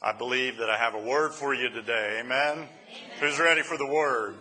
I 0.00 0.12
believe 0.12 0.58
that 0.58 0.70
I 0.70 0.76
have 0.76 0.94
a 0.94 1.00
word 1.00 1.32
for 1.32 1.52
you 1.52 1.70
today. 1.70 2.20
Amen? 2.20 2.52
Amen. 2.52 2.68
Who's 3.18 3.40
ready 3.40 3.62
for 3.62 3.76
the 3.76 3.86
word? 3.86 4.36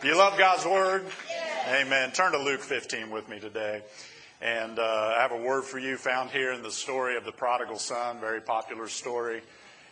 Do 0.00 0.08
you 0.08 0.16
love 0.16 0.38
God's 0.38 0.64
word? 0.64 1.04
Yes. 1.28 1.82
Amen. 1.84 2.12
Turn 2.12 2.32
to 2.32 2.38
Luke 2.38 2.62
15 2.62 3.10
with 3.10 3.28
me 3.28 3.38
today. 3.38 3.82
And 4.40 4.78
uh, 4.78 5.14
I 5.18 5.20
have 5.20 5.32
a 5.32 5.36
word 5.36 5.64
for 5.64 5.78
you 5.78 5.98
found 5.98 6.30
here 6.30 6.52
in 6.52 6.62
the 6.62 6.70
story 6.70 7.18
of 7.18 7.26
the 7.26 7.32
prodigal 7.32 7.78
son, 7.78 8.20
very 8.20 8.40
popular 8.40 8.88
story. 8.88 9.42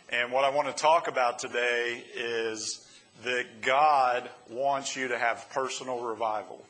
And 0.09 0.31
what 0.31 0.43
I 0.43 0.49
want 0.49 0.75
to 0.75 0.81
talk 0.81 1.07
about 1.07 1.37
today 1.37 2.03
is 2.15 2.87
that 3.23 3.61
God 3.61 4.27
wants 4.49 4.95
you 4.95 5.09
to 5.09 5.19
have 5.19 5.47
personal 5.51 5.99
revival. 5.99 6.65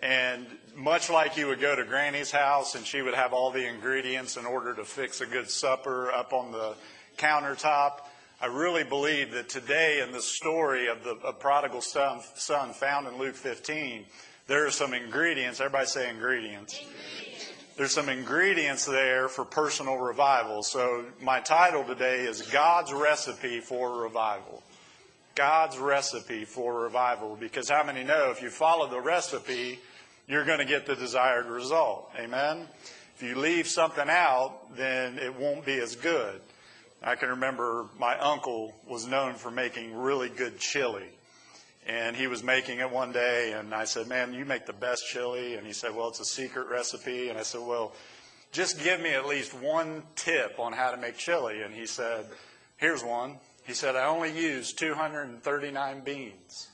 And 0.00 0.46
much 0.74 1.10
like 1.10 1.36
you 1.36 1.46
would 1.46 1.60
go 1.60 1.76
to 1.76 1.84
Granny's 1.84 2.32
house 2.32 2.74
and 2.74 2.84
she 2.84 3.02
would 3.02 3.14
have 3.14 3.32
all 3.32 3.52
the 3.52 3.68
ingredients 3.68 4.36
in 4.36 4.46
order 4.46 4.74
to 4.74 4.84
fix 4.84 5.20
a 5.20 5.26
good 5.26 5.48
supper 5.48 6.10
up 6.10 6.32
on 6.32 6.50
the 6.50 6.74
countertop, 7.16 8.00
I 8.40 8.46
really 8.46 8.84
believe 8.84 9.32
that 9.32 9.48
today 9.48 10.02
in 10.02 10.12
the 10.12 10.20
story 10.20 10.88
of 10.88 11.02
the 11.04 11.16
of 11.24 11.38
prodigal 11.38 11.80
son, 11.80 12.20
son 12.34 12.72
found 12.72 13.06
in 13.06 13.18
Luke 13.18 13.36
15, 13.36 14.04
there 14.46 14.66
are 14.66 14.70
some 14.70 14.92
ingredients. 14.92 15.60
Everybody 15.60 15.86
say 15.86 16.10
ingredients. 16.10 16.78
ingredients. 16.78 17.52
There's 17.76 17.92
some 17.92 18.08
ingredients 18.08 18.84
there 18.86 19.28
for 19.28 19.44
personal 19.44 19.96
revival. 19.96 20.62
So 20.62 21.06
my 21.20 21.40
title 21.40 21.84
today 21.84 22.20
is 22.20 22.42
God's 22.42 22.92
Recipe 22.92 23.60
for 23.60 24.02
Revival. 24.02 24.62
God's 25.34 25.78
recipe 25.78 26.44
for 26.44 26.80
revival. 26.80 27.36
Because 27.36 27.68
how 27.68 27.82
many 27.82 28.04
know 28.04 28.30
if 28.30 28.42
you 28.42 28.50
follow 28.50 28.88
the 28.88 29.00
recipe, 29.00 29.80
you're 30.28 30.44
going 30.44 30.58
to 30.58 30.64
get 30.64 30.86
the 30.86 30.94
desired 30.94 31.46
result. 31.46 32.10
Amen? 32.18 32.66
If 33.16 33.22
you 33.22 33.36
leave 33.36 33.66
something 33.66 34.08
out, 34.08 34.76
then 34.76 35.18
it 35.18 35.34
won't 35.34 35.64
be 35.64 35.74
as 35.74 35.96
good. 35.96 36.40
I 37.06 37.16
can 37.16 37.28
remember 37.28 37.86
my 37.98 38.18
uncle 38.18 38.74
was 38.88 39.06
known 39.06 39.34
for 39.34 39.50
making 39.50 39.94
really 39.94 40.30
good 40.30 40.58
chili. 40.58 41.04
And 41.86 42.16
he 42.16 42.28
was 42.28 42.42
making 42.42 42.78
it 42.78 42.90
one 42.90 43.12
day, 43.12 43.52
and 43.52 43.74
I 43.74 43.84
said, 43.84 44.08
Man, 44.08 44.32
you 44.32 44.46
make 44.46 44.64
the 44.64 44.72
best 44.72 45.06
chili. 45.06 45.56
And 45.56 45.66
he 45.66 45.74
said, 45.74 45.94
Well, 45.94 46.08
it's 46.08 46.20
a 46.20 46.24
secret 46.24 46.68
recipe. 46.70 47.28
And 47.28 47.38
I 47.38 47.42
said, 47.42 47.60
Well, 47.60 47.92
just 48.52 48.82
give 48.82 49.00
me 49.00 49.10
at 49.10 49.26
least 49.26 49.52
one 49.52 50.02
tip 50.16 50.58
on 50.58 50.72
how 50.72 50.92
to 50.92 50.96
make 50.96 51.18
chili. 51.18 51.60
And 51.60 51.74
he 51.74 51.84
said, 51.84 52.24
Here's 52.78 53.04
one. 53.04 53.36
He 53.66 53.74
said, 53.74 53.96
I 53.96 54.06
only 54.06 54.30
use 54.38 54.72
239 54.72 56.00
beans. 56.00 56.68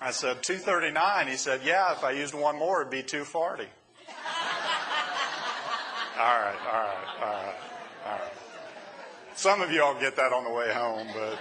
I 0.00 0.12
said, 0.12 0.42
239? 0.42 1.26
He 1.28 1.36
said, 1.36 1.60
yeah, 1.62 1.92
if 1.92 2.02
I 2.04 2.12
used 2.12 2.32
one 2.32 2.58
more, 2.58 2.80
it'd 2.80 2.90
be 2.90 3.02
240. 3.02 3.64
All 6.20 6.40
right, 6.40 6.54
all 6.66 6.82
right, 6.82 7.22
all 7.22 7.32
right, 7.32 7.54
all 8.06 8.12
right. 8.12 8.32
Some 9.36 9.62
of 9.62 9.70
you 9.70 9.82
all 9.82 9.98
get 9.98 10.16
that 10.16 10.32
on 10.32 10.44
the 10.44 10.50
way 10.50 10.72
home, 10.72 11.08
but. 11.14 11.38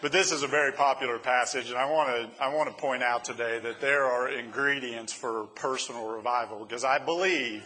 But 0.00 0.12
this 0.12 0.32
is 0.32 0.42
a 0.42 0.46
very 0.46 0.72
popular 0.72 1.18
passage, 1.18 1.70
and 1.70 1.78
I 1.78 1.90
want 1.90 2.10
to 2.10 2.42
I 2.42 2.52
want 2.52 2.68
to 2.68 2.74
point 2.78 3.02
out 3.02 3.24
today 3.24 3.58
that 3.60 3.80
there 3.80 4.04
are 4.04 4.28
ingredients 4.28 5.14
for 5.14 5.44
personal 5.54 6.06
revival 6.08 6.62
because 6.62 6.84
I 6.84 6.98
believe 6.98 7.64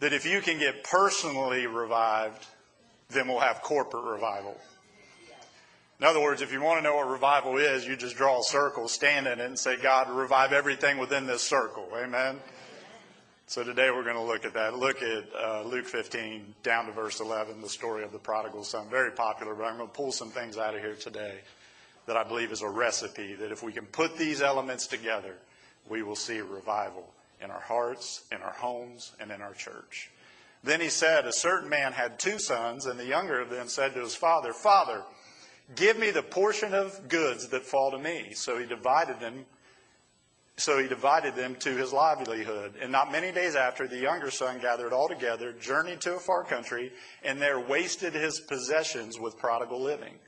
that 0.00 0.12
if 0.12 0.26
you 0.26 0.40
can 0.40 0.58
get 0.58 0.82
personally 0.82 1.68
revived, 1.68 2.44
then 3.10 3.28
we'll 3.28 3.38
have 3.38 3.62
corporate 3.62 4.02
revival. 4.02 4.56
In 6.00 6.06
other 6.06 6.20
words, 6.20 6.42
if 6.42 6.50
you 6.50 6.60
want 6.60 6.78
to 6.78 6.82
know 6.82 6.96
what 6.96 7.08
revival 7.08 7.58
is, 7.58 7.86
you 7.86 7.94
just 7.94 8.16
draw 8.16 8.40
a 8.40 8.42
circle, 8.42 8.88
stand 8.88 9.28
in 9.28 9.38
it, 9.38 9.46
and 9.46 9.56
say, 9.56 9.76
God, 9.76 10.10
revive 10.10 10.52
everything 10.52 10.98
within 10.98 11.26
this 11.26 11.42
circle. 11.42 11.86
Amen? 11.94 12.40
So 13.50 13.64
today 13.64 13.90
we're 13.90 14.04
going 14.04 14.14
to 14.14 14.22
look 14.22 14.44
at 14.44 14.54
that. 14.54 14.78
Look 14.78 15.02
at 15.02 15.24
uh, 15.34 15.62
Luke 15.64 15.86
15 15.86 16.54
down 16.62 16.86
to 16.86 16.92
verse 16.92 17.18
11, 17.18 17.60
the 17.60 17.68
story 17.68 18.04
of 18.04 18.12
the 18.12 18.18
prodigal 18.20 18.62
son. 18.62 18.88
Very 18.88 19.10
popular, 19.10 19.56
but 19.56 19.64
I'm 19.64 19.76
going 19.76 19.88
to 19.88 19.92
pull 19.92 20.12
some 20.12 20.28
things 20.30 20.56
out 20.56 20.76
of 20.76 20.80
here 20.80 20.94
today 20.94 21.40
that 22.06 22.16
I 22.16 22.22
believe 22.22 22.52
is 22.52 22.62
a 22.62 22.68
recipe 22.68 23.34
that 23.34 23.50
if 23.50 23.64
we 23.64 23.72
can 23.72 23.86
put 23.86 24.16
these 24.16 24.40
elements 24.40 24.86
together, 24.86 25.34
we 25.88 26.04
will 26.04 26.14
see 26.14 26.38
revival 26.38 27.12
in 27.42 27.50
our 27.50 27.58
hearts, 27.58 28.22
in 28.30 28.40
our 28.40 28.52
homes, 28.52 29.16
and 29.18 29.32
in 29.32 29.42
our 29.42 29.54
church. 29.54 30.12
Then 30.62 30.80
he 30.80 30.88
said, 30.88 31.26
A 31.26 31.32
certain 31.32 31.68
man 31.68 31.92
had 31.92 32.20
two 32.20 32.38
sons, 32.38 32.86
and 32.86 33.00
the 33.00 33.04
younger 33.04 33.40
of 33.40 33.50
them 33.50 33.66
said 33.66 33.94
to 33.94 34.00
his 34.00 34.14
father, 34.14 34.52
Father, 34.52 35.02
Give 35.74 35.98
me 35.98 36.12
the 36.12 36.22
portion 36.22 36.72
of 36.72 37.08
goods 37.08 37.48
that 37.48 37.64
fall 37.64 37.90
to 37.90 37.98
me. 37.98 38.28
So 38.32 38.58
he 38.58 38.66
divided 38.66 39.18
them. 39.18 39.44
So 40.60 40.78
he 40.78 40.88
divided 40.88 41.36
them 41.36 41.54
to 41.60 41.74
his 41.74 41.90
livelihood. 41.90 42.74
And 42.82 42.92
not 42.92 43.10
many 43.10 43.32
days 43.32 43.56
after, 43.56 43.88
the 43.88 43.96
younger 43.96 44.30
son 44.30 44.60
gathered 44.60 44.92
all 44.92 45.08
together, 45.08 45.54
journeyed 45.54 46.02
to 46.02 46.16
a 46.16 46.20
far 46.20 46.44
country, 46.44 46.92
and 47.24 47.40
there 47.40 47.58
wasted 47.58 48.12
his 48.12 48.40
possessions 48.40 49.18
with 49.18 49.38
prodigal 49.38 49.80
living. 49.80 50.18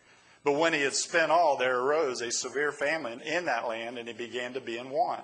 But 0.42 0.52
when 0.52 0.72
he 0.72 0.80
had 0.80 0.94
spent 0.94 1.30
all, 1.30 1.58
there 1.58 1.78
arose 1.78 2.22
a 2.22 2.32
severe 2.32 2.72
famine 2.72 3.20
in 3.20 3.44
that 3.44 3.68
land, 3.68 3.98
and 3.98 4.08
he 4.08 4.14
began 4.14 4.54
to 4.54 4.60
be 4.62 4.78
in 4.78 4.88
want. 4.88 5.22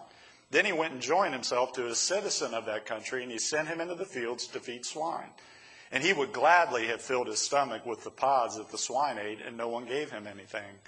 Then 0.51 0.67
he 0.67 0.73
went 0.73 0.93
and 0.93 1.01
joined 1.01 1.33
himself 1.33 1.73
to 1.73 1.87
a 1.87 1.95
citizen 1.95 2.53
of 2.53 2.67
that 2.67 2.85
country, 2.85 3.23
and 3.23 3.33
he 3.33 3.39
sent 3.39 3.69
him 3.69 3.81
into 3.81 3.95
the 3.95 4.05
fields 4.05 4.47
to 4.49 4.61
feed 4.61 4.85
swine. 4.85 5.31
And 5.91 6.05
he 6.05 6.13
would 6.13 6.35
gladly 6.35 6.87
have 6.89 7.01
filled 7.01 7.29
his 7.29 7.39
stomach 7.39 7.87
with 7.87 8.05
the 8.05 8.11
pods 8.11 8.59
that 8.59 8.71
the 8.71 8.77
swine 8.77 9.19
ate, 9.19 9.41
and 9.41 9.57
no 9.57 9.69
one 9.69 9.87
gave 9.87 10.11
him 10.11 10.27
anything. 10.27 10.81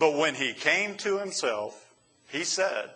But 0.00 0.18
when 0.18 0.34
he 0.34 0.52
came 0.52 0.96
to 0.96 1.18
himself, 1.18 1.94
he 2.28 2.42
said, 2.42 2.90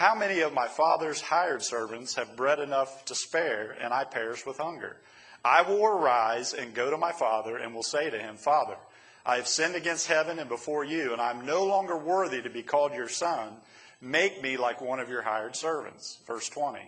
How 0.00 0.14
many 0.14 0.40
of 0.40 0.54
my 0.54 0.66
father's 0.66 1.20
hired 1.20 1.62
servants 1.62 2.14
have 2.14 2.34
bread 2.34 2.58
enough 2.58 3.04
to 3.04 3.14
spare, 3.14 3.76
and 3.78 3.92
I 3.92 4.04
perish 4.04 4.46
with 4.46 4.56
hunger? 4.56 4.96
I 5.44 5.60
will 5.60 5.84
arise 5.84 6.54
and 6.54 6.72
go 6.72 6.88
to 6.88 6.96
my 6.96 7.12
father, 7.12 7.58
and 7.58 7.74
will 7.74 7.82
say 7.82 8.08
to 8.08 8.18
him, 8.18 8.38
Father, 8.38 8.78
I 9.26 9.36
have 9.36 9.46
sinned 9.46 9.74
against 9.74 10.06
heaven 10.06 10.38
and 10.38 10.48
before 10.48 10.84
you, 10.84 11.12
and 11.12 11.20
I 11.20 11.32
am 11.32 11.44
no 11.44 11.66
longer 11.66 11.98
worthy 11.98 12.40
to 12.40 12.48
be 12.48 12.62
called 12.62 12.94
your 12.94 13.10
son. 13.10 13.52
Make 14.00 14.42
me 14.42 14.56
like 14.56 14.80
one 14.80 15.00
of 15.00 15.10
your 15.10 15.20
hired 15.20 15.54
servants. 15.54 16.16
Verse 16.26 16.48
20. 16.48 16.80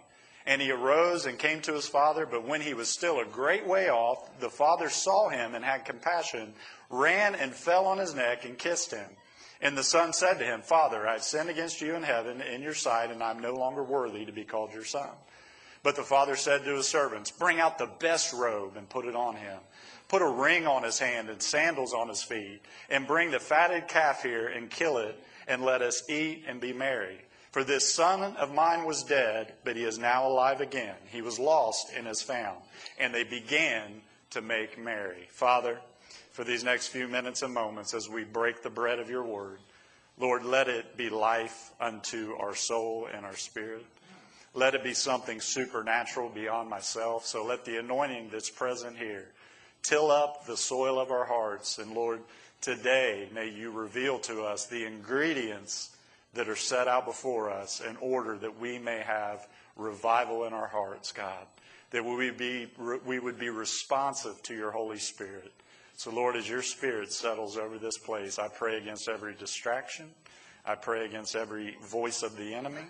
And 0.47 0.63
he 0.63 0.71
arose 0.71 1.27
and 1.27 1.39
came 1.39 1.61
to 1.61 1.75
his 1.75 1.87
father, 1.87 2.25
but 2.25 2.49
when 2.49 2.63
he 2.63 2.73
was 2.73 2.89
still 2.89 3.21
a 3.21 3.27
great 3.27 3.67
way 3.67 3.91
off, 3.91 4.41
the 4.41 4.49
father 4.49 4.89
saw 4.89 5.29
him 5.29 5.55
and 5.55 5.63
had 5.63 5.85
compassion, 5.85 6.55
ran 6.89 7.35
and 7.35 7.53
fell 7.53 7.85
on 7.85 7.99
his 7.99 8.15
neck 8.15 8.47
and 8.47 8.57
kissed 8.57 8.91
him. 8.91 9.11
And 9.63 9.79
the 9.79 9.85
son 9.85 10.13
said 10.13 10.41
to 10.41 10.45
him, 10.45 10.61
Father, 10.61 11.07
I 11.07 11.13
have 11.13 11.23
sinned 11.23 11.49
against 11.49 11.81
you 11.81 11.95
in 11.95 12.03
heaven 12.03 12.43
in 12.43 12.63
your 12.63 12.75
sight, 12.75 13.13
and 13.13 13.23
I 13.23 13.31
am 13.31 13.39
no 13.39 13.55
longer 13.55 13.85
worthy 13.85 14.25
to 14.25 14.33
be 14.33 14.45
called 14.45 14.75
your 14.75 14.85
son. 14.85 15.11
But 15.85 15.95
the 15.95 16.03
father 16.03 16.35
said 16.35 16.65
to 16.65 16.75
his 16.75 16.89
servants, 16.89 17.31
Bring 17.31 17.61
out 17.61 17.79
the 17.79 17.91
best 18.01 18.33
robe 18.33 18.77
and 18.77 18.89
put 18.89 19.07
it 19.07 19.15
on 19.15 19.37
him. 19.37 19.59
Put 20.09 20.21
a 20.21 20.29
ring 20.29 20.67
on 20.67 20.83
his 20.83 20.99
hand 20.99 21.31
and 21.31 21.41
sandals 21.41 21.95
on 21.95 22.09
his 22.09 22.23
feet, 22.25 22.61
and 22.91 23.07
bring 23.07 23.31
the 23.31 23.39
fatted 23.39 23.87
calf 23.87 24.25
here 24.25 24.49
and 24.49 24.69
kill 24.69 24.99
it, 24.99 25.17
and 25.47 25.65
let 25.65 25.81
us 25.81 26.09
eat 26.11 26.45
and 26.47 26.61
be 26.61 26.73
merry. 26.73 27.19
For 27.53 27.63
this 27.63 27.89
son 27.89 28.37
of 28.37 28.53
mine 28.53 28.85
was 28.85 29.05
dead, 29.05 29.55
but 29.65 29.77
he 29.77 29.85
is 29.85 29.99
now 29.99 30.27
alive 30.27 30.61
again. 30.61 30.97
He 31.11 31.23
was 31.23 31.39
lost 31.39 31.93
and 31.97 32.09
is 32.09 32.23
found. 32.23 32.59
And 32.99 33.15
they 33.15 33.25
began 33.25 34.01
to 34.31 34.41
make 34.41 34.79
merry. 34.79 35.29
Father, 35.31 35.79
for 36.31 36.45
these 36.45 36.65
next 36.65 36.89
few 36.89 37.09
minutes 37.09 37.43
and 37.43 37.53
moments 37.53 37.95
as 37.95 38.09
we 38.09 38.25
break 38.25 38.63
the 38.63 38.71
bread 38.71 38.99
of 38.99 39.11
your 39.11 39.25
word, 39.25 39.59
Lord, 40.19 40.45
let 40.45 40.69
it 40.69 40.97
be 40.97 41.09
life 41.11 41.73
unto 41.81 42.35
our 42.39 42.55
soul 42.55 43.09
and 43.13 43.25
our 43.25 43.37
spirit. 43.37 43.85
Let 44.55 44.75
it 44.75 44.85
be 44.85 44.95
something 44.95 45.41
supernatural 45.41 46.29
beyond 46.29 46.69
myself. 46.69 47.27
So 47.27 47.45
let 47.45 47.65
the 47.65 47.79
anointing 47.79 48.29
that's 48.31 48.51
present 48.51 48.97
here 48.97 49.29
till 49.83 50.11
up 50.11 50.47
the 50.47 50.57
soil 50.57 51.01
of 51.01 51.11
our 51.11 51.25
hearts. 51.25 51.79
And 51.79 51.93
Lord, 51.93 52.21
today 52.61 53.29
may 53.35 53.49
you 53.49 53.71
reveal 53.71 54.19
to 54.21 54.43
us 54.43 54.67
the 54.67 54.85
ingredients 54.85 55.97
that 56.35 56.49
are 56.49 56.57
set 56.57 56.89
out 56.89 57.07
before 57.07 57.51
us 57.51 57.81
in 57.81 57.97
order 57.97 58.37
that 58.39 58.59
we 58.59 58.79
may 58.79 59.01
have 59.01 59.47
revival 59.77 60.45
in 60.45 60.53
our 60.53 60.67
hearts, 60.69 61.13
God. 61.13 61.47
That 61.91 62.05
we 62.05 62.15
would 62.15 62.39
be, 62.39 62.69
we 63.05 63.19
would 63.19 63.39
be 63.39 63.51
responsive 63.51 64.43
to 64.45 64.55
your 64.55 64.71
Holy 64.71 64.99
Spirit. 64.99 65.53
So, 65.97 66.11
Lord, 66.11 66.37
as 66.37 66.49
your 66.49 66.63
Spirit 66.63 67.13
settles 67.13 67.57
over 67.57 67.79
this 67.79 67.99
place, 67.99 68.39
I 68.39 68.49
pray 68.49 68.79
against 68.79 69.09
every 69.09 69.35
distraction. 69.35 70.11
I 70.65 70.75
pray 70.75 71.05
against 71.05 71.37
every 71.37 71.77
voice 71.83 72.23
of 72.23 72.37
the 72.37 72.55
enemy 72.55 72.87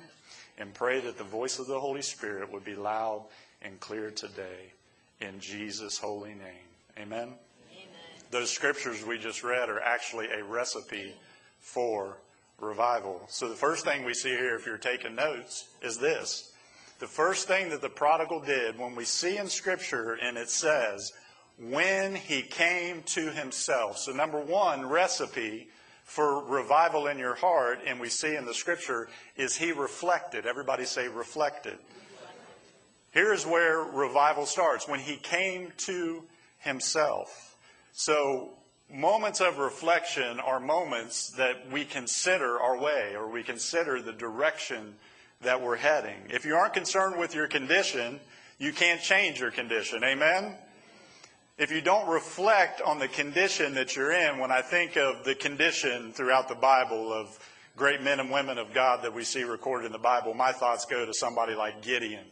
and 0.58 0.72
pray 0.74 1.00
that 1.00 1.18
the 1.18 1.24
voice 1.24 1.58
of 1.58 1.66
the 1.66 1.80
Holy 1.80 2.02
Spirit 2.02 2.52
would 2.52 2.64
be 2.64 2.74
loud 2.74 3.24
and 3.62 3.78
clear 3.80 4.10
today 4.10 4.72
in 5.20 5.40
Jesus' 5.40 5.98
holy 5.98 6.30
name. 6.30 6.68
Amen? 6.98 7.28
Amen. 7.28 7.36
Those 8.30 8.50
scriptures 8.50 9.04
we 9.04 9.18
just 9.18 9.42
read 9.42 9.68
are 9.68 9.80
actually 9.80 10.26
a 10.26 10.44
recipe 10.44 11.14
for 11.60 12.18
revival. 12.60 13.22
So 13.28 13.48
the 13.48 13.54
first 13.54 13.84
thing 13.84 14.04
we 14.04 14.14
see 14.14 14.30
here, 14.30 14.54
if 14.54 14.66
you're 14.66 14.78
taking 14.78 15.14
notes, 15.14 15.68
is 15.82 15.98
this. 15.98 16.52
The 16.98 17.06
first 17.06 17.48
thing 17.48 17.70
that 17.70 17.80
the 17.80 17.88
prodigal 17.88 18.40
did 18.40 18.78
when 18.78 18.94
we 18.94 19.04
see 19.04 19.38
in 19.38 19.48
Scripture, 19.48 20.18
and 20.22 20.36
it 20.36 20.48
says, 20.48 21.12
when 21.62 22.14
he 22.14 22.42
came 22.42 23.02
to 23.02 23.30
himself. 23.30 23.98
So, 23.98 24.12
number 24.12 24.40
one 24.40 24.86
recipe 24.86 25.68
for 26.04 26.44
revival 26.44 27.06
in 27.06 27.18
your 27.18 27.34
heart, 27.34 27.80
and 27.86 28.00
we 28.00 28.08
see 28.08 28.34
in 28.34 28.44
the 28.44 28.54
Scripture, 28.54 29.08
is 29.36 29.56
he 29.56 29.72
reflected. 29.72 30.44
Everybody 30.44 30.84
say 30.84 31.08
reflected. 31.08 31.78
Here's 33.12 33.46
where 33.46 33.78
revival 33.78 34.46
starts 34.46 34.88
when 34.88 35.00
he 35.00 35.16
came 35.16 35.72
to 35.78 36.22
himself. 36.58 37.56
So, 37.92 38.54
moments 38.92 39.40
of 39.40 39.58
reflection 39.58 40.40
are 40.40 40.58
moments 40.58 41.30
that 41.30 41.70
we 41.70 41.84
consider 41.84 42.60
our 42.60 42.78
way 42.78 43.14
or 43.14 43.30
we 43.30 43.42
consider 43.42 44.02
the 44.02 44.12
direction 44.12 44.94
that 45.42 45.60
we're 45.60 45.76
heading. 45.76 46.16
If 46.30 46.44
you 46.44 46.54
aren't 46.54 46.74
concerned 46.74 47.18
with 47.18 47.34
your 47.34 47.48
condition, 47.48 48.18
you 48.58 48.72
can't 48.72 49.00
change 49.00 49.40
your 49.40 49.50
condition. 49.50 50.02
Amen? 50.04 50.56
If 51.58 51.70
you 51.70 51.82
don't 51.82 52.08
reflect 52.08 52.80
on 52.80 52.98
the 52.98 53.08
condition 53.08 53.74
that 53.74 53.94
you're 53.94 54.12
in, 54.12 54.38
when 54.38 54.50
I 54.50 54.62
think 54.62 54.96
of 54.96 55.22
the 55.24 55.34
condition 55.34 56.12
throughout 56.12 56.48
the 56.48 56.54
Bible 56.54 57.12
of 57.12 57.38
great 57.76 58.00
men 58.00 58.20
and 58.20 58.30
women 58.30 58.56
of 58.56 58.72
God 58.72 59.02
that 59.02 59.14
we 59.14 59.22
see 59.22 59.44
recorded 59.44 59.86
in 59.86 59.92
the 59.92 59.98
Bible, 59.98 60.32
my 60.32 60.52
thoughts 60.52 60.86
go 60.86 61.04
to 61.04 61.12
somebody 61.12 61.54
like 61.54 61.82
Gideon. 61.82 62.24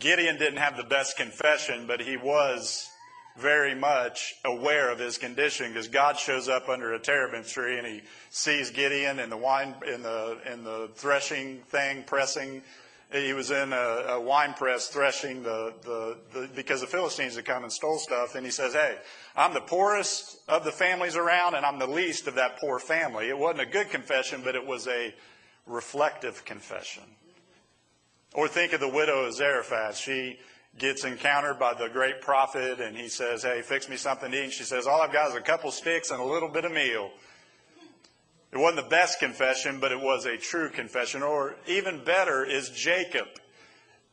Gideon 0.00 0.36
didn't 0.36 0.58
have 0.58 0.76
the 0.76 0.82
best 0.82 1.16
confession, 1.16 1.86
but 1.86 2.00
he 2.00 2.16
was 2.16 2.90
very 3.38 3.74
much 3.74 4.34
aware 4.44 4.90
of 4.90 4.98
his 4.98 5.16
condition 5.16 5.72
because 5.72 5.86
God 5.86 6.18
shows 6.18 6.48
up 6.48 6.68
under 6.68 6.94
a 6.94 6.98
terebinth 6.98 7.48
tree 7.48 7.78
and 7.78 7.86
he 7.86 8.02
sees 8.30 8.70
Gideon 8.70 9.20
in 9.20 9.30
the 9.30 9.36
wine 9.36 9.74
in 9.86 10.02
the 10.02 10.38
in 10.52 10.64
the 10.64 10.90
threshing 10.96 11.58
thing 11.68 12.02
pressing. 12.02 12.62
He 13.10 13.32
was 13.32 13.50
in 13.50 13.72
a, 13.72 13.76
a 13.76 14.20
wine 14.20 14.52
press 14.52 14.88
threshing 14.88 15.42
the, 15.42 15.72
the, 15.82 16.18
the 16.32 16.48
because 16.54 16.82
the 16.82 16.86
Philistines 16.86 17.36
had 17.36 17.46
come 17.46 17.62
and 17.62 17.72
stole 17.72 17.98
stuff, 17.98 18.34
and 18.34 18.44
he 18.44 18.52
says, 18.52 18.74
"Hey, 18.74 18.96
I'm 19.34 19.54
the 19.54 19.62
poorest 19.62 20.38
of 20.46 20.64
the 20.64 20.72
families 20.72 21.16
around, 21.16 21.54
and 21.54 21.64
I'm 21.64 21.78
the 21.78 21.86
least 21.86 22.26
of 22.26 22.34
that 22.34 22.58
poor 22.60 22.78
family." 22.78 23.28
It 23.28 23.38
wasn't 23.38 23.62
a 23.62 23.66
good 23.66 23.88
confession, 23.88 24.42
but 24.44 24.54
it 24.54 24.66
was 24.66 24.86
a 24.86 25.14
reflective 25.66 26.44
confession. 26.44 27.04
Or 28.34 28.46
think 28.46 28.72
of 28.72 28.80
the 28.80 28.88
widow 28.88 29.24
of 29.24 29.34
Zarephath. 29.34 29.96
She 29.96 30.38
gets 30.78 31.04
encountered 31.04 31.58
by 31.58 31.74
the 31.74 31.88
great 31.88 32.20
prophet 32.20 32.80
and 32.80 32.96
he 32.96 33.08
says, 33.08 33.42
Hey, 33.42 33.62
fix 33.62 33.88
me 33.88 33.96
something 33.96 34.30
to 34.30 34.36
eat. 34.36 34.44
And 34.44 34.52
she 34.52 34.64
says, 34.64 34.86
All 34.86 35.00
I've 35.00 35.12
got 35.12 35.30
is 35.30 35.34
a 35.34 35.40
couple 35.40 35.70
sticks 35.70 36.10
and 36.10 36.20
a 36.20 36.24
little 36.24 36.48
bit 36.48 36.64
of 36.64 36.72
meal. 36.72 37.10
It 38.52 38.58
wasn't 38.58 38.84
the 38.84 38.90
best 38.90 39.18
confession, 39.18 39.78
but 39.78 39.92
it 39.92 40.00
was 40.00 40.24
a 40.24 40.36
true 40.38 40.70
confession. 40.70 41.22
Or 41.22 41.56
even 41.66 42.02
better 42.04 42.44
is 42.44 42.70
Jacob. 42.70 43.26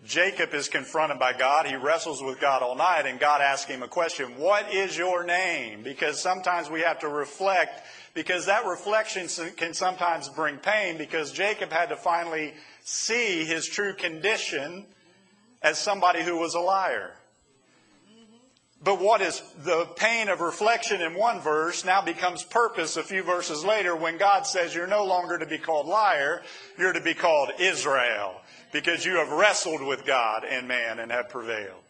Jacob 0.03 0.53
is 0.53 0.67
confronted 0.67 1.19
by 1.19 1.33
God. 1.33 1.65
He 1.65 1.75
wrestles 1.75 2.21
with 2.21 2.39
God 2.39 2.61
all 2.61 2.75
night, 2.75 3.05
and 3.05 3.19
God 3.19 3.41
asks 3.41 3.69
him 3.69 3.81
a 3.81 3.87
question 3.87 4.37
What 4.37 4.71
is 4.73 4.97
your 4.97 5.23
name? 5.23 5.83
Because 5.83 6.21
sometimes 6.21 6.69
we 6.69 6.81
have 6.81 6.99
to 6.99 7.07
reflect, 7.07 7.81
because 8.13 8.45
that 8.45 8.65
reflection 8.65 9.27
can 9.55 9.73
sometimes 9.73 10.29
bring 10.29 10.57
pain, 10.57 10.97
because 10.97 11.31
Jacob 11.31 11.71
had 11.71 11.89
to 11.89 11.95
finally 11.95 12.53
see 12.83 13.45
his 13.45 13.65
true 13.65 13.93
condition 13.93 14.85
as 15.61 15.79
somebody 15.79 16.21
who 16.21 16.37
was 16.37 16.53
a 16.53 16.59
liar. 16.59 17.13
But 18.85 19.01
what 19.01 19.21
is 19.21 19.41
the 19.63 19.85
pain 19.95 20.29
of 20.29 20.41
reflection 20.41 21.01
in 21.01 21.15
one 21.15 21.39
verse 21.41 21.83
now 21.83 22.03
becomes 22.03 22.43
purpose 22.43 22.97
a 22.97 23.03
few 23.03 23.23
verses 23.23 23.65
later 23.65 23.95
when 23.95 24.19
God 24.19 24.45
says 24.45 24.75
you're 24.75 24.85
no 24.85 25.05
longer 25.05 25.39
to 25.39 25.45
be 25.47 25.57
called 25.57 25.87
liar, 25.87 26.43
you're 26.77 26.93
to 26.93 27.01
be 27.01 27.15
called 27.15 27.49
Israel 27.57 28.35
because 28.71 29.03
you 29.03 29.15
have 29.15 29.31
wrestled 29.31 29.81
with 29.81 30.05
God 30.05 30.43
and 30.47 30.67
man 30.67 30.99
and 30.99 31.11
have 31.11 31.29
prevailed. 31.29 31.81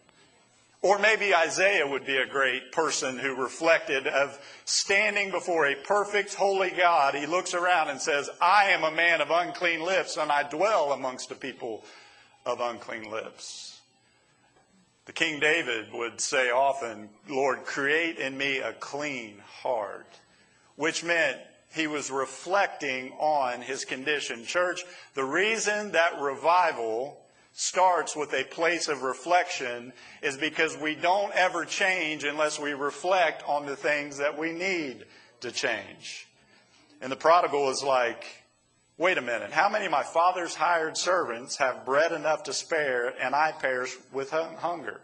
Or 0.80 0.98
maybe 0.98 1.34
Isaiah 1.34 1.86
would 1.86 2.06
be 2.06 2.16
a 2.16 2.26
great 2.26 2.72
person 2.72 3.18
who 3.18 3.42
reflected 3.42 4.06
of 4.06 4.38
standing 4.64 5.30
before 5.30 5.66
a 5.66 5.74
perfect, 5.74 6.32
holy 6.32 6.70
God. 6.70 7.14
He 7.14 7.26
looks 7.26 7.52
around 7.52 7.90
and 7.90 8.00
says, 8.00 8.30
I 8.40 8.70
am 8.70 8.84
a 8.84 8.90
man 8.90 9.20
of 9.20 9.30
unclean 9.30 9.82
lips 9.82 10.16
and 10.16 10.32
I 10.32 10.48
dwell 10.48 10.92
amongst 10.92 11.30
a 11.30 11.34
people 11.34 11.84
of 12.46 12.60
unclean 12.60 13.10
lips. 13.10 13.65
The 15.06 15.12
King 15.12 15.38
David 15.38 15.92
would 15.92 16.20
say 16.20 16.50
often, 16.50 17.08
Lord, 17.28 17.64
create 17.64 18.18
in 18.18 18.36
me 18.36 18.58
a 18.58 18.72
clean 18.72 19.40
heart, 19.62 20.18
which 20.74 21.04
meant 21.04 21.38
he 21.72 21.86
was 21.86 22.10
reflecting 22.10 23.12
on 23.12 23.62
his 23.62 23.84
condition. 23.84 24.44
Church, 24.44 24.82
the 25.14 25.24
reason 25.24 25.92
that 25.92 26.20
revival 26.20 27.20
starts 27.52 28.16
with 28.16 28.34
a 28.34 28.44
place 28.44 28.88
of 28.88 29.02
reflection 29.02 29.92
is 30.22 30.36
because 30.36 30.76
we 30.76 30.94
don't 30.96 31.32
ever 31.34 31.64
change 31.64 32.24
unless 32.24 32.58
we 32.58 32.74
reflect 32.74 33.44
on 33.46 33.64
the 33.64 33.76
things 33.76 34.18
that 34.18 34.36
we 34.36 34.52
need 34.52 35.04
to 35.40 35.52
change. 35.52 36.26
And 37.00 37.12
the 37.12 37.16
prodigal 37.16 37.70
is 37.70 37.82
like, 37.82 38.35
Wait 38.98 39.18
a 39.18 39.22
minute. 39.22 39.52
How 39.52 39.68
many 39.68 39.84
of 39.84 39.90
my 39.90 40.02
father's 40.02 40.54
hired 40.54 40.96
servants 40.96 41.58
have 41.58 41.84
bread 41.84 42.12
enough 42.12 42.44
to 42.44 42.54
spare 42.54 43.12
and 43.20 43.34
I 43.34 43.52
perish 43.52 43.94
with 44.10 44.30
hunger? 44.30 45.02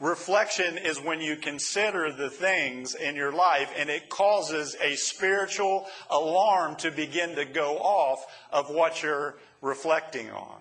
Reflection 0.00 0.76
is 0.78 1.00
when 1.00 1.20
you 1.20 1.36
consider 1.36 2.10
the 2.10 2.28
things 2.28 2.96
in 2.96 3.14
your 3.14 3.30
life 3.30 3.72
and 3.76 3.88
it 3.88 4.08
causes 4.08 4.74
a 4.82 4.96
spiritual 4.96 5.86
alarm 6.10 6.74
to 6.76 6.90
begin 6.90 7.36
to 7.36 7.44
go 7.44 7.78
off 7.78 8.26
of 8.50 8.68
what 8.68 9.00
you're 9.00 9.36
reflecting 9.60 10.30
on. 10.30 10.59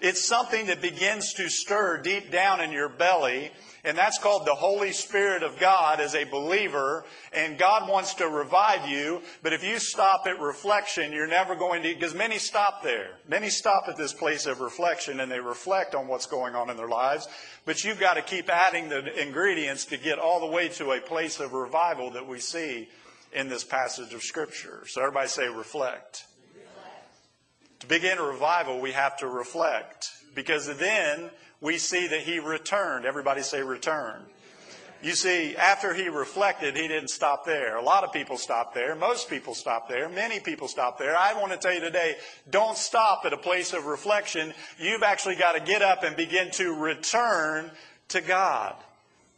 It's 0.00 0.26
something 0.26 0.66
that 0.66 0.82
begins 0.82 1.32
to 1.34 1.48
stir 1.48 2.02
deep 2.02 2.30
down 2.30 2.60
in 2.60 2.72
your 2.72 2.88
belly 2.88 3.50
and 3.86 3.96
that's 3.96 4.18
called 4.18 4.46
the 4.46 4.54
Holy 4.54 4.90
Spirit 4.90 5.44
of 5.44 5.60
God 5.60 6.00
as 6.00 6.16
a 6.16 6.24
believer. 6.24 7.04
And 7.32 7.56
God 7.56 7.88
wants 7.88 8.14
to 8.14 8.28
revive 8.28 8.88
you. 8.88 9.22
But 9.44 9.52
if 9.52 9.62
you 9.62 9.78
stop 9.78 10.26
at 10.26 10.40
reflection, 10.40 11.12
you're 11.12 11.28
never 11.28 11.54
going 11.54 11.84
to, 11.84 11.94
because 11.94 12.12
many 12.12 12.38
stop 12.38 12.82
there. 12.82 13.10
Many 13.28 13.48
stop 13.48 13.84
at 13.86 13.96
this 13.96 14.12
place 14.12 14.46
of 14.46 14.58
reflection 14.58 15.20
and 15.20 15.30
they 15.30 15.38
reflect 15.38 15.94
on 15.94 16.08
what's 16.08 16.26
going 16.26 16.56
on 16.56 16.68
in 16.68 16.76
their 16.76 16.88
lives. 16.88 17.28
But 17.64 17.84
you've 17.84 18.00
got 18.00 18.14
to 18.14 18.22
keep 18.22 18.50
adding 18.50 18.88
the 18.88 19.22
ingredients 19.22 19.84
to 19.86 19.96
get 19.96 20.18
all 20.18 20.40
the 20.40 20.52
way 20.52 20.68
to 20.70 20.90
a 20.90 21.00
place 21.00 21.38
of 21.38 21.52
revival 21.52 22.10
that 22.10 22.26
we 22.26 22.40
see 22.40 22.88
in 23.32 23.48
this 23.48 23.62
passage 23.62 24.12
of 24.12 24.22
Scripture. 24.24 24.82
So 24.88 25.00
everybody 25.00 25.28
say 25.28 25.46
reflect. 25.46 26.24
To 27.80 27.86
begin 27.86 28.18
a 28.18 28.22
revival, 28.22 28.80
we 28.80 28.92
have 28.92 29.16
to 29.18 29.26
reflect. 29.26 30.10
Because 30.34 30.76
then 30.78 31.30
we 31.60 31.78
see 31.78 32.06
that 32.08 32.20
he 32.20 32.38
returned. 32.38 33.06
Everybody 33.06 33.42
say 33.42 33.62
return. 33.62 34.22
You 35.02 35.12
see, 35.12 35.54
after 35.56 35.94
he 35.94 36.08
reflected, 36.08 36.74
he 36.74 36.88
didn't 36.88 37.10
stop 37.10 37.44
there. 37.44 37.76
A 37.76 37.82
lot 37.82 38.02
of 38.02 38.12
people 38.12 38.38
stop 38.38 38.74
there. 38.74 38.94
Most 38.94 39.28
people 39.28 39.54
stop 39.54 39.88
there. 39.88 40.08
Many 40.08 40.40
people 40.40 40.68
stop 40.68 40.98
there. 40.98 41.16
I 41.16 41.34
want 41.34 41.52
to 41.52 41.58
tell 41.58 41.72
you 41.72 41.80
today, 41.80 42.16
don't 42.50 42.76
stop 42.76 43.22
at 43.24 43.32
a 43.32 43.36
place 43.36 43.72
of 43.72 43.86
reflection. 43.86 44.54
You've 44.78 45.02
actually 45.02 45.36
got 45.36 45.52
to 45.52 45.60
get 45.60 45.82
up 45.82 46.02
and 46.02 46.16
begin 46.16 46.50
to 46.52 46.72
return 46.72 47.70
to 48.08 48.20
God. 48.20 48.74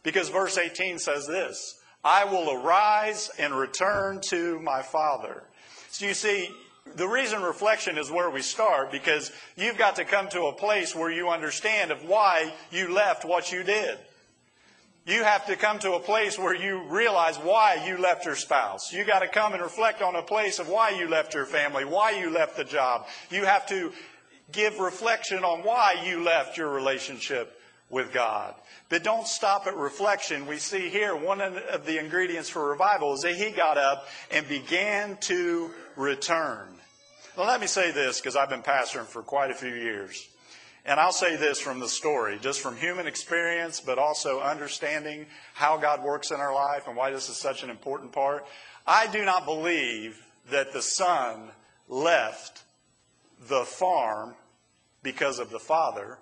Because 0.01 0.29
verse 0.29 0.57
18 0.57 0.97
says 0.97 1.27
this, 1.27 1.79
I 2.03 2.23
will 2.23 2.51
arise 2.51 3.29
and 3.37 3.53
return 3.53 4.21
to 4.29 4.59
my 4.61 4.81
Father. 4.81 5.43
So 5.91 6.05
you 6.05 6.13
see, 6.13 6.49
the 6.95 7.07
reason 7.07 7.41
reflection 7.41 7.97
is 7.97 8.11
where 8.11 8.29
we 8.29 8.41
start 8.41 8.91
because 8.91 9.31
you've 9.55 9.77
got 9.77 9.95
to 9.97 10.05
come 10.05 10.27
to 10.29 10.43
a 10.43 10.53
place 10.53 10.95
where 10.95 11.11
you 11.11 11.29
understand 11.29 11.91
of 11.91 12.03
why 12.03 12.53
you 12.71 12.93
left 12.93 13.25
what 13.25 13.51
you 13.51 13.63
did. 13.63 13.97
You 15.05 15.23
have 15.23 15.47
to 15.47 15.55
come 15.55 15.79
to 15.79 15.93
a 15.93 15.99
place 15.99 16.37
where 16.37 16.53
you 16.53 16.83
realize 16.83 17.37
why 17.37 17.83
you 17.87 17.97
left 17.97 18.25
your 18.25 18.35
spouse. 18.35 18.93
You 18.93 19.03
got 19.05 19.19
to 19.19 19.27
come 19.27 19.53
and 19.53 19.61
reflect 19.61 20.01
on 20.01 20.15
a 20.15 20.21
place 20.21 20.59
of 20.59 20.69
why 20.69 20.91
you 20.91 21.07
left 21.07 21.33
your 21.33 21.45
family, 21.45 21.83
why 21.83 22.11
you 22.11 22.29
left 22.29 22.57
the 22.57 22.63
job. 22.63 23.07
You 23.31 23.45
have 23.45 23.65
to 23.67 23.91
give 24.51 24.79
reflection 24.79 25.43
on 25.43 25.59
why 25.63 26.03
you 26.05 26.23
left 26.23 26.57
your 26.57 26.69
relationship 26.69 27.59
with 27.89 28.13
God. 28.13 28.53
But 28.89 29.03
don't 29.03 29.27
stop 29.27 29.67
at 29.67 29.75
reflection. 29.75 30.47
We 30.47 30.57
see 30.57 30.89
here 30.89 31.15
one 31.15 31.41
of 31.41 31.85
the 31.85 31.99
ingredients 31.99 32.49
for 32.49 32.69
revival 32.69 33.13
is 33.13 33.21
that 33.21 33.35
he 33.35 33.51
got 33.51 33.77
up 33.77 34.07
and 34.31 34.47
began 34.47 35.17
to 35.21 35.71
return. 35.95 36.78
Well, 37.39 37.47
let 37.47 37.61
me 37.61 37.67
say 37.67 37.91
this 37.91 38.19
because 38.19 38.35
I've 38.35 38.49
been 38.49 38.61
pastoring 38.61 39.05
for 39.05 39.21
quite 39.21 39.49
a 39.49 39.53
few 39.53 39.73
years. 39.73 40.27
And 40.83 40.99
I'll 40.99 41.13
say 41.13 41.37
this 41.37 41.57
from 41.57 41.79
the 41.79 41.87
story, 41.87 42.37
just 42.41 42.59
from 42.59 42.75
human 42.75 43.07
experience, 43.07 43.79
but 43.79 43.97
also 43.97 44.41
understanding 44.41 45.25
how 45.53 45.77
God 45.77 46.03
works 46.03 46.31
in 46.31 46.41
our 46.41 46.53
life 46.53 46.89
and 46.89 46.97
why 46.97 47.11
this 47.11 47.29
is 47.29 47.37
such 47.37 47.63
an 47.63 47.69
important 47.69 48.11
part. 48.11 48.45
I 48.85 49.07
do 49.07 49.23
not 49.23 49.45
believe 49.45 50.21
that 50.51 50.73
the 50.73 50.81
son 50.81 51.51
left 51.87 52.63
the 53.47 53.63
farm 53.63 54.35
because 55.01 55.39
of 55.39 55.49
the 55.49 55.59
father. 55.59 56.17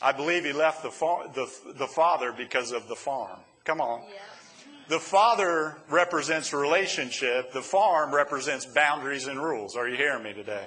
I 0.00 0.12
believe 0.12 0.46
he 0.46 0.54
left 0.54 0.84
the, 0.84 0.90
fa- 0.90 1.30
the, 1.34 1.52
the 1.74 1.86
father 1.86 2.32
because 2.32 2.72
of 2.72 2.88
the 2.88 2.96
farm. 2.96 3.40
Come 3.64 3.82
on. 3.82 4.04
Yeah. 4.08 4.20
The 4.88 5.00
father 5.00 5.76
represents 5.88 6.52
relationship. 6.52 7.52
The 7.52 7.62
farm 7.62 8.14
represents 8.14 8.66
boundaries 8.66 9.26
and 9.26 9.42
rules. 9.42 9.76
Are 9.76 9.88
you 9.88 9.96
hearing 9.96 10.22
me 10.22 10.32
today? 10.32 10.64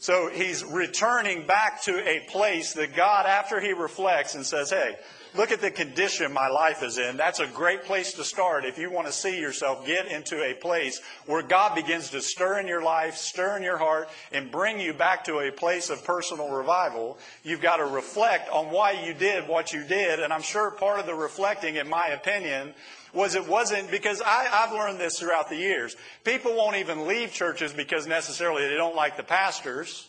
So 0.00 0.28
he's 0.28 0.64
returning 0.64 1.46
back 1.46 1.82
to 1.84 2.08
a 2.08 2.20
place 2.30 2.74
that 2.74 2.94
God, 2.94 3.26
after 3.26 3.60
he 3.60 3.72
reflects 3.72 4.36
and 4.36 4.46
says, 4.46 4.70
hey, 4.70 4.94
look 5.34 5.50
at 5.50 5.60
the 5.60 5.72
condition 5.72 6.32
my 6.32 6.48
life 6.48 6.84
is 6.84 6.98
in. 6.98 7.16
That's 7.16 7.40
a 7.40 7.48
great 7.48 7.82
place 7.82 8.12
to 8.12 8.22
start 8.22 8.64
if 8.64 8.78
you 8.78 8.92
want 8.92 9.08
to 9.08 9.12
see 9.12 9.40
yourself 9.40 9.84
get 9.84 10.06
into 10.06 10.40
a 10.40 10.54
place 10.54 11.00
where 11.26 11.42
God 11.42 11.74
begins 11.74 12.10
to 12.10 12.20
stir 12.20 12.60
in 12.60 12.68
your 12.68 12.82
life, 12.82 13.16
stir 13.16 13.56
in 13.56 13.64
your 13.64 13.76
heart, 13.76 14.08
and 14.30 14.52
bring 14.52 14.78
you 14.78 14.92
back 14.92 15.24
to 15.24 15.38
a 15.40 15.50
place 15.50 15.90
of 15.90 16.04
personal 16.04 16.48
revival. 16.48 17.18
You've 17.42 17.60
got 17.60 17.78
to 17.78 17.86
reflect 17.86 18.50
on 18.50 18.66
why 18.66 18.92
you 19.04 19.14
did 19.14 19.48
what 19.48 19.72
you 19.72 19.82
did. 19.82 20.20
And 20.20 20.32
I'm 20.32 20.42
sure 20.42 20.70
part 20.70 21.00
of 21.00 21.06
the 21.06 21.14
reflecting, 21.14 21.74
in 21.74 21.88
my 21.88 22.08
opinion, 22.08 22.72
was 23.12 23.34
it 23.34 23.46
wasn't 23.46 23.90
because 23.90 24.20
I, 24.20 24.48
I've 24.50 24.72
learned 24.72 24.98
this 24.98 25.18
throughout 25.18 25.48
the 25.48 25.56
years. 25.56 25.96
People 26.24 26.54
won't 26.54 26.76
even 26.76 27.06
leave 27.06 27.32
churches 27.32 27.72
because 27.72 28.06
necessarily 28.06 28.66
they 28.66 28.76
don't 28.76 28.96
like 28.96 29.16
the 29.16 29.22
pastors. 29.22 30.08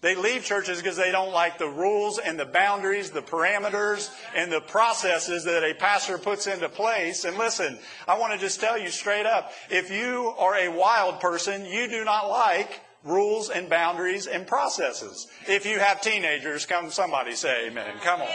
They 0.00 0.14
leave 0.14 0.44
churches 0.44 0.80
because 0.80 0.96
they 0.96 1.10
don't 1.10 1.32
like 1.32 1.58
the 1.58 1.68
rules 1.68 2.18
and 2.18 2.38
the 2.38 2.44
boundaries, 2.44 3.10
the 3.10 3.22
parameters, 3.22 4.10
and 4.34 4.50
the 4.52 4.60
processes 4.60 5.42
that 5.44 5.64
a 5.64 5.74
pastor 5.74 6.18
puts 6.18 6.46
into 6.46 6.68
place. 6.68 7.24
And 7.24 7.36
listen, 7.36 7.78
I 8.06 8.16
want 8.16 8.32
to 8.32 8.38
just 8.38 8.60
tell 8.60 8.78
you 8.78 8.90
straight 8.90 9.26
up, 9.26 9.52
if 9.70 9.90
you 9.90 10.34
are 10.38 10.54
a 10.54 10.68
wild 10.68 11.18
person, 11.18 11.66
you 11.66 11.88
do 11.88 12.04
not 12.04 12.28
like 12.28 12.80
rules 13.02 13.50
and 13.50 13.68
boundaries 13.68 14.28
and 14.28 14.46
processes. 14.46 15.26
If 15.48 15.66
you 15.66 15.80
have 15.80 16.00
teenagers, 16.00 16.64
come 16.64 16.90
somebody 16.90 17.34
say 17.34 17.66
amen. 17.66 17.94
Come 18.00 18.22
on. 18.22 18.28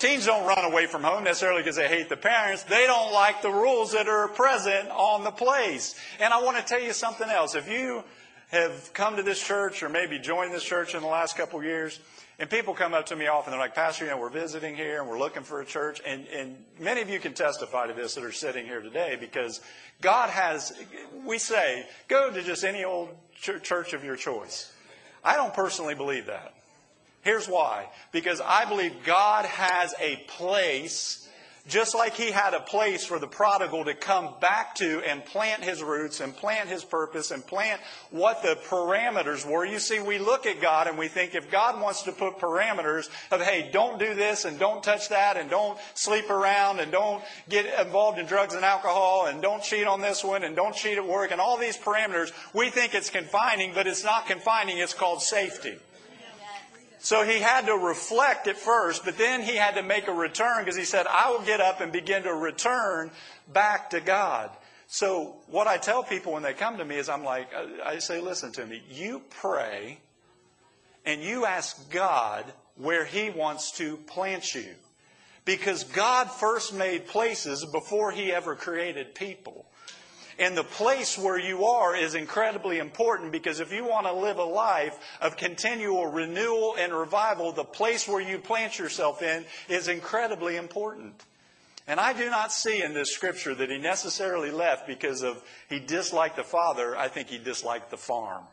Teens 0.00 0.24
don't 0.24 0.46
run 0.46 0.64
away 0.64 0.86
from 0.86 1.02
home 1.02 1.24
necessarily 1.24 1.60
because 1.60 1.76
they 1.76 1.86
hate 1.86 2.08
the 2.08 2.16
parents. 2.16 2.62
They 2.62 2.86
don't 2.86 3.12
like 3.12 3.42
the 3.42 3.50
rules 3.50 3.92
that 3.92 4.08
are 4.08 4.28
present 4.28 4.88
on 4.88 5.24
the 5.24 5.30
place. 5.30 5.94
And 6.18 6.32
I 6.32 6.42
want 6.42 6.56
to 6.56 6.62
tell 6.62 6.80
you 6.80 6.94
something 6.94 7.28
else. 7.28 7.54
If 7.54 7.68
you 7.68 8.02
have 8.48 8.94
come 8.94 9.16
to 9.16 9.22
this 9.22 9.46
church 9.46 9.82
or 9.82 9.90
maybe 9.90 10.18
joined 10.18 10.54
this 10.54 10.64
church 10.64 10.94
in 10.94 11.02
the 11.02 11.06
last 11.06 11.36
couple 11.36 11.58
of 11.58 11.66
years, 11.66 12.00
and 12.38 12.48
people 12.48 12.72
come 12.72 12.94
up 12.94 13.04
to 13.06 13.16
me 13.16 13.26
often, 13.26 13.50
they're 13.50 13.60
like, 13.60 13.74
Pastor, 13.74 14.06
you 14.06 14.10
know, 14.10 14.16
we're 14.16 14.30
visiting 14.30 14.74
here 14.74 15.02
and 15.02 15.10
we're 15.10 15.18
looking 15.18 15.42
for 15.42 15.60
a 15.60 15.66
church. 15.66 16.00
And, 16.06 16.26
and 16.28 16.56
many 16.78 17.02
of 17.02 17.10
you 17.10 17.18
can 17.18 17.34
testify 17.34 17.86
to 17.86 17.92
this 17.92 18.14
that 18.14 18.24
are 18.24 18.32
sitting 18.32 18.64
here 18.64 18.80
today 18.80 19.18
because 19.20 19.60
God 20.00 20.30
has, 20.30 20.72
we 21.26 21.36
say, 21.36 21.86
go 22.08 22.32
to 22.32 22.42
just 22.42 22.64
any 22.64 22.84
old 22.84 23.10
church 23.34 23.92
of 23.92 24.02
your 24.02 24.16
choice. 24.16 24.72
I 25.22 25.36
don't 25.36 25.52
personally 25.52 25.94
believe 25.94 26.24
that. 26.26 26.54
Here's 27.22 27.48
why. 27.48 27.88
Because 28.12 28.40
I 28.40 28.64
believe 28.64 29.04
God 29.04 29.44
has 29.44 29.94
a 30.00 30.16
place 30.28 31.20
just 31.68 31.94
like 31.94 32.14
he 32.14 32.30
had 32.30 32.54
a 32.54 32.60
place 32.60 33.04
for 33.04 33.18
the 33.18 33.26
prodigal 33.26 33.84
to 33.84 33.94
come 33.94 34.34
back 34.40 34.74
to 34.74 35.00
and 35.06 35.24
plant 35.24 35.62
his 35.62 35.82
roots 35.82 36.20
and 36.20 36.34
plant 36.34 36.68
his 36.68 36.84
purpose 36.84 37.30
and 37.30 37.46
plant 37.46 37.80
what 38.10 38.42
the 38.42 38.58
parameters 38.68 39.48
were. 39.48 39.64
You 39.64 39.78
see, 39.78 40.00
we 40.00 40.18
look 40.18 40.46
at 40.46 40.60
God 40.60 40.88
and 40.88 40.98
we 40.98 41.08
think 41.08 41.34
if 41.34 41.50
God 41.50 41.80
wants 41.80 42.02
to 42.04 42.12
put 42.12 42.38
parameters 42.38 43.08
of, 43.30 43.40
hey, 43.40 43.70
don't 43.72 43.98
do 43.98 44.14
this 44.14 44.44
and 44.44 44.58
don't 44.58 44.82
touch 44.82 45.10
that 45.10 45.36
and 45.36 45.48
don't 45.48 45.78
sleep 45.94 46.30
around 46.30 46.80
and 46.80 46.90
don't 46.90 47.22
get 47.48 47.66
involved 47.78 48.18
in 48.18 48.26
drugs 48.26 48.54
and 48.54 48.64
alcohol 48.64 49.26
and 49.26 49.42
don't 49.42 49.62
cheat 49.62 49.86
on 49.86 50.00
this 50.00 50.24
one 50.24 50.42
and 50.44 50.56
don't 50.56 50.74
cheat 50.74 50.98
at 50.98 51.06
work 51.06 51.30
and 51.30 51.40
all 51.40 51.58
these 51.58 51.76
parameters, 51.76 52.32
we 52.54 52.70
think 52.70 52.94
it's 52.94 53.10
confining, 53.10 53.74
but 53.74 53.86
it's 53.86 54.04
not 54.04 54.26
confining. 54.26 54.78
It's 54.78 54.94
called 54.94 55.22
safety. 55.22 55.78
So 57.02 57.24
he 57.24 57.40
had 57.40 57.66
to 57.66 57.74
reflect 57.74 58.46
at 58.46 58.58
first, 58.58 59.06
but 59.06 59.16
then 59.16 59.40
he 59.40 59.56
had 59.56 59.76
to 59.76 59.82
make 59.82 60.06
a 60.06 60.12
return 60.12 60.58
because 60.62 60.76
he 60.76 60.84
said, 60.84 61.06
I 61.06 61.30
will 61.30 61.40
get 61.40 61.60
up 61.60 61.80
and 61.80 61.90
begin 61.90 62.24
to 62.24 62.34
return 62.34 63.10
back 63.50 63.90
to 63.90 64.00
God. 64.00 64.50
So 64.86 65.36
what 65.46 65.66
I 65.66 65.78
tell 65.78 66.02
people 66.02 66.32
when 66.32 66.42
they 66.42 66.52
come 66.52 66.76
to 66.76 66.84
me 66.84 66.96
is 66.96 67.08
I'm 67.08 67.24
like, 67.24 67.48
I 67.84 68.00
say, 68.00 68.20
listen 68.20 68.52
to 68.52 68.66
me. 68.66 68.82
You 68.90 69.22
pray 69.30 69.98
and 71.06 71.22
you 71.22 71.46
ask 71.46 71.90
God 71.90 72.44
where 72.76 73.06
he 73.06 73.30
wants 73.30 73.72
to 73.78 73.96
plant 73.96 74.54
you. 74.54 74.74
Because 75.46 75.84
God 75.84 76.30
first 76.30 76.74
made 76.74 77.06
places 77.06 77.64
before 77.64 78.12
he 78.12 78.30
ever 78.30 78.54
created 78.54 79.14
people. 79.14 79.64
And 80.40 80.56
the 80.56 80.64
place 80.64 81.18
where 81.18 81.38
you 81.38 81.66
are 81.66 81.94
is 81.94 82.14
incredibly 82.14 82.78
important 82.78 83.30
because 83.30 83.60
if 83.60 83.74
you 83.74 83.84
want 83.84 84.06
to 84.06 84.12
live 84.14 84.38
a 84.38 84.44
life 84.44 84.98
of 85.20 85.36
continual 85.36 86.06
renewal 86.06 86.76
and 86.78 86.94
revival, 86.94 87.52
the 87.52 87.62
place 87.62 88.08
where 88.08 88.22
you 88.22 88.38
plant 88.38 88.78
yourself 88.78 89.20
in 89.20 89.44
is 89.68 89.86
incredibly 89.86 90.56
important. 90.56 91.22
And 91.86 92.00
I 92.00 92.14
do 92.14 92.30
not 92.30 92.52
see 92.52 92.82
in 92.82 92.94
this 92.94 93.12
scripture 93.12 93.54
that 93.54 93.68
he 93.68 93.76
necessarily 93.76 94.50
left 94.50 94.86
because 94.86 95.22
of 95.22 95.42
he 95.68 95.78
disliked 95.78 96.36
the 96.36 96.42
father. 96.42 96.96
I 96.96 97.08
think 97.08 97.28
he 97.28 97.36
disliked 97.36 97.90
the 97.90 97.98
farm. 97.98 98.44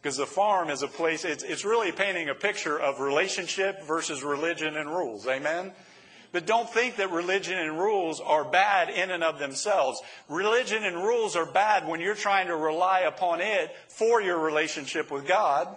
Because 0.00 0.16
the 0.16 0.26
farm 0.26 0.70
is 0.70 0.82
a 0.82 0.88
place, 0.88 1.26
it's, 1.26 1.44
it's 1.44 1.66
really 1.66 1.92
painting 1.92 2.30
a 2.30 2.34
picture 2.34 2.80
of 2.80 3.00
relationship 3.00 3.82
versus 3.84 4.22
religion 4.22 4.78
and 4.78 4.88
rules. 4.88 5.26
Amen? 5.26 5.72
But 6.32 6.46
don't 6.46 6.70
think 6.70 6.96
that 6.96 7.10
religion 7.10 7.58
and 7.58 7.78
rules 7.78 8.20
are 8.20 8.44
bad 8.44 8.88
in 8.88 9.10
and 9.10 9.24
of 9.24 9.38
themselves. 9.38 10.00
Religion 10.28 10.84
and 10.84 10.96
rules 10.96 11.34
are 11.34 11.46
bad 11.46 11.88
when 11.88 12.00
you're 12.00 12.14
trying 12.14 12.46
to 12.46 12.56
rely 12.56 13.00
upon 13.00 13.40
it 13.40 13.74
for 13.88 14.22
your 14.22 14.38
relationship 14.38 15.10
with 15.10 15.26
God. 15.26 15.68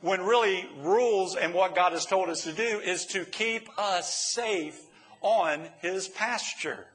When 0.00 0.22
really 0.22 0.66
rules 0.80 1.36
and 1.36 1.52
what 1.52 1.74
God 1.74 1.92
has 1.92 2.06
told 2.06 2.28
us 2.28 2.44
to 2.44 2.52
do 2.52 2.62
is 2.62 3.06
to 3.06 3.24
keep 3.24 3.68
us 3.78 4.14
safe 4.14 4.78
on 5.20 5.68
His 5.80 6.08
pasture. 6.08 6.86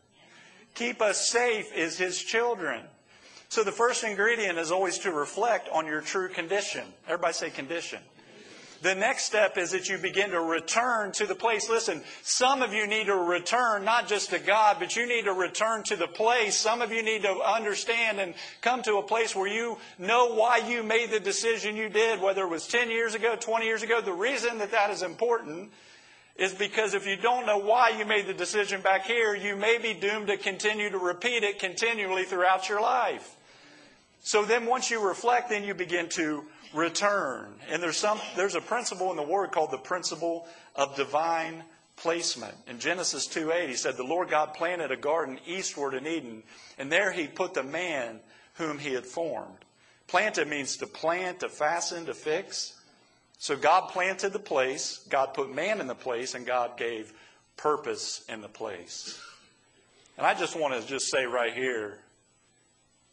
Keep 0.73 1.01
us 1.01 1.29
safe 1.29 1.71
as 1.73 1.97
His 1.97 2.21
children. 2.21 2.83
So 3.49 3.63
the 3.63 3.71
first 3.71 4.03
ingredient 4.03 4.59
is 4.59 4.71
always 4.71 4.99
to 4.99 5.11
reflect 5.11 5.69
on 5.69 5.87
your 5.87 6.01
true 6.01 6.29
condition. 6.29 6.85
Everybody 7.05 7.33
say 7.33 7.49
condition. 7.49 7.99
The 8.81 8.95
next 8.95 9.25
step 9.25 9.57
is 9.57 9.71
that 9.71 9.89
you 9.89 9.97
begin 9.97 10.29
to 10.31 10.39
return 10.39 11.11
to 11.13 11.25
the 11.25 11.35
place. 11.35 11.69
Listen, 11.69 12.01
some 12.23 12.61
of 12.61 12.73
you 12.73 12.87
need 12.87 13.07
to 13.07 13.15
return 13.15 13.83
not 13.83 14.07
just 14.07 14.29
to 14.29 14.39
God, 14.39 14.77
but 14.79 14.95
you 14.95 15.05
need 15.05 15.25
to 15.25 15.33
return 15.33 15.83
to 15.83 15.97
the 15.97 16.07
place. 16.07 16.55
Some 16.55 16.81
of 16.81 16.91
you 16.91 17.03
need 17.03 17.23
to 17.23 17.41
understand 17.45 18.19
and 18.19 18.33
come 18.61 18.81
to 18.83 18.95
a 18.97 19.03
place 19.03 19.35
where 19.35 19.47
you 19.47 19.77
know 19.97 20.33
why 20.33 20.57
you 20.57 20.81
made 20.81 21.11
the 21.11 21.19
decision 21.19 21.75
you 21.75 21.89
did, 21.89 22.21
whether 22.21 22.43
it 22.43 22.49
was 22.49 22.67
10 22.67 22.89
years 22.89 23.15
ago, 23.15 23.35
20 23.37 23.65
years 23.65 23.83
ago. 23.83 23.99
The 23.99 24.13
reason 24.13 24.59
that 24.59 24.71
that 24.71 24.91
is 24.91 25.03
important 25.03 25.71
is 26.37 26.53
because 26.53 26.93
if 26.93 27.05
you 27.05 27.17
don't 27.17 27.45
know 27.45 27.57
why 27.57 27.89
you 27.89 28.05
made 28.05 28.27
the 28.27 28.33
decision 28.33 28.81
back 28.81 29.05
here, 29.05 29.35
you 29.35 29.57
may 29.57 29.77
be 29.77 29.93
doomed 29.93 30.27
to 30.27 30.37
continue 30.37 30.89
to 30.89 30.97
repeat 30.97 31.43
it 31.43 31.59
continually 31.59 32.23
throughout 32.23 32.69
your 32.69 32.81
life. 32.81 33.35
So 34.21 34.43
then 34.43 34.65
once 34.65 34.91
you 34.91 35.05
reflect, 35.05 35.49
then 35.49 35.63
you 35.63 35.73
begin 35.73 36.09
to 36.09 36.45
return. 36.73 37.53
And 37.69 37.81
there's 37.81 37.97
some 37.97 38.19
there's 38.35 38.55
a 38.55 38.61
principle 38.61 39.11
in 39.11 39.17
the 39.17 39.23
word 39.23 39.51
called 39.51 39.71
the 39.71 39.77
principle 39.77 40.47
of 40.75 40.95
divine 40.95 41.63
placement. 41.95 42.55
In 42.67 42.79
Genesis 42.79 43.27
2:8 43.27 43.69
he 43.69 43.75
said 43.75 43.97
the 43.97 44.03
Lord 44.03 44.29
God 44.29 44.53
planted 44.53 44.91
a 44.91 44.97
garden 44.97 45.39
eastward 45.45 45.93
in 45.93 46.07
Eden, 46.07 46.43
and 46.77 46.91
there 46.91 47.11
he 47.11 47.27
put 47.27 47.53
the 47.53 47.63
man 47.63 48.19
whom 48.55 48.77
he 48.77 48.93
had 48.93 49.05
formed. 49.05 49.65
Planted 50.07 50.47
means 50.47 50.77
to 50.77 50.87
plant, 50.87 51.41
to 51.41 51.49
fasten, 51.49 52.05
to 52.07 52.13
fix. 52.13 52.73
So 53.37 53.55
God 53.55 53.89
planted 53.89 54.33
the 54.33 54.39
place, 54.39 54.97
God 55.09 55.33
put 55.33 55.53
man 55.53 55.79
in 55.79 55.87
the 55.87 55.95
place, 55.95 56.35
and 56.35 56.45
God 56.45 56.77
gave 56.77 57.13
purpose 57.55 58.25
in 58.27 58.41
the 58.41 58.49
place. 58.49 59.17
And 60.17 60.27
I 60.27 60.33
just 60.33 60.57
want 60.57 60.73
to 60.73 60.85
just 60.85 61.09
say 61.09 61.25
right 61.25 61.53
here, 61.53 61.99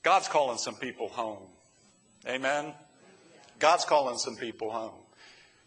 God's 0.06 0.28
calling 0.28 0.56
some 0.56 0.76
people 0.76 1.08
home. 1.08 1.42
Amen. 2.28 2.72
God's 3.58 3.84
calling 3.84 4.18
some 4.18 4.36
people 4.36 4.70
home. 4.70 5.02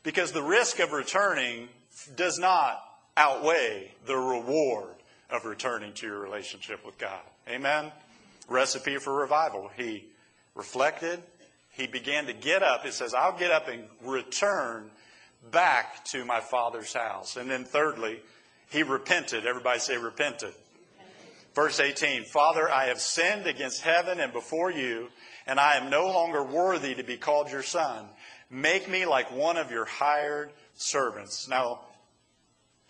Because 0.01 0.31
the 0.31 0.41
risk 0.41 0.79
of 0.79 0.93
returning 0.93 1.67
does 2.15 2.39
not 2.39 2.81
outweigh 3.17 3.91
the 4.05 4.15
reward 4.15 4.95
of 5.29 5.43
returning 5.43 5.91
to 5.95 6.05
your 6.05 6.19
relationship 6.19 6.85
with 6.85 6.97
God. 6.97 7.19
Amen? 7.49 7.91
Recipe 8.47 8.95
for 8.95 9.13
revival. 9.13 9.71
He 9.75 10.05
reflected. 10.55 11.21
He 11.71 11.85
began 11.87 12.25
to 12.27 12.33
get 12.33 12.63
up. 12.63 12.85
It 12.85 12.93
says, 12.93 13.13
I'll 13.13 13.37
get 13.37 13.51
up 13.51 13.67
and 13.67 13.83
return 14.05 14.89
back 15.51 16.05
to 16.11 16.23
my 16.23 16.39
father's 16.39 16.93
house. 16.93 17.35
And 17.35 17.51
then 17.51 17.65
thirdly, 17.65 18.21
he 18.69 18.83
repented. 18.83 19.45
Everybody 19.45 19.79
say 19.79 19.97
repented. 19.97 20.53
Verse 21.55 21.79
18, 21.79 22.25
Father, 22.25 22.69
I 22.71 22.85
have 22.85 22.99
sinned 22.99 23.47
against 23.47 23.81
heaven 23.81 24.19
and 24.19 24.31
before 24.31 24.71
you, 24.71 25.09
and 25.47 25.59
I 25.59 25.77
am 25.77 25.89
no 25.89 26.07
longer 26.07 26.43
worthy 26.43 26.95
to 26.95 27.03
be 27.03 27.17
called 27.17 27.49
your 27.49 27.63
son. 27.63 28.05
Make 28.51 28.89
me 28.89 29.05
like 29.05 29.31
one 29.31 29.57
of 29.57 29.71
your 29.71 29.85
hired 29.85 30.51
servants. 30.75 31.47
Now, 31.47 31.81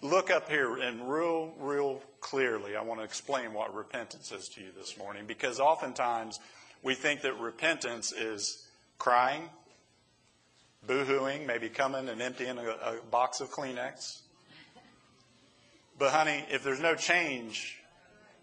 look 0.01 0.29
up 0.29 0.49
here 0.49 0.77
and 0.77 1.09
real, 1.09 1.53
real 1.59 2.01
clearly, 2.19 2.75
I 2.75 2.81
want 2.81 2.99
to 2.99 3.05
explain 3.05 3.53
what 3.53 3.73
repentance 3.73 4.31
is 4.31 4.49
to 4.49 4.61
you 4.61 4.67
this 4.77 4.97
morning 4.97 5.23
because 5.25 5.59
oftentimes 5.59 6.39
we 6.83 6.95
think 6.95 7.21
that 7.21 7.39
repentance 7.39 8.11
is 8.11 8.67
crying, 8.97 9.43
boo-hooing, 10.85 11.47
maybe 11.47 11.69
coming 11.69 12.09
and 12.09 12.21
emptying 12.21 12.57
a, 12.57 12.61
a 12.61 13.01
box 13.09 13.39
of 13.41 13.51
Kleenex. 13.51 14.19
But 15.97 16.11
honey, 16.11 16.45
if 16.49 16.63
there's 16.63 16.79
no 16.79 16.95
change 16.95 17.78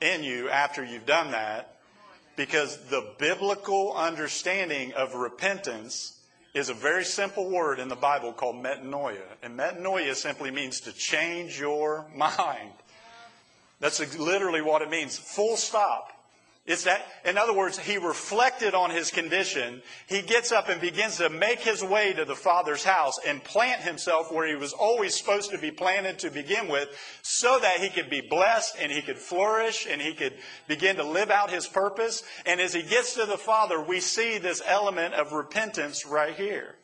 in 0.00 0.22
you 0.22 0.48
after 0.48 0.84
you've 0.84 1.06
done 1.06 1.32
that, 1.32 1.76
because 2.36 2.76
the 2.88 3.12
biblical 3.18 3.94
understanding 3.94 4.92
of 4.92 5.14
repentance 5.14 6.18
is 6.54 6.68
a 6.68 6.74
very 6.74 7.04
simple 7.04 7.50
word 7.50 7.78
in 7.78 7.88
the 7.88 7.96
Bible 7.96 8.32
called 8.32 8.56
metanoia. 8.56 9.20
And 9.42 9.58
metanoia 9.58 10.14
simply 10.14 10.50
means 10.50 10.80
to 10.80 10.92
change 10.92 11.60
your 11.60 12.06
mind. 12.16 12.72
That's 13.78 14.18
literally 14.18 14.62
what 14.62 14.80
it 14.80 14.88
means. 14.88 15.18
Full 15.18 15.56
stop. 15.56 16.12
It's 16.66 16.82
that, 16.82 17.06
in 17.24 17.38
other 17.38 17.52
words, 17.52 17.78
he 17.78 17.96
reflected 17.96 18.74
on 18.74 18.90
his 18.90 19.12
condition. 19.12 19.82
He 20.08 20.20
gets 20.20 20.50
up 20.50 20.68
and 20.68 20.80
begins 20.80 21.18
to 21.18 21.30
make 21.30 21.60
his 21.60 21.82
way 21.82 22.12
to 22.12 22.24
the 22.24 22.34
Father's 22.34 22.82
house 22.82 23.20
and 23.24 23.42
plant 23.44 23.82
himself 23.82 24.32
where 24.32 24.48
he 24.48 24.56
was 24.56 24.72
always 24.72 25.14
supposed 25.14 25.52
to 25.52 25.58
be 25.58 25.70
planted 25.70 26.18
to 26.20 26.30
begin 26.30 26.66
with 26.66 26.88
so 27.22 27.60
that 27.60 27.78
he 27.78 27.88
could 27.88 28.10
be 28.10 28.20
blessed 28.20 28.76
and 28.80 28.90
he 28.90 29.00
could 29.00 29.18
flourish 29.18 29.86
and 29.88 30.02
he 30.02 30.12
could 30.12 30.34
begin 30.66 30.96
to 30.96 31.04
live 31.04 31.30
out 31.30 31.50
his 31.50 31.68
purpose. 31.68 32.24
And 32.44 32.60
as 32.60 32.74
he 32.74 32.82
gets 32.82 33.14
to 33.14 33.26
the 33.26 33.38
Father, 33.38 33.80
we 33.80 34.00
see 34.00 34.38
this 34.38 34.60
element 34.66 35.14
of 35.14 35.32
repentance 35.32 36.04
right 36.04 36.34
here. 36.34 36.74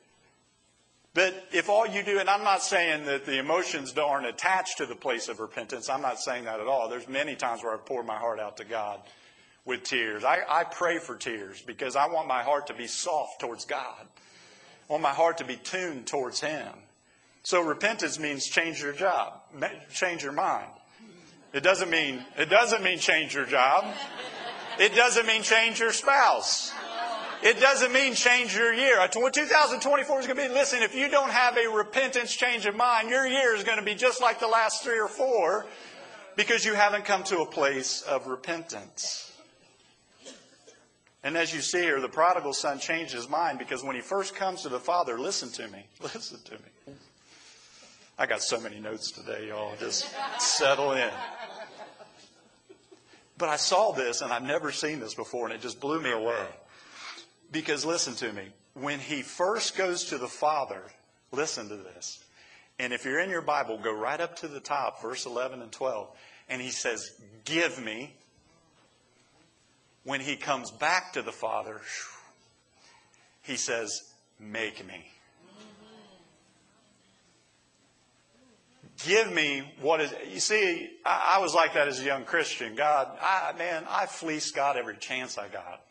But 1.13 1.49
if 1.53 1.69
all 1.69 1.89
you 1.89 2.05
do, 2.05 2.21
and 2.21 2.31
I'm 2.31 2.45
not 2.45 2.63
saying 2.63 3.07
that 3.07 3.27
the 3.27 3.39
emotions 3.41 3.99
aren't 3.99 4.27
attached 4.27 4.79
to 4.79 4.87
the 4.87 4.95
place 4.95 5.29
of 5.29 5.41
repentance, 5.41 5.91
I'm 5.91 6.03
not 6.03 6.21
saying 6.21 6.45
that 6.45 6.61
at 6.61 6.69
all. 6.69 6.89
There's 6.89 7.09
many 7.09 7.35
times 7.35 7.65
where 7.65 7.75
I've 7.75 7.85
poured 7.85 8.07
my 8.07 8.17
heart 8.17 8.39
out 8.39 8.59
to 8.59 8.65
God 8.65 9.01
with 9.65 9.83
tears. 9.85 10.25
I, 10.25 10.41
I 10.49 10.65
pray 10.65 10.99
for 10.99 11.17
tears 11.17 11.63
because 11.63 11.97
I 11.97 12.07
want 12.07 12.29
my 12.29 12.43
heart 12.43 12.67
to 12.69 12.75
be 12.75 12.87
soft 12.87 13.41
towards 13.41 13.65
God. 13.65 14.07
I 14.89 14.93
want 14.93 15.03
my 15.03 15.13
heart 15.13 15.39
to 15.39 15.45
be 15.45 15.57
tuned 15.57 16.07
towards 16.07 16.41
Him. 16.41 16.73
So 17.45 17.61
repentance 17.61 18.19
means 18.19 18.47
change 18.47 18.83
your 18.83 18.93
job, 18.93 19.41
change 19.93 20.23
your 20.23 20.33
mind. 20.33 20.71
It 21.53 21.63
doesn't 21.63 21.91
mean 21.91 22.25
it 22.39 22.49
doesn't 22.49 22.83
mean 22.83 22.99
change 22.99 23.35
your 23.35 23.45
job. 23.45 23.85
It 24.79 24.95
doesn't 24.95 25.27
mean 25.27 25.43
change 25.43 25.81
your 25.81 25.93
spouse. 25.93 26.73
It 27.43 27.59
doesn't 27.59 27.93
mean 27.93 28.15
change 28.15 28.55
your 28.55 28.73
year. 28.73 28.97
2024 29.09 30.21
is 30.21 30.27
going 30.27 30.39
to 30.39 30.49
be, 30.49 30.55
listen, 30.55 30.81
if 30.81 30.95
you 30.95 31.11
don't 31.11 31.31
have 31.31 31.57
a 31.57 31.69
repentance 31.69 32.35
change 32.35 32.67
of 32.67 32.77
mind, 32.77 33.11
your 33.11 33.27
year 33.27 33.57
is 33.57 33.65
going 33.65 33.79
to 33.79 33.85
be 33.85 33.97
just 33.97 34.23
like 34.23 34.39
the 34.39 34.47
last 34.47 34.85
three 34.85 35.01
or 35.01 35.09
four 35.09 35.67
because 36.37 36.65
you 36.65 36.75
haven't 36.75 37.05
come 37.05 37.25
to 37.25 37.41
a 37.41 37.47
place 37.47 38.03
of 38.03 38.29
repentance. 38.29 39.32
And 41.25 41.37
as 41.37 41.55
you 41.55 41.61
see 41.61 41.83
here, 41.83 42.01
the 42.01 42.09
prodigal 42.09 42.53
son 42.53 42.79
changed 42.79 43.13
his 43.13 43.29
mind 43.29 43.59
because 43.59 43.85
when 43.85 43.95
he 43.95 44.03
first 44.03 44.35
comes 44.35 44.63
to 44.63 44.69
the 44.69 44.81
father, 44.81 45.19
listen 45.19 45.51
to 45.51 45.69
me, 45.69 45.87
listen 46.03 46.39
to 46.45 46.53
me. 46.53 46.95
I 48.19 48.27
got 48.27 48.43
so 48.43 48.61
many 48.61 48.81
notes 48.81 49.11
today, 49.11 49.49
y'all. 49.49 49.75
Just 49.79 50.13
settle 50.39 50.93
in. 50.93 51.11
But 53.39 53.49
I 53.49 53.57
saw 53.57 53.93
this 53.93 54.21
and 54.21 54.33
I've 54.33 54.43
never 54.43 54.71
seen 54.73 55.01
this 55.01 55.15
before 55.15 55.47
and 55.47 55.55
it 55.55 55.61
just 55.61 55.81
blew 55.81 56.01
me 56.01 56.11
away. 56.11 56.47
Because 57.51 57.85
listen 57.85 58.15
to 58.15 58.33
me, 58.33 58.49
when 58.75 58.99
he 58.99 59.23
first 59.23 59.77
goes 59.77 60.05
to 60.07 60.19
the 60.19 60.29
father, 60.29 60.83
listen 61.31 61.69
to 61.69 61.77
this. 61.77 62.25
And 62.79 62.93
if 62.93 63.05
you're 63.05 63.21
in 63.21 63.31
your 63.31 63.43
Bible, 63.43 63.79
go 63.79 63.95
right 63.95 64.21
up 64.21 64.37
to 64.37 64.49
the 64.49 64.61
top, 64.61 65.03
verse 65.03 65.27
11 65.27 65.63
and 65.63 65.71
12. 65.71 66.09
And 66.49 66.61
he 66.61 66.71
says, 66.71 67.13
Give 67.45 67.83
me 67.83 68.15
when 70.05 70.21
he 70.21 70.37
comes 70.37 70.71
back 70.71 71.13
to 71.15 71.23
the 71.23 71.33
Father, 71.33 71.81
he 73.43 73.57
says, 73.57 74.03
Make 74.39 74.87
me. 74.87 75.07
Give 79.05 79.33
me 79.33 79.63
what 79.81 80.01
is. 80.01 80.15
You 80.33 80.41
see, 80.41 80.91
I, 81.05 81.35
I, 81.37 81.39
was 81.41 81.55
like 81.55 81.75
that 81.75 81.89
as 81.89 82.01
a 82.01 82.05
young 82.05 82.25
Christian. 82.25 82.77
God, 82.77 83.09
I, 83.21 83.53
man, 83.59 83.85
I 83.89 84.07
fleeced 84.07 84.55
God 84.55 84.77
every 84.77 84.97
chance 84.97 85.39
I 85.39 85.49
got. 85.49 85.83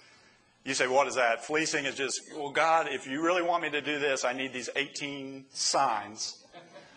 You 0.64 0.74
say, 0.76 0.88
what 0.88 1.08
is 1.08 1.16
that? 1.16 1.44
Fleecing 1.44 1.86
is 1.86 1.96
just, 1.96 2.22
well, 2.38 2.52
God, 2.52 2.88
if 2.90 3.08
you 3.08 3.24
really 3.24 3.42
want 3.42 3.64
me 3.64 3.72
to 3.72 3.82
do 3.82 3.98
this, 3.98 4.24
I 4.24 4.34
need 4.34 4.54
these 4.54 4.70
18 4.76 5.46
signs. 5.52 6.38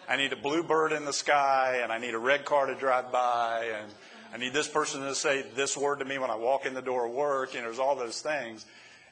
I 0.06 0.16
need 0.16 0.34
a 0.34 0.36
blue 0.36 0.62
bird 0.62 0.92
in 0.92 1.06
the 1.06 1.12
sky, 1.14 1.80
and 1.82 1.90
I 1.90 1.96
need 1.96 2.12
a 2.12 2.18
red 2.18 2.44
car 2.44 2.66
to 2.66 2.74
drive 2.74 3.10
by, 3.10 3.70
and 3.80 3.90
I 4.34 4.36
need 4.36 4.52
this 4.52 4.66
person 4.66 5.02
to 5.02 5.14
say 5.14 5.44
this 5.54 5.76
word 5.76 6.00
to 6.00 6.04
me 6.04 6.18
when 6.18 6.28
I 6.28 6.34
walk 6.34 6.66
in 6.66 6.74
the 6.74 6.82
door 6.82 7.06
of 7.06 7.12
work. 7.12 7.54
You 7.54 7.60
know, 7.60 7.66
there's 7.66 7.78
all 7.78 7.94
those 7.94 8.20
things. 8.20 8.66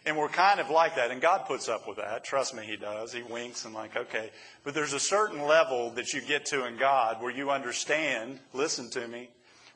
And 0.04 0.16
we're 0.16 0.28
kind 0.28 0.58
of 0.58 0.68
like 0.68 0.96
that. 0.96 1.12
And 1.12 1.20
God 1.20 1.46
puts 1.46 1.68
up 1.68 1.86
with 1.86 1.98
that. 1.98 2.24
Trust 2.24 2.56
me, 2.56 2.64
He 2.64 2.76
does. 2.76 3.12
He 3.12 3.22
winks 3.22 3.64
and, 3.64 3.72
like, 3.72 3.96
okay. 3.96 4.30
But 4.64 4.74
there's 4.74 4.94
a 4.94 4.98
certain 4.98 5.42
level 5.42 5.90
that 5.90 6.12
you 6.12 6.20
get 6.22 6.46
to 6.46 6.66
in 6.66 6.76
God 6.76 7.22
where 7.22 7.30
you 7.30 7.52
understand, 7.52 8.40
listen 8.52 8.90
to 8.90 9.06
me, 9.06 9.28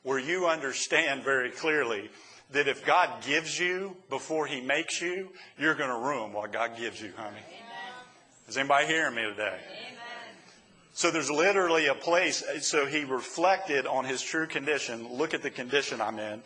where 0.02 0.18
you 0.18 0.48
understand 0.48 1.22
very 1.22 1.50
clearly 1.50 2.11
that 2.50 2.66
if 2.66 2.85
God 2.85 3.22
gives 3.24 3.56
you 3.56 3.96
before 4.11 4.46
He 4.48 4.61
makes 4.61 5.00
you, 5.00 5.28
you're 5.59 5.76
going 5.76 5.90
to 5.90 6.09
ruin 6.09 6.32
what 6.32 6.52
God 6.52 6.76
gives 6.76 7.00
you, 7.00 7.12
honey. 7.16 7.37
Amen. 7.37 8.04
Is 8.48 8.56
anybody 8.56 8.87
hearing 8.88 9.14
me 9.14 9.22
today? 9.22 9.61
Amen. 9.64 9.95
So 10.96 11.11
there's 11.11 11.30
literally 11.30 11.88
a 11.88 11.94
place. 11.94 12.42
So 12.62 12.87
he 12.87 13.04
reflected 13.04 13.87
on 13.87 14.06
his 14.06 14.22
true 14.22 14.46
condition. 14.46 15.06
Look 15.12 15.35
at 15.35 15.42
the 15.42 15.50
condition 15.50 16.00
I'm 16.00 16.18
in. 16.18 16.42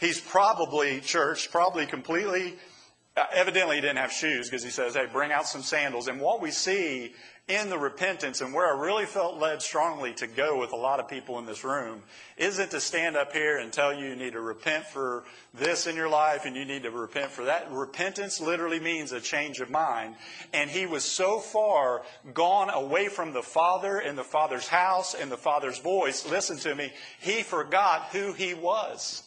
He's 0.00 0.20
probably, 0.20 1.00
church, 1.00 1.52
probably 1.52 1.86
completely, 1.86 2.56
uh, 3.16 3.24
evidently 3.32 3.76
he 3.76 3.82
didn't 3.82 3.98
have 3.98 4.12
shoes 4.12 4.48
because 4.48 4.64
he 4.64 4.70
says, 4.70 4.94
hey, 4.94 5.06
bring 5.12 5.32
out 5.32 5.46
some 5.46 5.62
sandals. 5.62 6.08
And 6.08 6.20
what 6.20 6.40
we 6.40 6.50
see 6.50 7.12
in 7.48 7.68
the 7.68 7.78
repentance 7.78 8.40
and 8.40 8.54
where 8.54 8.72
I 8.72 8.80
really 8.80 9.04
felt 9.04 9.38
led 9.38 9.60
strongly 9.60 10.14
to 10.14 10.26
go 10.28 10.58
with 10.58 10.72
a 10.72 10.76
lot 10.76 11.00
of 11.00 11.08
people 11.08 11.38
in 11.40 11.44
this 11.44 11.64
room 11.64 12.02
isn't 12.36 12.70
to 12.70 12.80
stand 12.80 13.16
up 13.16 13.32
here 13.32 13.58
and 13.58 13.72
tell 13.72 13.92
you 13.92 14.06
you 14.06 14.16
need 14.16 14.32
to 14.32 14.40
repent 14.40 14.86
for 14.86 15.24
this 15.52 15.86
in 15.86 15.96
your 15.96 16.08
life 16.08 16.46
and 16.46 16.54
you 16.54 16.64
need 16.64 16.84
to 16.84 16.90
repent 16.90 17.30
for 17.30 17.44
that. 17.44 17.70
Repentance 17.70 18.40
literally 18.40 18.78
means 18.78 19.10
a 19.10 19.20
change 19.20 19.60
of 19.60 19.70
mind. 19.70 20.14
And 20.54 20.70
he 20.70 20.86
was 20.86 21.04
so 21.04 21.38
far 21.40 22.02
gone 22.32 22.70
away 22.70 23.08
from 23.08 23.32
the 23.32 23.42
Father 23.42 23.98
and 23.98 24.16
the 24.16 24.24
Father's 24.24 24.68
house 24.68 25.14
and 25.14 25.30
the 25.30 25.36
Father's 25.36 25.78
voice. 25.78 26.30
Listen 26.30 26.56
to 26.58 26.74
me. 26.74 26.92
He 27.20 27.42
forgot 27.42 28.06
who 28.12 28.32
he 28.32 28.54
was. 28.54 29.24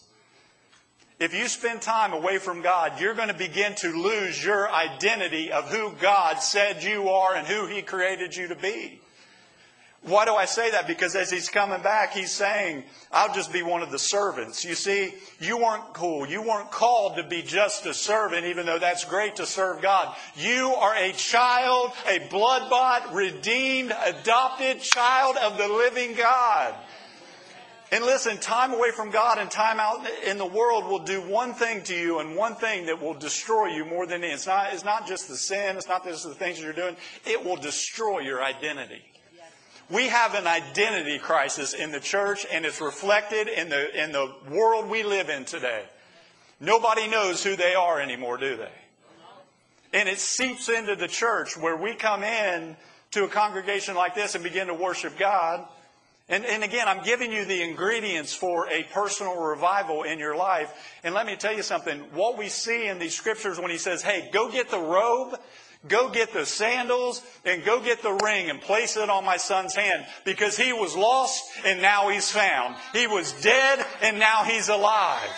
If 1.17 1.33
you 1.33 1.47
spend 1.47 1.81
time 1.81 2.11
away 2.11 2.39
from 2.39 2.61
God, 2.61 2.99
you're 2.99 3.13
going 3.13 3.29
to 3.29 3.33
begin 3.33 3.73
to 3.75 3.89
lose 3.89 4.43
your 4.43 4.69
identity 4.69 5.51
of 5.51 5.69
who 5.69 5.93
God 6.01 6.39
said 6.39 6.83
you 6.83 7.09
are 7.09 7.35
and 7.35 7.47
who 7.47 7.67
He 7.67 7.81
created 7.81 8.35
you 8.35 8.49
to 8.49 8.55
be. 8.55 8.99
Why 10.05 10.25
do 10.25 10.35
I 10.35 10.45
say 10.45 10.69
that? 10.69 10.85
Because 10.85 11.15
as 11.15 11.31
he's 11.31 11.49
coming 11.49 11.81
back, 11.81 12.13
he's 12.13 12.31
saying, 12.31 12.83
I'll 13.11 13.33
just 13.33 13.51
be 13.51 13.63
one 13.63 13.81
of 13.81 13.89
the 13.89 13.97
servants. 13.97 14.63
You 14.63 14.75
see, 14.75 15.15
you 15.39 15.57
weren't 15.57 15.95
cool. 15.95 16.27
You 16.27 16.43
weren't 16.43 16.69
called 16.69 17.15
to 17.15 17.23
be 17.23 17.41
just 17.41 17.87
a 17.87 17.93
servant, 17.93 18.45
even 18.45 18.67
though 18.67 18.77
that's 18.77 19.03
great 19.03 19.37
to 19.37 19.47
serve 19.47 19.81
God. 19.81 20.15
You 20.35 20.75
are 20.75 20.95
a 20.95 21.11
child, 21.13 21.91
a 22.07 22.19
blood 22.29 22.69
bought, 22.69 23.15
redeemed, 23.15 23.95
adopted 24.05 24.79
child 24.81 25.37
of 25.37 25.57
the 25.57 25.67
living 25.67 26.13
God. 26.13 26.75
And 27.95 28.03
listen, 28.03 28.37
time 28.39 28.73
away 28.73 28.91
from 28.91 29.09
God 29.09 29.37
and 29.37 29.49
time 29.49 29.79
out 29.79 30.05
in 30.27 30.37
the 30.37 30.45
world 30.45 30.83
will 30.83 30.99
do 30.99 31.21
one 31.21 31.53
thing 31.53 31.81
to 31.83 31.95
you 31.95 32.19
and 32.19 32.35
one 32.35 32.55
thing 32.55 32.87
that 32.87 33.01
will 33.01 33.13
destroy 33.13 33.67
you 33.67 33.85
more 33.85 34.05
than. 34.05 34.21
It's 34.21 34.45
not, 34.45 34.73
it's 34.73 34.83
not 34.83 35.07
just 35.07 35.29
the 35.29 35.37
sin, 35.37 35.77
it's 35.77 35.87
not 35.87 36.03
just 36.03 36.25
the 36.25 36.33
things 36.33 36.59
you're 36.59 36.73
doing, 36.73 36.97
it 37.25 37.45
will 37.45 37.55
destroy 37.55 38.19
your 38.19 38.43
identity. 38.43 39.01
We 39.89 40.09
have 40.09 40.33
an 40.33 40.45
identity 40.45 41.19
crisis 41.19 41.73
in 41.73 41.93
the 41.93 42.01
church 42.01 42.45
and 42.51 42.65
it's 42.65 42.81
reflected 42.81 43.47
in 43.47 43.69
the, 43.69 44.03
in 44.03 44.11
the 44.11 44.29
world 44.51 44.89
we 44.89 45.03
live 45.03 45.29
in 45.29 45.45
today. 45.45 45.85
Nobody 46.59 47.07
knows 47.07 47.45
who 47.45 47.55
they 47.55 47.75
are 47.75 48.01
anymore, 48.01 48.37
do 48.37 48.57
they? 48.57 48.73
And 49.93 50.09
it 50.09 50.19
seeps 50.19 50.67
into 50.67 50.97
the 50.97 51.07
church 51.07 51.55
where 51.55 51.77
we 51.77 51.95
come 51.95 52.23
in 52.23 52.75
to 53.11 53.23
a 53.23 53.29
congregation 53.29 53.95
like 53.95 54.15
this 54.15 54.35
and 54.35 54.43
begin 54.43 54.67
to 54.67 54.73
worship 54.73 55.17
God 55.17 55.65
and, 56.27 56.43
and 56.43 56.63
again, 56.63 56.87
I'm 56.87 57.03
giving 57.03 57.31
you 57.31 57.45
the 57.45 57.61
ingredients 57.61 58.33
for 58.33 58.67
a 58.69 58.83
personal 58.91 59.39
revival 59.39 60.03
in 60.03 60.17
your 60.17 60.35
life. 60.35 60.73
And 61.03 61.13
let 61.13 61.27
me 61.27 61.35
tell 61.35 61.53
you 61.55 61.61
something. 61.61 61.99
What 62.13 62.37
we 62.37 62.49
see 62.49 62.87
in 62.87 62.97
these 62.97 63.15
scriptures 63.15 63.59
when 63.59 63.69
he 63.69 63.77
says, 63.77 64.01
hey, 64.01 64.29
go 64.33 64.49
get 64.49 64.71
the 64.71 64.79
robe, 64.79 65.37
go 65.87 66.09
get 66.09 66.33
the 66.33 66.47
sandals, 66.47 67.21
and 67.45 67.63
go 67.63 67.79
get 67.79 68.01
the 68.01 68.13
ring 68.23 68.49
and 68.49 68.59
place 68.59 68.97
it 68.97 69.07
on 69.07 69.23
my 69.23 69.37
son's 69.37 69.75
hand 69.75 70.03
because 70.23 70.57
he 70.57 70.73
was 70.73 70.95
lost 70.95 71.43
and 71.63 71.79
now 71.79 72.09
he's 72.09 72.31
found. 72.31 72.75
He 72.91 73.05
was 73.05 73.31
dead 73.43 73.85
and 74.01 74.17
now 74.17 74.43
he's 74.45 74.69
alive. 74.69 75.29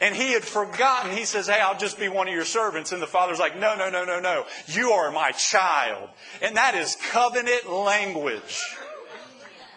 And 0.00 0.14
he 0.14 0.32
had 0.32 0.44
forgotten. 0.44 1.10
He 1.10 1.24
says, 1.24 1.48
Hey, 1.48 1.60
I'll 1.60 1.78
just 1.78 1.98
be 1.98 2.08
one 2.08 2.28
of 2.28 2.34
your 2.34 2.44
servants. 2.44 2.92
And 2.92 3.00
the 3.00 3.06
father's 3.06 3.38
like, 3.38 3.58
No, 3.58 3.74
no, 3.74 3.90
no, 3.90 4.04
no, 4.04 4.20
no. 4.20 4.44
You 4.66 4.90
are 4.90 5.10
my 5.10 5.30
child. 5.30 6.10
And 6.42 6.56
that 6.56 6.74
is 6.74 6.96
covenant 7.10 7.70
language. 7.70 8.60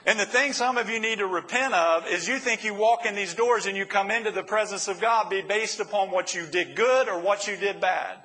And 0.08 0.18
the 0.18 0.26
thing 0.26 0.54
some 0.54 0.78
of 0.78 0.90
you 0.90 1.02
need 1.02 1.18
to 1.18 1.28
repent 1.28 1.74
of 1.74 2.08
is 2.08 2.30
you 2.30 2.40
think 2.40 2.64
you 2.64 2.74
walk 2.74 3.06
in 3.06 3.14
these 3.14 3.34
doors 3.34 3.66
and 3.66 3.76
you 3.76 3.86
come 3.86 4.10
into 4.10 4.32
the 4.32 4.42
presence 4.42 4.88
of 4.88 5.02
God 5.02 5.30
be 5.30 5.42
based 5.42 5.82
upon 5.82 6.12
what 6.12 6.34
you 6.34 6.46
did 6.46 6.78
good 6.78 7.10
or 7.10 7.20
what 7.20 7.46
you 7.46 7.58
did 7.58 7.82
bad. 7.82 8.18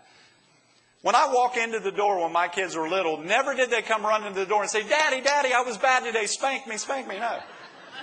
When 1.03 1.17
I 1.17 1.33
walk 1.35 1.57
into 1.57 1.81
the 1.81 1.91
door 1.91 2.23
when 2.23 2.33
my 2.33 2.47
kids 2.47 2.77
were 2.77 2.89
little, 2.89 3.19
never 3.19 3.55
did 3.55 3.69
they 3.71 3.83
come 3.83 4.05
running 4.07 4.33
to 4.33 4.39
the 4.39 4.47
door 4.47 4.63
and 4.63 4.71
say, 4.71 4.89
Daddy, 4.89 5.23
Daddy, 5.23 5.53
I 5.53 5.63
was 5.63 5.77
bad 5.77 6.05
today. 6.05 6.27
Spank 6.27 6.69
me, 6.69 6.77
spank 6.77 7.09
me. 7.09 7.19
No. 7.19 7.41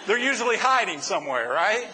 They're 0.05 0.19
usually 0.19 0.57
hiding 0.57 0.99
somewhere, 0.99 1.49
right? 1.49 1.87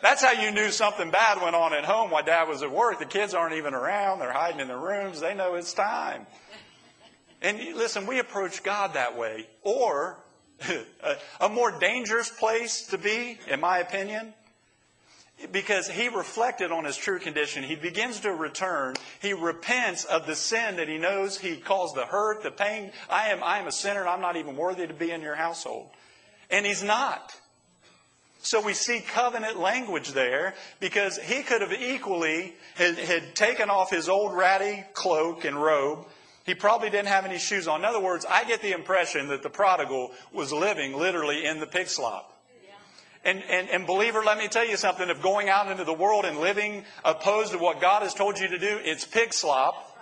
That's 0.00 0.24
how 0.24 0.32
you 0.32 0.50
knew 0.50 0.70
something 0.70 1.10
bad 1.10 1.42
went 1.42 1.54
on 1.54 1.74
at 1.74 1.84
home 1.84 2.10
while 2.10 2.24
dad 2.24 2.48
was 2.48 2.62
at 2.62 2.70
work. 2.70 3.00
The 3.00 3.04
kids 3.04 3.34
aren't 3.34 3.56
even 3.56 3.74
around. 3.74 4.20
They're 4.20 4.32
hiding 4.32 4.60
in 4.60 4.68
their 4.68 4.78
rooms. 4.78 5.20
They 5.20 5.34
know 5.34 5.56
it's 5.56 5.74
time. 5.74 6.26
And 7.42 7.58
listen, 7.76 8.06
we 8.06 8.18
approach 8.18 8.62
God 8.62 8.94
that 8.94 9.18
way. 9.18 9.46
Or 9.62 10.16
a 11.40 11.48
more 11.48 11.70
dangerous 11.70 12.30
place 12.30 12.86
to 12.88 12.98
be, 12.98 13.38
in 13.48 13.60
my 13.60 13.78
opinion, 13.78 14.34
because 15.52 15.88
he 15.88 16.08
reflected 16.08 16.70
on 16.70 16.84
his 16.84 16.96
true 16.96 17.18
condition. 17.18 17.62
He 17.62 17.76
begins 17.76 18.20
to 18.20 18.32
return. 18.32 18.94
He 19.20 19.32
repents 19.32 20.04
of 20.04 20.26
the 20.26 20.36
sin 20.36 20.76
that 20.76 20.88
he 20.88 20.98
knows 20.98 21.38
he 21.38 21.56
caused 21.56 21.96
the 21.96 22.04
hurt, 22.04 22.42
the 22.42 22.50
pain. 22.50 22.92
I 23.08 23.28
am, 23.30 23.42
I 23.42 23.58
am 23.58 23.66
a 23.66 23.72
sinner 23.72 24.00
and 24.00 24.08
I'm 24.08 24.20
not 24.20 24.36
even 24.36 24.56
worthy 24.56 24.86
to 24.86 24.94
be 24.94 25.10
in 25.10 25.22
your 25.22 25.34
household. 25.34 25.88
And 26.50 26.66
he's 26.66 26.82
not. 26.82 27.34
So 28.42 28.60
we 28.60 28.72
see 28.72 29.00
covenant 29.00 29.58
language 29.58 30.12
there 30.12 30.54
because 30.78 31.18
he 31.18 31.42
could 31.42 31.60
have 31.60 31.72
equally 31.72 32.54
had, 32.74 32.98
had 32.98 33.34
taken 33.34 33.68
off 33.68 33.90
his 33.90 34.08
old 34.08 34.34
ratty 34.34 34.84
cloak 34.94 35.44
and 35.44 35.60
robe. 35.60 36.06
He 36.44 36.54
probably 36.54 36.90
didn't 36.90 37.08
have 37.08 37.24
any 37.24 37.38
shoes 37.38 37.68
on. 37.68 37.80
In 37.80 37.84
other 37.84 38.00
words, 38.00 38.24
I 38.28 38.44
get 38.44 38.62
the 38.62 38.72
impression 38.72 39.28
that 39.28 39.42
the 39.42 39.50
prodigal 39.50 40.12
was 40.32 40.52
living 40.52 40.96
literally 40.96 41.44
in 41.46 41.60
the 41.60 41.66
pig 41.66 41.88
slop. 41.88 42.36
And, 43.22 43.42
and, 43.50 43.68
and 43.68 43.86
believer, 43.86 44.22
let 44.24 44.38
me 44.38 44.48
tell 44.48 44.66
you 44.66 44.78
something. 44.78 45.08
If 45.08 45.22
going 45.22 45.50
out 45.50 45.70
into 45.70 45.84
the 45.84 45.92
world 45.92 46.24
and 46.24 46.38
living 46.38 46.84
opposed 47.04 47.52
to 47.52 47.58
what 47.58 47.80
God 47.80 48.02
has 48.02 48.14
told 48.14 48.38
you 48.38 48.48
to 48.48 48.58
do, 48.58 48.78
it's 48.82 49.04
pig 49.04 49.34
slop. 49.34 49.98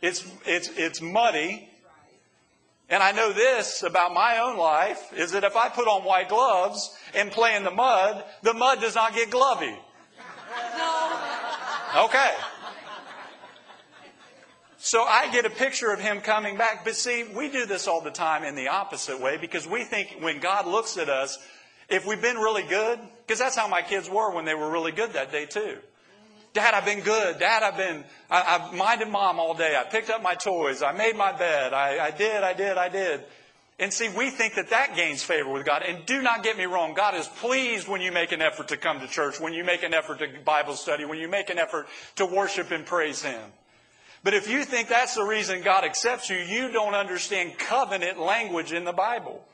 It's, 0.00 0.24
it's, 0.46 0.70
it's 0.76 1.02
muddy. 1.02 1.68
And 2.88 3.02
I 3.02 3.12
know 3.12 3.32
this 3.32 3.82
about 3.82 4.14
my 4.14 4.38
own 4.38 4.56
life 4.56 5.12
is 5.14 5.32
that 5.32 5.44
if 5.44 5.56
I 5.56 5.68
put 5.68 5.86
on 5.86 6.04
white 6.04 6.28
gloves 6.28 6.96
and 7.14 7.30
play 7.30 7.56
in 7.56 7.64
the 7.64 7.70
mud, 7.70 8.24
the 8.42 8.54
mud 8.54 8.80
does 8.80 8.94
not 8.94 9.14
get 9.14 9.30
glovy. 9.30 9.76
No. 10.76 12.04
Okay. 12.04 12.30
So 14.84 15.02
I 15.02 15.32
get 15.32 15.46
a 15.46 15.50
picture 15.50 15.92
of 15.92 15.98
him 15.98 16.20
coming 16.20 16.58
back. 16.58 16.84
But 16.84 16.94
see, 16.94 17.24
we 17.34 17.48
do 17.48 17.64
this 17.64 17.88
all 17.88 18.02
the 18.02 18.10
time 18.10 18.44
in 18.44 18.54
the 18.54 18.68
opposite 18.68 19.18
way 19.18 19.38
because 19.38 19.66
we 19.66 19.82
think 19.82 20.18
when 20.20 20.40
God 20.40 20.66
looks 20.66 20.98
at 20.98 21.08
us, 21.08 21.38
if 21.88 22.06
we've 22.06 22.20
been 22.20 22.36
really 22.36 22.64
good, 22.64 22.98
because 23.26 23.38
that's 23.38 23.56
how 23.56 23.66
my 23.66 23.80
kids 23.80 24.10
were 24.10 24.34
when 24.34 24.44
they 24.44 24.52
were 24.54 24.70
really 24.70 24.92
good 24.92 25.14
that 25.14 25.32
day 25.32 25.46
too. 25.46 25.78
Dad, 26.52 26.74
I've 26.74 26.84
been 26.84 27.00
good. 27.00 27.38
Dad, 27.38 27.62
I've 27.62 27.78
been, 27.78 28.04
I, 28.30 28.40
have 28.42 28.74
minded 28.74 29.08
mom 29.08 29.40
all 29.40 29.54
day. 29.54 29.74
I 29.74 29.84
picked 29.84 30.10
up 30.10 30.22
my 30.22 30.34
toys. 30.34 30.82
I 30.82 30.92
made 30.92 31.16
my 31.16 31.32
bed. 31.32 31.72
I, 31.72 32.04
I 32.04 32.10
did, 32.10 32.44
I 32.44 32.52
did, 32.52 32.76
I 32.76 32.90
did. 32.90 33.22
And 33.78 33.90
see, 33.90 34.10
we 34.10 34.28
think 34.28 34.54
that 34.56 34.68
that 34.68 34.94
gains 34.94 35.22
favor 35.22 35.48
with 35.48 35.64
God. 35.64 35.82
And 35.82 36.04
do 36.04 36.20
not 36.20 36.42
get 36.42 36.58
me 36.58 36.64
wrong. 36.64 36.92
God 36.92 37.14
is 37.14 37.26
pleased 37.26 37.88
when 37.88 38.02
you 38.02 38.12
make 38.12 38.32
an 38.32 38.42
effort 38.42 38.68
to 38.68 38.76
come 38.76 39.00
to 39.00 39.08
church, 39.08 39.40
when 39.40 39.54
you 39.54 39.64
make 39.64 39.82
an 39.82 39.94
effort 39.94 40.18
to 40.18 40.28
Bible 40.44 40.74
study, 40.74 41.06
when 41.06 41.18
you 41.18 41.28
make 41.28 41.48
an 41.48 41.58
effort 41.58 41.86
to 42.16 42.26
worship 42.26 42.70
and 42.70 42.84
praise 42.84 43.22
Him. 43.22 43.40
But 44.24 44.32
if 44.32 44.48
you 44.48 44.64
think 44.64 44.88
that's 44.88 45.14
the 45.14 45.22
reason 45.22 45.60
God 45.62 45.84
accepts 45.84 46.30
you, 46.30 46.38
you 46.38 46.72
don't 46.72 46.94
understand 46.94 47.58
covenant 47.58 48.18
language 48.18 48.72
in 48.72 48.84
the 48.84 48.92
Bible. 48.92 49.44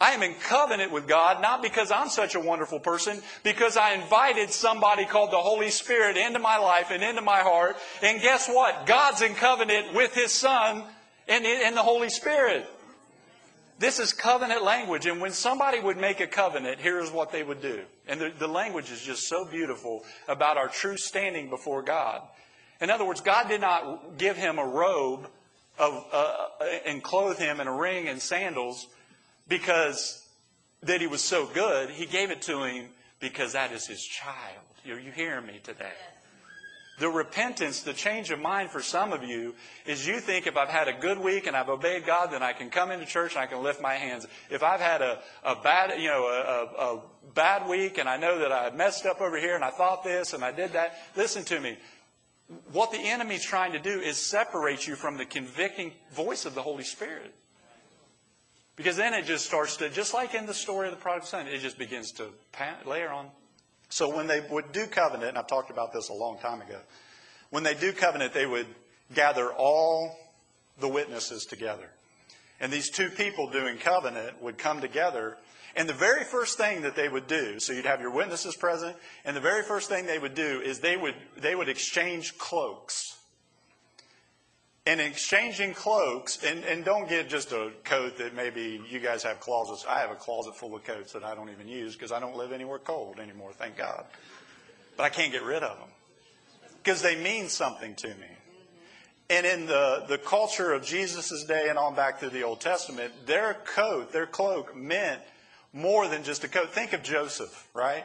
I 0.00 0.12
am 0.12 0.22
in 0.22 0.34
covenant 0.34 0.92
with 0.92 1.06
God, 1.06 1.40
not 1.40 1.62
because 1.62 1.92
I'm 1.92 2.08
such 2.08 2.34
a 2.34 2.40
wonderful 2.40 2.80
person, 2.80 3.20
because 3.44 3.76
I 3.76 3.92
invited 3.92 4.50
somebody 4.50 5.04
called 5.04 5.30
the 5.30 5.36
Holy 5.36 5.70
Spirit 5.70 6.16
into 6.16 6.38
my 6.38 6.56
life 6.56 6.90
and 6.90 7.02
into 7.02 7.20
my 7.20 7.40
heart. 7.40 7.76
And 8.02 8.20
guess 8.20 8.48
what? 8.48 8.86
God's 8.86 9.22
in 9.22 9.34
covenant 9.34 9.94
with 9.94 10.14
His 10.14 10.32
Son 10.32 10.82
and, 11.28 11.76
the 11.76 11.82
Holy 11.82 12.08
Spirit. 12.08 12.66
This 13.78 14.00
is 14.00 14.12
covenant 14.12 14.64
language. 14.64 15.06
And 15.06 15.20
when 15.20 15.32
somebody 15.32 15.80
would 15.80 15.96
make 15.96 16.20
a 16.20 16.26
covenant, 16.26 16.80
here's 16.80 17.10
what 17.10 17.30
they 17.30 17.42
would 17.42 17.62
do. 17.62 17.82
And 18.08 18.20
the, 18.20 18.32
the 18.36 18.48
language 18.48 18.90
is 18.90 19.02
just 19.02 19.28
so 19.28 19.44
beautiful 19.44 20.02
about 20.28 20.56
our 20.56 20.68
true 20.68 20.96
standing 20.96 21.50
before 21.50 21.82
God. 21.82 22.22
In 22.80 22.90
other 22.90 23.04
words, 23.04 23.20
God 23.20 23.48
did 23.48 23.60
not 23.60 24.18
give 24.18 24.36
him 24.36 24.58
a 24.58 24.66
robe 24.66 25.28
of, 25.78 26.04
uh, 26.12 26.46
and 26.86 27.02
clothe 27.02 27.38
him 27.38 27.60
in 27.60 27.66
a 27.66 27.74
ring 27.74 28.08
and 28.08 28.20
sandals 28.20 28.86
because 29.48 30.24
that 30.82 31.00
he 31.00 31.06
was 31.06 31.22
so 31.22 31.46
good. 31.46 31.90
He 31.90 32.06
gave 32.06 32.30
it 32.30 32.42
to 32.42 32.62
him 32.62 32.86
because 33.18 33.52
that 33.52 33.72
is 33.72 33.86
his 33.86 34.02
child. 34.02 34.64
Are 34.88 34.98
you 34.98 35.12
hearing 35.12 35.46
me 35.46 35.60
today? 35.62 35.92
The 36.98 37.08
repentance, 37.08 37.80
the 37.80 37.94
change 37.94 38.30
of 38.30 38.40
mind 38.40 38.70
for 38.70 38.82
some 38.82 39.14
of 39.14 39.24
you 39.24 39.54
is 39.86 40.06
you 40.06 40.20
think 40.20 40.46
if 40.46 40.58
I've 40.58 40.68
had 40.68 40.86
a 40.86 40.92
good 40.92 41.18
week 41.18 41.46
and 41.46 41.56
I've 41.56 41.70
obeyed 41.70 42.04
God, 42.04 42.30
then 42.30 42.42
I 42.42 42.52
can 42.52 42.68
come 42.68 42.90
into 42.90 43.06
church 43.06 43.34
and 43.34 43.42
I 43.42 43.46
can 43.46 43.62
lift 43.62 43.80
my 43.80 43.94
hands. 43.94 44.26
If 44.50 44.62
I've 44.62 44.80
had 44.80 45.00
a, 45.00 45.18
a 45.42 45.56
bad, 45.56 45.98
you 45.98 46.08
know, 46.08 46.26
a, 46.26 46.82
a, 46.82 46.96
a 46.96 47.02
bad 47.34 47.66
week 47.68 47.96
and 47.96 48.06
I 48.06 48.18
know 48.18 48.38
that 48.40 48.52
I 48.52 48.70
messed 48.76 49.06
up 49.06 49.22
over 49.22 49.38
here 49.38 49.54
and 49.54 49.64
I 49.64 49.70
thought 49.70 50.04
this 50.04 50.34
and 50.34 50.44
I 50.44 50.52
did 50.52 50.74
that, 50.74 50.94
listen 51.16 51.42
to 51.44 51.58
me. 51.58 51.78
What 52.72 52.90
the 52.90 52.98
enemy's 52.98 53.44
trying 53.44 53.72
to 53.72 53.78
do 53.78 54.00
is 54.00 54.16
separate 54.16 54.86
you 54.86 54.96
from 54.96 55.16
the 55.16 55.24
convicting 55.24 55.92
voice 56.12 56.44
of 56.44 56.54
the 56.54 56.62
Holy 56.62 56.84
Spirit. 56.84 57.34
Because 58.76 58.96
then 58.96 59.14
it 59.14 59.26
just 59.26 59.46
starts 59.46 59.76
to, 59.76 59.88
just 59.90 60.14
like 60.14 60.34
in 60.34 60.46
the 60.46 60.54
story 60.54 60.88
of 60.88 60.94
the 60.94 61.00
prodigal 61.00 61.26
son, 61.26 61.46
it 61.46 61.58
just 61.60 61.78
begins 61.78 62.12
to 62.12 62.28
layer 62.86 63.10
on. 63.10 63.28
So 63.88 64.14
when 64.14 64.26
they 64.26 64.40
would 64.50 64.72
do 64.72 64.86
covenant, 64.86 65.30
and 65.30 65.38
I've 65.38 65.48
talked 65.48 65.70
about 65.70 65.92
this 65.92 66.08
a 66.08 66.14
long 66.14 66.38
time 66.38 66.60
ago, 66.60 66.78
when 67.50 67.62
they 67.62 67.74
do 67.74 67.92
covenant, 67.92 68.32
they 68.32 68.46
would 68.46 68.66
gather 69.14 69.52
all 69.52 70.16
the 70.78 70.88
witnesses 70.88 71.44
together. 71.44 71.90
And 72.60 72.72
these 72.72 72.90
two 72.90 73.10
people 73.10 73.50
doing 73.50 73.78
covenant 73.78 74.40
would 74.42 74.58
come 74.58 74.80
together. 74.80 75.36
And 75.76 75.88
the 75.88 75.94
very 75.94 76.24
first 76.24 76.58
thing 76.58 76.82
that 76.82 76.96
they 76.96 77.08
would 77.08 77.26
do, 77.26 77.60
so 77.60 77.72
you'd 77.72 77.86
have 77.86 78.00
your 78.00 78.10
witnesses 78.10 78.56
present, 78.56 78.96
and 79.24 79.36
the 79.36 79.40
very 79.40 79.62
first 79.62 79.88
thing 79.88 80.06
they 80.06 80.18
would 80.18 80.34
do 80.34 80.60
is 80.60 80.80
they 80.80 80.96
would, 80.96 81.14
they 81.36 81.54
would 81.54 81.68
exchange 81.68 82.36
cloaks 82.38 83.16
and 84.86 85.00
exchanging 85.00 85.74
cloaks, 85.74 86.42
and, 86.42 86.64
and 86.64 86.84
don't 86.84 87.08
get 87.08 87.28
just 87.28 87.52
a 87.52 87.70
coat 87.84 88.16
that 88.18 88.34
maybe 88.34 88.80
you 88.88 88.98
guys 88.98 89.22
have 89.22 89.38
closets. 89.38 89.84
I 89.86 90.00
have 90.00 90.10
a 90.10 90.14
closet 90.14 90.56
full 90.56 90.74
of 90.74 90.84
coats 90.84 91.12
that 91.12 91.22
I 91.22 91.34
don't 91.34 91.50
even 91.50 91.68
use 91.68 91.94
because 91.94 92.12
I 92.12 92.18
don't 92.18 92.34
live 92.34 92.50
anywhere 92.50 92.78
cold 92.78 93.20
anymore, 93.20 93.52
thank 93.52 93.76
God. 93.76 94.04
But 94.96 95.04
I 95.04 95.08
can't 95.10 95.32
get 95.32 95.42
rid 95.42 95.62
of 95.62 95.78
them 95.78 95.88
because 96.82 97.02
they 97.02 97.14
mean 97.22 97.48
something 97.48 97.94
to 97.96 98.08
me. 98.08 98.26
And 99.28 99.46
in 99.46 99.66
the, 99.66 100.06
the 100.08 100.18
culture 100.18 100.72
of 100.72 100.82
Jesus' 100.82 101.44
day 101.44 101.68
and 101.68 101.78
on 101.78 101.94
back 101.94 102.18
to 102.20 102.30
the 102.30 102.42
Old 102.42 102.60
Testament, 102.60 103.12
their 103.26 103.54
coat, 103.64 104.12
their 104.12 104.26
cloak 104.26 104.74
meant 104.74 105.20
more 105.72 106.08
than 106.08 106.24
just 106.24 106.44
a 106.44 106.48
coat. 106.48 106.72
Think 106.72 106.92
of 106.92 107.02
Joseph, 107.02 107.68
right? 107.74 108.04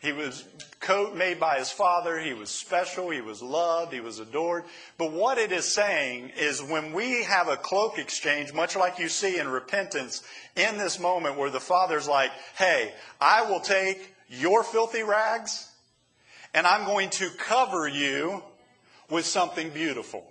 He 0.00 0.12
was 0.12 0.44
coat 0.80 1.14
made 1.14 1.38
by 1.38 1.58
his 1.58 1.70
father. 1.70 2.18
He 2.18 2.32
was 2.32 2.48
special. 2.48 3.10
He 3.10 3.20
was 3.20 3.42
loved. 3.42 3.92
He 3.92 4.00
was 4.00 4.18
adored. 4.18 4.64
But 4.96 5.12
what 5.12 5.36
it 5.36 5.52
is 5.52 5.66
saying 5.66 6.32
is 6.38 6.62
when 6.62 6.94
we 6.94 7.22
have 7.24 7.48
a 7.48 7.56
cloak 7.56 7.98
exchange, 7.98 8.54
much 8.54 8.76
like 8.76 8.98
you 8.98 9.08
see 9.08 9.38
in 9.38 9.48
repentance, 9.48 10.22
in 10.56 10.78
this 10.78 10.98
moment 10.98 11.36
where 11.36 11.50
the 11.50 11.60
father's 11.60 12.08
like, 12.08 12.30
hey, 12.56 12.94
I 13.20 13.42
will 13.42 13.60
take 13.60 14.14
your 14.28 14.64
filthy 14.64 15.02
rags 15.02 15.70
and 16.54 16.66
I'm 16.66 16.86
going 16.86 17.10
to 17.10 17.28
cover 17.38 17.86
you 17.86 18.42
with 19.10 19.26
something 19.26 19.68
beautiful 19.70 20.24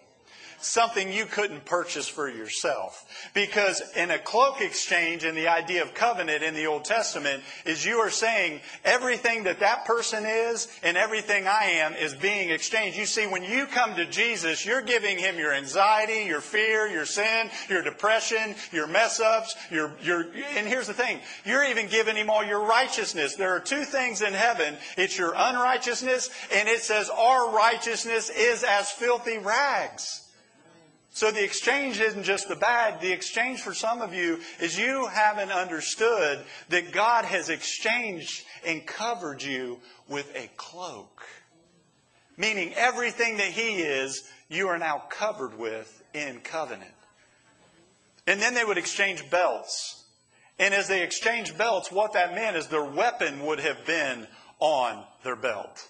something 0.62 1.12
you 1.12 1.26
couldn't 1.26 1.65
purchase 1.65 2.08
for 2.08 2.30
yourself. 2.30 3.06
Because 3.34 3.82
in 3.95 4.12
a 4.12 4.19
cloak 4.19 4.62
exchange 4.62 5.24
and 5.24 5.38
the 5.38 5.48
idea 5.48 5.82
of 5.82 5.93
covenant 5.93 6.43
in 6.43 6.54
the 6.54 6.67
Old 6.67 6.86
Testament 6.86 7.43
is 7.65 7.86
you 7.86 7.98
are 7.98 8.10
saying 8.10 8.62
everything 8.84 9.43
that 9.43 9.60
that 9.60 9.86
person 9.86 10.26
is 10.26 10.67
and 10.84 10.98
everything 10.98 11.48
I 11.48 11.65
am 11.65 11.93
is 11.93 12.13
being 12.13 12.50
exchanged. 12.50 12.98
You 12.98 13.06
see, 13.06 13.28
when 13.28 13.43
you 13.43 13.65
come 13.65 13.95
to 13.95 14.06
Jesus, 14.06 14.65
you're 14.65 14.82
giving 14.82 15.17
him 15.17 15.38
your 15.38 15.54
anxiety, 15.54 16.26
your 16.26 16.41
fear, 16.41 16.88
your 16.88 17.06
sin, 17.06 17.50
your 17.69 17.82
depression, 17.82 18.56
your 18.72 18.88
mess 18.88 19.19
ups, 19.19 19.56
your, 19.72 19.93
your, 20.02 20.22
and 20.56 20.67
here's 20.67 20.88
the 20.88 20.93
thing. 20.93 21.19
You're 21.45 21.65
even 21.65 21.88
giving 21.88 22.15
him 22.15 22.30
all 22.30 22.43
your 22.43 22.65
righteousness. 22.65 23.36
There 23.36 23.56
are 23.56 23.60
two 23.60 23.84
things 23.84 24.22
in 24.22 24.34
heaven. 24.34 24.76
It's 24.98 25.17
your 25.17 25.34
unrighteousness 25.36 26.30
and 26.54 26.67
it 26.67 26.82
says 26.82 27.10
our 27.10 27.52
righteousness 27.52 28.30
is 28.30 28.63
as 28.63 28.91
filthy 28.91 29.38
rags. 29.38 30.29
So 31.12 31.32
the 31.32 31.43
exchange 31.43 32.00
isn't 32.00 32.24
just 32.24 32.48
the 32.48 32.56
bad. 32.56 33.02
The 33.02 33.12
exchange 33.12 33.62
for 33.62 33.74
some 33.74 34.02
of 34.02 34.13
you 34.13 34.39
is 34.60 34.78
you 34.78 35.08
haven't 35.08 35.52
understood 35.52 36.39
that 36.69 36.91
God 36.91 37.26
has 37.26 37.50
exchanged 37.50 38.45
and 38.65 38.86
covered 38.86 39.41
you 39.41 39.80
with 40.08 40.34
a 40.36 40.50
cloak. 40.56 41.24
Meaning 42.38 42.74
everything 42.76 43.38
that 43.38 43.48
He 43.48 43.82
is, 43.82 44.24
you 44.50 44.67
are 44.67 44.78
now 44.78 45.04
covered 45.10 45.58
with 45.58 46.04
in 46.13 46.39
covenant. 46.39 46.91
And 48.28 48.39
then 48.39 48.54
they 48.54 48.63
would 48.63 48.78
exchange 48.78 49.30
belts. 49.30 50.06
And 50.60 50.74
as 50.74 50.88
they 50.88 51.04
exchanged 51.04 51.58
belts, 51.58 51.91
what 51.91 52.13
that 52.13 52.36
meant 52.36 52.56
is 52.56 52.67
their 52.67 52.84
weapon 52.84 53.45
would 53.45 53.60
have 53.60 53.86
been 53.86 54.28
on 54.60 55.04
their 55.24 55.36
belt. 55.36 55.88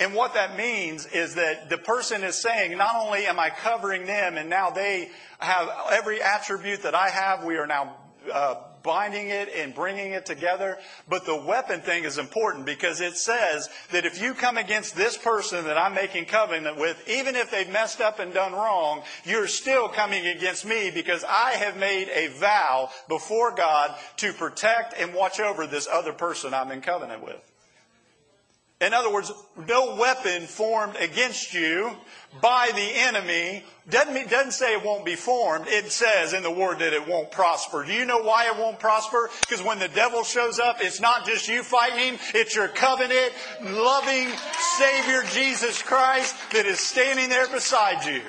And 0.00 0.14
what 0.14 0.32
that 0.32 0.56
means 0.56 1.04
is 1.04 1.34
that 1.34 1.68
the 1.68 1.76
person 1.76 2.24
is 2.24 2.34
saying, 2.34 2.76
not 2.78 2.96
only 2.96 3.26
am 3.26 3.38
I 3.38 3.50
covering 3.50 4.06
them 4.06 4.38
and 4.38 4.48
now 4.48 4.70
they 4.70 5.10
have 5.38 5.68
every 5.92 6.22
attribute 6.22 6.82
that 6.84 6.94
I 6.94 7.10
have, 7.10 7.44
we 7.44 7.58
are 7.58 7.66
now 7.66 7.96
uh, 8.32 8.54
binding 8.82 9.28
it 9.28 9.50
and 9.54 9.74
bringing 9.74 10.12
it 10.12 10.24
together. 10.24 10.78
But 11.06 11.26
the 11.26 11.36
weapon 11.36 11.82
thing 11.82 12.04
is 12.04 12.16
important 12.16 12.64
because 12.64 13.02
it 13.02 13.18
says 13.18 13.68
that 13.92 14.06
if 14.06 14.22
you 14.22 14.32
come 14.32 14.56
against 14.56 14.96
this 14.96 15.18
person 15.18 15.66
that 15.66 15.76
I'm 15.76 15.92
making 15.92 16.24
covenant 16.24 16.78
with, 16.78 17.06
even 17.06 17.36
if 17.36 17.50
they've 17.50 17.70
messed 17.70 18.00
up 18.00 18.20
and 18.20 18.32
done 18.32 18.54
wrong, 18.54 19.02
you're 19.24 19.48
still 19.48 19.86
coming 19.86 20.26
against 20.26 20.64
me 20.64 20.90
because 20.90 21.24
I 21.28 21.52
have 21.52 21.76
made 21.76 22.08
a 22.08 22.28
vow 22.28 22.88
before 23.06 23.54
God 23.54 23.94
to 24.16 24.32
protect 24.32 24.94
and 24.98 25.12
watch 25.12 25.40
over 25.40 25.66
this 25.66 25.86
other 25.86 26.14
person 26.14 26.54
I'm 26.54 26.70
in 26.70 26.80
covenant 26.80 27.22
with. 27.22 27.49
In 28.80 28.94
other 28.94 29.12
words, 29.12 29.30
no 29.68 29.94
weapon 29.96 30.46
formed 30.46 30.96
against 30.96 31.52
you 31.52 31.90
by 32.40 32.70
the 32.74 32.80
enemy 32.80 33.62
doesn't, 33.90 34.14
mean, 34.14 34.26
doesn't 34.28 34.52
say 34.52 34.72
it 34.72 34.82
won't 34.82 35.04
be 35.04 35.16
formed. 35.16 35.66
It 35.68 35.90
says 35.92 36.32
in 36.32 36.42
the 36.42 36.50
word 36.50 36.78
that 36.78 36.94
it 36.94 37.06
won't 37.06 37.30
prosper. 37.30 37.84
Do 37.84 37.92
you 37.92 38.06
know 38.06 38.22
why 38.22 38.46
it 38.46 38.56
won't 38.56 38.78
prosper? 38.78 39.28
Because 39.40 39.62
when 39.62 39.78
the 39.78 39.88
devil 39.88 40.22
shows 40.22 40.58
up, 40.58 40.76
it's 40.80 41.00
not 41.00 41.26
just 41.26 41.46
you 41.46 41.62
fighting 41.62 42.14
him, 42.14 42.18
it's 42.34 42.54
your 42.54 42.68
covenant 42.68 43.32
loving 43.62 44.28
Savior 44.78 45.24
Jesus 45.32 45.82
Christ 45.82 46.34
that 46.52 46.64
is 46.64 46.80
standing 46.80 47.28
there 47.28 47.48
beside 47.48 48.04
you. 48.06 48.22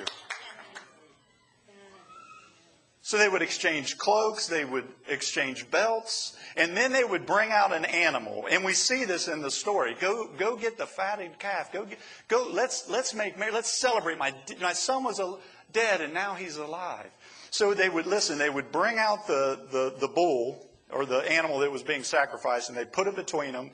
So 3.00 3.18
they 3.18 3.28
would 3.28 3.42
exchange 3.42 3.98
cloaks, 3.98 4.46
they 4.46 4.64
would 4.64 4.86
exchange 5.08 5.70
belts, 5.70 6.36
and 6.56 6.76
then 6.76 6.92
they 6.92 7.04
would 7.04 7.26
bring 7.26 7.50
out 7.50 7.72
an 7.72 7.84
animal. 7.84 8.46
And 8.50 8.64
we 8.64 8.72
see 8.72 9.04
this 9.04 9.28
in 9.28 9.42
the 9.42 9.50
story. 9.50 9.96
Go, 9.98 10.28
go 10.38 10.56
get 10.56 10.78
the 10.78 10.86
fatted 10.86 11.38
calf. 11.38 11.72
Go, 11.72 11.84
get, 11.84 11.98
go. 12.28 12.48
Let's 12.50 12.88
let's 12.88 13.14
make 13.14 13.38
let's 13.38 13.70
celebrate. 13.70 14.18
My 14.18 14.34
my 14.60 14.72
son 14.72 15.04
was 15.04 15.18
a, 15.18 15.36
dead 15.72 16.00
and 16.00 16.14
now 16.14 16.34
he's 16.34 16.56
alive. 16.56 17.10
So 17.50 17.74
they 17.74 17.88
would 17.88 18.06
listen. 18.06 18.38
They 18.38 18.50
would 18.50 18.72
bring 18.72 18.98
out 18.98 19.26
the 19.26 19.66
the 19.70 19.94
the 19.98 20.08
bull 20.08 20.68
or 20.90 21.06
the 21.06 21.20
animal 21.30 21.60
that 21.60 21.72
was 21.72 21.82
being 21.82 22.04
sacrificed, 22.04 22.68
and 22.68 22.76
they 22.76 22.84
put 22.84 23.06
it 23.06 23.16
between 23.16 23.52
them, 23.52 23.70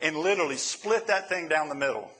and 0.00 0.16
literally 0.16 0.56
split 0.56 1.06
that 1.08 1.28
thing 1.28 1.48
down 1.48 1.68
the 1.68 1.74
middle. 1.74 2.10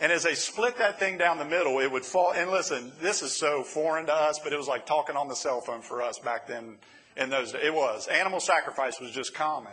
And 0.00 0.10
as 0.10 0.22
they 0.22 0.34
split 0.34 0.78
that 0.78 0.98
thing 0.98 1.18
down 1.18 1.36
the 1.36 1.44
middle, 1.44 1.78
it 1.78 1.92
would 1.92 2.06
fall. 2.06 2.32
And 2.32 2.50
listen, 2.50 2.90
this 3.02 3.22
is 3.22 3.36
so 3.36 3.62
foreign 3.62 4.06
to 4.06 4.14
us, 4.14 4.38
but 4.42 4.54
it 4.54 4.56
was 4.56 4.66
like 4.66 4.86
talking 4.86 5.14
on 5.14 5.28
the 5.28 5.36
cell 5.36 5.60
phone 5.60 5.82
for 5.82 6.00
us 6.00 6.18
back 6.18 6.46
then 6.46 6.78
in 7.20 7.30
those 7.30 7.52
days. 7.52 7.62
It 7.64 7.74
was. 7.74 8.08
Animal 8.08 8.40
sacrifice 8.40 8.98
was 9.00 9.12
just 9.12 9.34
common. 9.34 9.72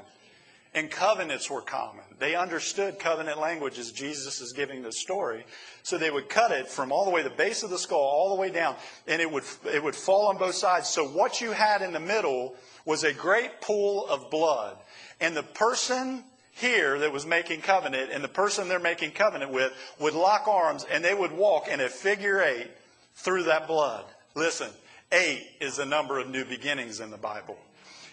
And 0.73 0.91
covenants 0.91 1.49
were 1.49 1.61
common. 1.61 2.03
They 2.19 2.35
understood 2.35 2.99
covenant 2.99 3.39
language 3.39 3.79
as 3.79 3.91
Jesus 3.91 4.41
is 4.41 4.51
giving 4.51 4.83
the 4.83 4.91
story. 4.91 5.45
So 5.81 5.97
they 5.97 6.11
would 6.11 6.29
cut 6.29 6.51
it 6.51 6.67
from 6.67 6.91
all 6.91 7.05
the 7.05 7.09
way 7.09 7.23
the 7.23 7.31
base 7.31 7.63
of 7.63 7.69
the 7.69 7.79
skull 7.79 7.99
all 7.99 8.35
the 8.35 8.39
way 8.39 8.51
down, 8.51 8.75
and 9.07 9.21
it 9.21 9.31
would 9.31 9.45
it 9.73 9.81
would 9.81 9.95
fall 9.95 10.27
on 10.27 10.37
both 10.37 10.55
sides. 10.55 10.89
So 10.89 11.07
what 11.07 11.41
you 11.41 11.51
had 11.51 11.81
in 11.81 11.93
the 11.93 11.99
middle 11.99 12.55
was 12.85 13.03
a 13.03 13.13
great 13.13 13.61
pool 13.61 14.05
of 14.07 14.29
blood. 14.29 14.77
And 15.19 15.35
the 15.35 15.41
person 15.41 16.23
here 16.51 16.99
that 16.99 17.11
was 17.11 17.25
making 17.25 17.61
covenant 17.61 18.11
and 18.11 18.23
the 18.23 18.27
person 18.27 18.67
they're 18.67 18.79
making 18.79 19.11
covenant 19.11 19.51
with 19.51 19.71
would 19.99 20.13
lock 20.13 20.47
arms 20.47 20.85
and 20.91 21.03
they 21.03 21.13
would 21.13 21.31
walk 21.31 21.69
in 21.69 21.79
a 21.79 21.89
figure 21.89 22.41
eight 22.41 22.69
through 23.15 23.43
that 23.43 23.67
blood. 23.67 24.05
Listen, 24.35 24.69
eight 25.11 25.47
is 25.59 25.77
the 25.77 25.85
number 25.85 26.19
of 26.19 26.29
new 26.29 26.45
beginnings 26.45 26.99
in 26.99 27.11
the 27.11 27.17
Bible. 27.17 27.57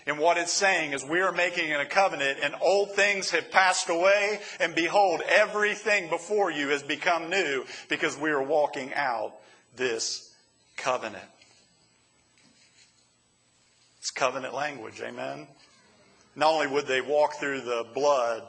And 0.06 0.18
what 0.18 0.36
it's 0.36 0.52
saying 0.52 0.92
is 0.92 1.04
we 1.04 1.20
are 1.20 1.32
making 1.32 1.72
a 1.72 1.86
covenant 1.86 2.38
and 2.42 2.54
old 2.60 2.92
things 2.92 3.30
have 3.30 3.50
passed 3.50 3.88
away 3.88 4.40
and 4.60 4.74
behold, 4.74 5.22
everything 5.26 6.10
before 6.10 6.50
you 6.50 6.68
has 6.68 6.82
become 6.82 7.30
new 7.30 7.64
because 7.88 8.18
we 8.18 8.30
are 8.30 8.42
walking 8.42 8.92
out 8.94 9.32
this 9.76 10.34
covenant. 10.76 11.24
It's 14.00 14.10
covenant 14.10 14.52
language, 14.52 15.00
amen? 15.00 15.48
Not 16.36 16.52
only 16.52 16.66
would 16.66 16.86
they 16.86 17.00
walk 17.00 17.36
through 17.36 17.62
the 17.62 17.86
blood 17.94 18.42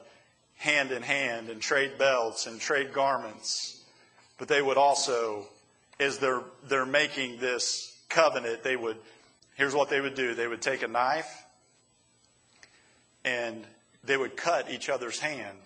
hand 0.58 0.92
in 0.92 1.02
hand 1.02 1.50
and 1.50 1.62
trade 1.62 1.98
belts 1.98 2.48
and 2.48 2.60
trade 2.60 2.92
garments, 2.92 3.82
but 4.38 4.50
they 4.50 4.62
would 4.62 4.78
also, 4.78 5.48
as 6.02 6.18
they're, 6.18 6.44
they're 6.68 6.86
making 6.86 7.40
this 7.40 7.95
covenant, 8.10 8.64
they 8.64 8.76
would, 8.76 8.98
here's 9.56 9.74
what 9.74 9.90
they 9.90 10.02
would 10.02 10.16
do. 10.16 10.34
They 10.34 10.48
would 10.48 10.62
take 10.62 10.84
a 10.84 10.88
knife 10.88 11.44
and 13.24 13.66
they 14.04 14.18
would 14.18 14.38
cut 14.38 14.70
each 14.70 14.90
other's 14.90 15.20
hand 15.20 15.58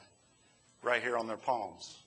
right 0.81 1.01
here 1.01 1.17
on 1.17 1.27
their 1.27 1.37
palms. 1.37 1.97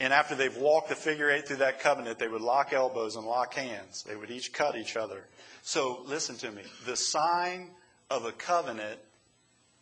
And 0.00 0.12
after 0.12 0.34
they've 0.34 0.56
walked 0.56 0.90
the 0.90 0.94
figure 0.94 1.30
eight 1.30 1.48
through 1.48 1.56
that 1.56 1.80
covenant, 1.80 2.18
they 2.18 2.28
would 2.28 2.42
lock 2.42 2.72
elbows 2.72 3.16
and 3.16 3.26
lock 3.26 3.54
hands. 3.54 4.04
They 4.04 4.14
would 4.14 4.30
each 4.30 4.52
cut 4.52 4.76
each 4.76 4.96
other. 4.96 5.24
So 5.62 6.02
listen 6.06 6.36
to 6.36 6.50
me. 6.52 6.62
The 6.86 6.96
sign 6.96 7.70
of 8.10 8.24
a 8.24 8.32
covenant 8.32 9.00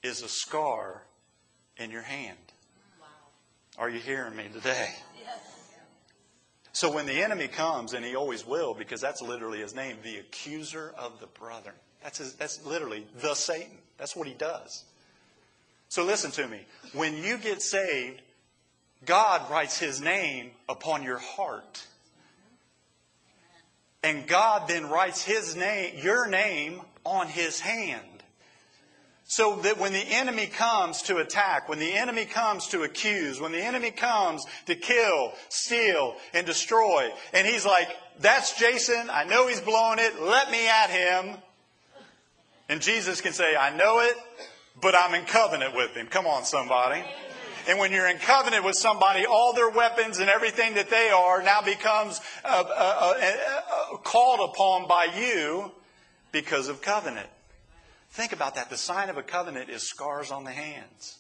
is 0.03 0.23
a 0.23 0.29
scar 0.29 1.03
in 1.77 1.91
your 1.91 2.03
hand. 2.03 2.39
Wow. 3.01 3.07
Are 3.79 3.91
you 3.91 4.01
hearing 4.01 4.37
me 4.37 4.45
today? 4.55 4.89
So 6.77 6.93
when 6.93 7.07
the 7.07 7.25
enemy 7.25 7.49
comes, 7.49 7.95
and 7.95 8.05
he 8.05 8.17
always 8.17 8.47
will, 8.47 8.75
because 8.75 9.01
that's 9.01 9.23
literally 9.23 9.61
his 9.61 9.75
name, 9.75 9.97
the 10.03 10.19
accuser 10.19 10.93
of 10.99 11.21
the 11.21 11.27
brethren. 11.27 11.75
That's, 12.03 12.19
his, 12.19 12.35
that's 12.35 12.67
literally 12.67 13.07
the 13.23 13.33
Satan. 13.33 13.79
That's 13.97 14.15
what 14.15 14.29
he 14.29 14.35
does. 14.35 14.85
So 15.89 16.05
listen 16.05 16.33
to 16.33 16.47
me. 16.47 16.61
When 16.93 17.17
you 17.17 17.39
get 17.39 17.63
saved, 17.63 18.21
God 19.07 19.51
writes 19.51 19.79
his 19.79 20.03
name 20.03 20.51
upon 20.69 21.03
your 21.03 21.17
heart. 21.17 21.87
And 24.03 24.27
God 24.27 24.69
then 24.69 24.91
writes 24.91 25.23
his 25.23 25.57
name, 25.57 25.95
your 26.03 26.29
name 26.29 26.83
on 27.05 27.29
his 27.29 27.59
hand. 27.59 28.16
So 29.29 29.57
that 29.57 29.79
when 29.79 29.93
the 29.93 29.99
enemy 29.99 30.47
comes 30.47 31.03
to 31.03 31.17
attack, 31.19 31.69
when 31.69 31.81
the 31.81 31.93
enemy 31.93 32.27
comes 32.27 32.69
to 32.69 32.85
accuse, 32.85 33.41
when 33.41 33.51
the 33.51 33.61
enemy 33.61 33.91
comes 33.91 34.47
to 34.67 34.77
kill, 34.77 35.33
steal, 35.49 36.15
and 36.33 36.47
destroy, 36.47 37.11
and 37.33 37.45
he's 37.45 37.67
like, 37.67 37.89
that's 38.21 38.57
Jason, 38.57 39.11
I 39.11 39.25
know 39.25 39.49
he's 39.49 39.61
blowing 39.61 39.99
it, 39.99 40.23
let 40.23 40.51
me 40.53 40.69
at 40.69 40.91
him. 40.91 41.37
And 42.69 42.81
Jesus 42.81 43.21
can 43.21 43.33
say, 43.33 43.57
I 43.57 43.77
know 43.77 43.99
it, 43.99 44.17
but 44.81 44.95
I'm 44.95 45.15
in 45.15 45.25
covenant 45.25 45.75
with 45.75 45.95
him. 45.95 46.07
Come 46.07 46.27
on, 46.27 46.45
somebody. 46.45 47.03
And 47.69 47.81
when 47.81 47.91
you're 47.91 48.09
in 48.09 48.19
covenant 48.19 48.65
with 48.65 48.77
somebody, 48.77 49.27
all 49.27 49.53
their 49.55 49.71
weapons 49.71 50.19
and 50.21 50.31
everything 50.31 50.75
that 50.75 50.89
they 50.89 51.11
are 51.11 51.43
now 51.43 51.63
becomes 51.63 52.21
uh, 52.45 52.63
uh, 52.65 53.15
uh, 53.21 53.97
called 53.99 54.51
upon 54.51 54.87
by 54.87 55.07
you 55.19 55.73
because 56.31 56.69
of 56.69 56.81
covenant. 56.81 57.27
Think 58.17 58.33
about 58.33 58.55
that. 58.55 58.71
The 58.71 58.79
sign 58.79 59.11
of 59.11 59.19
a 59.19 59.23
covenant 59.23 59.69
is 59.69 59.83
scars 59.83 60.31
on 60.31 60.45
the 60.45 60.51
hands. 60.51 61.19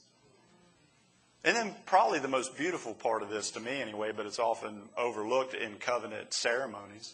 And 1.44 1.54
then, 1.54 1.74
probably 1.84 2.20
the 2.20 2.26
most 2.26 2.56
beautiful 2.56 2.94
part 2.94 3.22
of 3.22 3.28
this 3.28 3.50
to 3.50 3.60
me, 3.60 3.82
anyway, 3.82 4.12
but 4.16 4.24
it's 4.24 4.38
often 4.38 4.80
overlooked 4.96 5.52
in 5.52 5.74
covenant 5.74 6.32
ceremonies, 6.32 7.12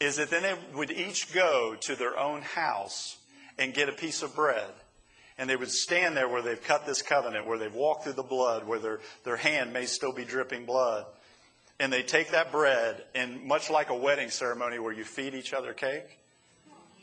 is 0.00 0.16
that 0.16 0.30
then 0.30 0.42
they 0.42 0.56
would 0.74 0.90
each 0.90 1.32
go 1.32 1.76
to 1.82 1.94
their 1.94 2.18
own 2.18 2.42
house 2.42 3.16
and 3.58 3.72
get 3.72 3.88
a 3.88 3.92
piece 3.92 4.24
of 4.24 4.34
bread. 4.34 4.72
And 5.38 5.48
they 5.48 5.54
would 5.54 5.70
stand 5.70 6.16
there 6.16 6.28
where 6.28 6.42
they've 6.42 6.60
cut 6.60 6.84
this 6.84 7.00
covenant, 7.00 7.46
where 7.46 7.58
they've 7.58 7.72
walked 7.72 8.02
through 8.02 8.14
the 8.14 8.24
blood, 8.24 8.66
where 8.66 8.80
their, 8.80 8.98
their 9.22 9.36
hand 9.36 9.72
may 9.72 9.86
still 9.86 10.12
be 10.12 10.24
dripping 10.24 10.64
blood. 10.64 11.06
And 11.78 11.92
they 11.92 12.02
take 12.02 12.32
that 12.32 12.50
bread, 12.50 13.04
and 13.14 13.44
much 13.44 13.70
like 13.70 13.90
a 13.90 13.96
wedding 13.96 14.30
ceremony 14.30 14.80
where 14.80 14.92
you 14.92 15.04
feed 15.04 15.36
each 15.36 15.52
other 15.54 15.74
cake, 15.74 16.19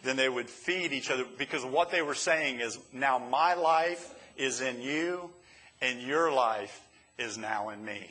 then 0.03 0.15
they 0.15 0.29
would 0.29 0.49
feed 0.49 0.93
each 0.93 1.09
other 1.09 1.25
because 1.37 1.65
what 1.65 1.91
they 1.91 2.01
were 2.01 2.15
saying 2.15 2.59
is 2.59 2.79
now 2.93 3.17
my 3.17 3.53
life 3.53 4.13
is 4.37 4.61
in 4.61 4.81
you 4.81 5.29
and 5.81 6.01
your 6.01 6.31
life 6.31 6.81
is 7.17 7.37
now 7.37 7.69
in 7.69 7.83
me. 7.83 8.07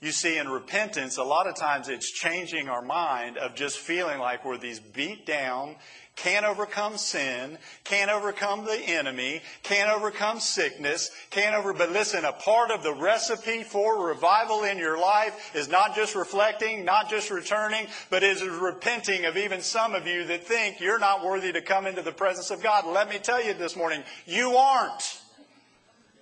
You 0.00 0.12
see, 0.12 0.36
in 0.36 0.50
repentance, 0.50 1.16
a 1.16 1.22
lot 1.22 1.46
of 1.46 1.56
times 1.56 1.88
it's 1.88 2.10
changing 2.10 2.68
our 2.68 2.82
mind 2.82 3.38
of 3.38 3.54
just 3.54 3.78
feeling 3.78 4.18
like 4.18 4.44
we're 4.44 4.58
these 4.58 4.78
beat 4.78 5.24
down, 5.24 5.76
can't 6.16 6.44
overcome 6.44 6.96
sin, 6.96 7.58
can't 7.82 8.10
overcome 8.10 8.64
the 8.64 8.78
enemy, 8.78 9.42
can't 9.62 9.90
overcome 9.90 10.38
sickness, 10.38 11.10
can't 11.30 11.54
over, 11.54 11.72
but 11.72 11.90
listen, 11.90 12.24
a 12.24 12.32
part 12.32 12.70
of 12.70 12.82
the 12.82 12.94
recipe 12.94 13.64
for 13.64 14.06
revival 14.06 14.62
in 14.62 14.78
your 14.78 14.98
life 14.98 15.54
is 15.54 15.68
not 15.68 15.96
just 15.96 16.14
reflecting, 16.14 16.84
not 16.84 17.10
just 17.10 17.30
returning, 17.30 17.86
but 18.10 18.22
is 18.22 18.42
repenting 18.42 19.24
of 19.24 19.36
even 19.36 19.60
some 19.60 19.94
of 19.94 20.06
you 20.06 20.24
that 20.24 20.44
think 20.44 20.80
you're 20.80 21.00
not 21.00 21.24
worthy 21.24 21.52
to 21.52 21.60
come 21.60 21.86
into 21.86 22.02
the 22.02 22.12
presence 22.12 22.50
of 22.50 22.62
God. 22.62 22.86
Let 22.86 23.08
me 23.08 23.18
tell 23.18 23.44
you 23.44 23.54
this 23.54 23.74
morning, 23.74 24.04
you 24.24 24.56
aren't, 24.56 25.20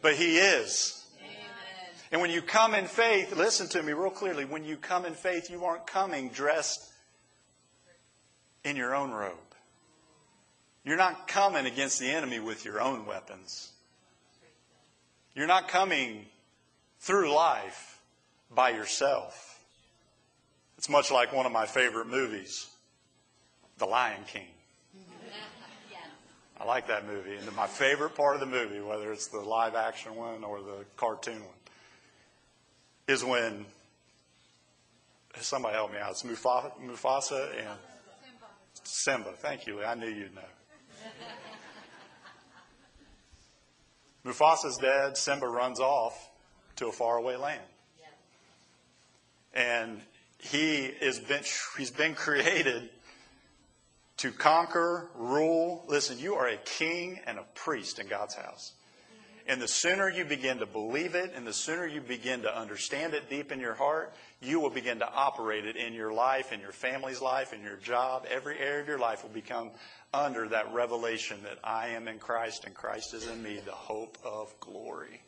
but 0.01 0.15
He 0.15 0.39
is. 0.39 0.99
And 2.11 2.21
when 2.21 2.31
you 2.31 2.43
come 2.43 2.75
in 2.75 2.87
faith, 2.87 3.35
listen 3.37 3.69
to 3.71 3.83
me 3.83 3.93
real 3.95 4.11
clearly. 4.11 4.45
When 4.45 4.65
you 4.65 4.77
come 4.77 5.07
in 5.07 5.15
faith, 5.15 5.51
you 5.51 5.65
aren't 5.65 5.87
coming 5.87 6.29
dressed 6.29 6.93
in 8.65 8.77
your 8.77 8.95
own 8.95 9.11
robe. 9.11 9.37
You're 10.85 10.97
not 10.97 11.29
coming 11.29 11.67
against 11.67 12.01
the 12.01 12.11
enemy 12.11 12.41
with 12.41 12.65
your 12.65 12.81
own 12.81 13.07
weapons. 13.07 13.73
You're 15.35 15.47
not 15.47 15.69
coming 15.69 16.27
through 17.01 17.33
life 17.33 18.01
by 18.55 18.71
yourself. 18.71 19.61
It's 20.77 20.89
much 20.89 21.11
like 21.11 21.33
one 21.33 21.47
of 21.47 21.53
my 21.53 21.67
favorite 21.67 22.09
movies, 22.09 22.67
The 23.79 23.87
Lion 23.87 24.23
King. 24.27 24.49
I 26.61 26.65
like 26.65 26.87
that 26.89 27.07
movie. 27.07 27.35
And 27.35 27.57
my 27.57 27.67
favorite 27.67 28.15
part 28.15 28.35
of 28.35 28.41
the 28.41 28.47
movie, 28.47 28.81
whether 28.81 29.13
it's 29.13 29.27
the 29.27 29.41
live 29.41 29.75
action 29.75 30.15
one 30.15 30.45
or 30.45 30.61
the 30.61 30.85
cartoon 30.97 31.41
one, 31.41 31.55
is 33.09 33.25
when 33.25 33.65
somebody 35.41 35.75
help 35.75 35.93
me 35.93 35.99
out. 35.99 36.13
It's 36.13 36.23
Mufasa, 36.23 36.71
Mufasa 36.81 37.49
and 37.59 37.79
Simba. 38.85 39.33
Thank 39.37 39.67
you. 39.67 39.83
I 39.83 39.95
knew 39.95 40.09
you'd 40.09 40.35
know. 40.35 40.43
Mufasa's 44.25 44.79
dead. 44.79 45.17
Simba 45.17 45.49
runs 45.49 45.81
off 45.81 46.31
to 46.77 46.89
a 46.89 46.93
faraway 46.93 47.37
land. 47.37 47.63
And 49.55 50.01
he 50.39 50.87
is 50.87 51.21
been, 51.21 51.43
he's 51.77 51.91
been 51.91 52.15
created 52.15 52.89
to 54.19 54.33
conquer, 54.33 55.11
rule. 55.15 55.85
Listen, 55.89 56.19
you 56.19 56.35
are 56.35 56.49
a 56.49 56.57
king 56.57 57.21
and 57.27 57.39
a 57.39 57.45
priest 57.55 57.99
in 57.99 58.09
God's 58.09 58.35
house. 58.35 58.73
And 59.47 59.61
the 59.61 59.69
sooner 59.69 60.09
you 60.09 60.25
begin 60.25 60.59
to 60.59 60.67
believe 60.67 61.15
it 61.15 61.33
and 61.35 61.47
the 61.47 61.53
sooner 61.53 61.87
you 61.87 62.01
begin 62.01 62.43
to 62.43 62.57
understand 62.57 63.15
it 63.15 63.29
deep 63.29 63.51
in 63.51 63.59
your 63.61 63.75
heart, 63.75 64.13
you 64.41 64.61
will 64.61 64.71
begin 64.71 65.01
to 65.01 65.13
operate 65.13 65.67
it 65.67 65.77
in 65.77 65.93
your 65.93 66.13
life, 66.13 66.53
in 66.53 66.61
your 66.61 66.73
family's 66.73 67.21
life, 67.21 67.53
in 67.53 67.63
your 67.63 67.77
job. 67.77 68.27
Every 68.31 68.59
area 68.59 68.83
of 68.83 68.89
your 68.89 68.99
life 68.99 69.23
will 69.23 69.31
become 69.31 69.71
under 70.15 70.49
that 70.49 70.73
revelation 70.73 71.39
that 71.45 71.59
I 71.65 71.89
am 71.89 72.07
in 72.07 72.19
Christ 72.19 72.65
and 72.65 72.75
Christ 72.75 73.15
is 73.15 73.27
in 73.27 73.43
me, 73.43 73.61
the 73.65 73.73
hope 73.73 74.19
of 74.25 74.53
glory. 74.61 75.21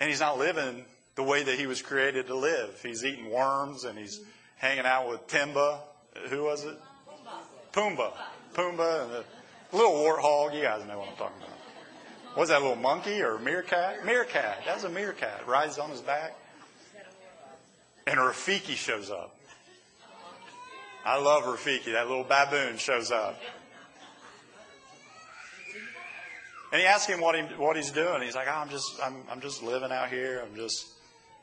And 0.00 0.10
he's 0.10 0.20
not 0.20 0.38
living 0.38 0.84
the 1.14 1.22
way 1.22 1.42
that 1.42 1.58
he 1.58 1.66
was 1.66 1.80
created 1.80 2.26
to 2.26 2.34
live. 2.34 2.78
He's 2.82 3.04
eating 3.04 3.30
worms 3.30 3.84
and 3.84 3.98
he's 3.98 4.20
hanging 4.56 4.84
out 4.84 5.08
with 5.08 5.26
Timba. 5.28 5.78
Who 6.28 6.44
was 6.44 6.64
it? 6.64 6.76
Pumbaa. 7.72 8.12
Pumbaa 8.52 9.02
and 9.04 9.12
the 9.12 9.24
little 9.72 9.92
warthog. 9.92 10.54
You 10.54 10.62
guys 10.62 10.86
know 10.86 10.98
what 10.98 11.08
I'm 11.08 11.16
talking 11.16 11.42
about. 11.42 11.55
Was 12.36 12.50
that 12.50 12.58
a 12.58 12.60
little 12.60 12.76
monkey 12.76 13.22
or 13.22 13.38
meerkat? 13.38 14.04
Meerkat. 14.04 14.64
That 14.66 14.74
was 14.74 14.84
a 14.84 14.90
meerkat. 14.90 15.46
Rides 15.46 15.78
on 15.78 15.90
his 15.90 16.02
back. 16.02 16.36
And 18.06 18.18
Rafiki 18.18 18.74
shows 18.74 19.10
up. 19.10 19.34
I 21.04 21.18
love 21.18 21.44
Rafiki. 21.44 21.92
That 21.92 22.08
little 22.08 22.24
baboon 22.24 22.76
shows 22.76 23.10
up. 23.10 23.40
And 26.72 26.80
he 26.80 26.86
asks 26.86 27.06
him 27.06 27.20
what, 27.20 27.36
he, 27.36 27.42
what 27.56 27.76
he's 27.76 27.90
doing. 27.90 28.22
He's 28.22 28.34
like, 28.34 28.48
oh, 28.50 28.54
I'm 28.54 28.68
just, 28.68 29.00
I'm, 29.02 29.16
I'm 29.30 29.40
just 29.40 29.62
living 29.62 29.90
out 29.90 30.10
here. 30.10 30.44
I'm 30.44 30.54
just, 30.54 30.84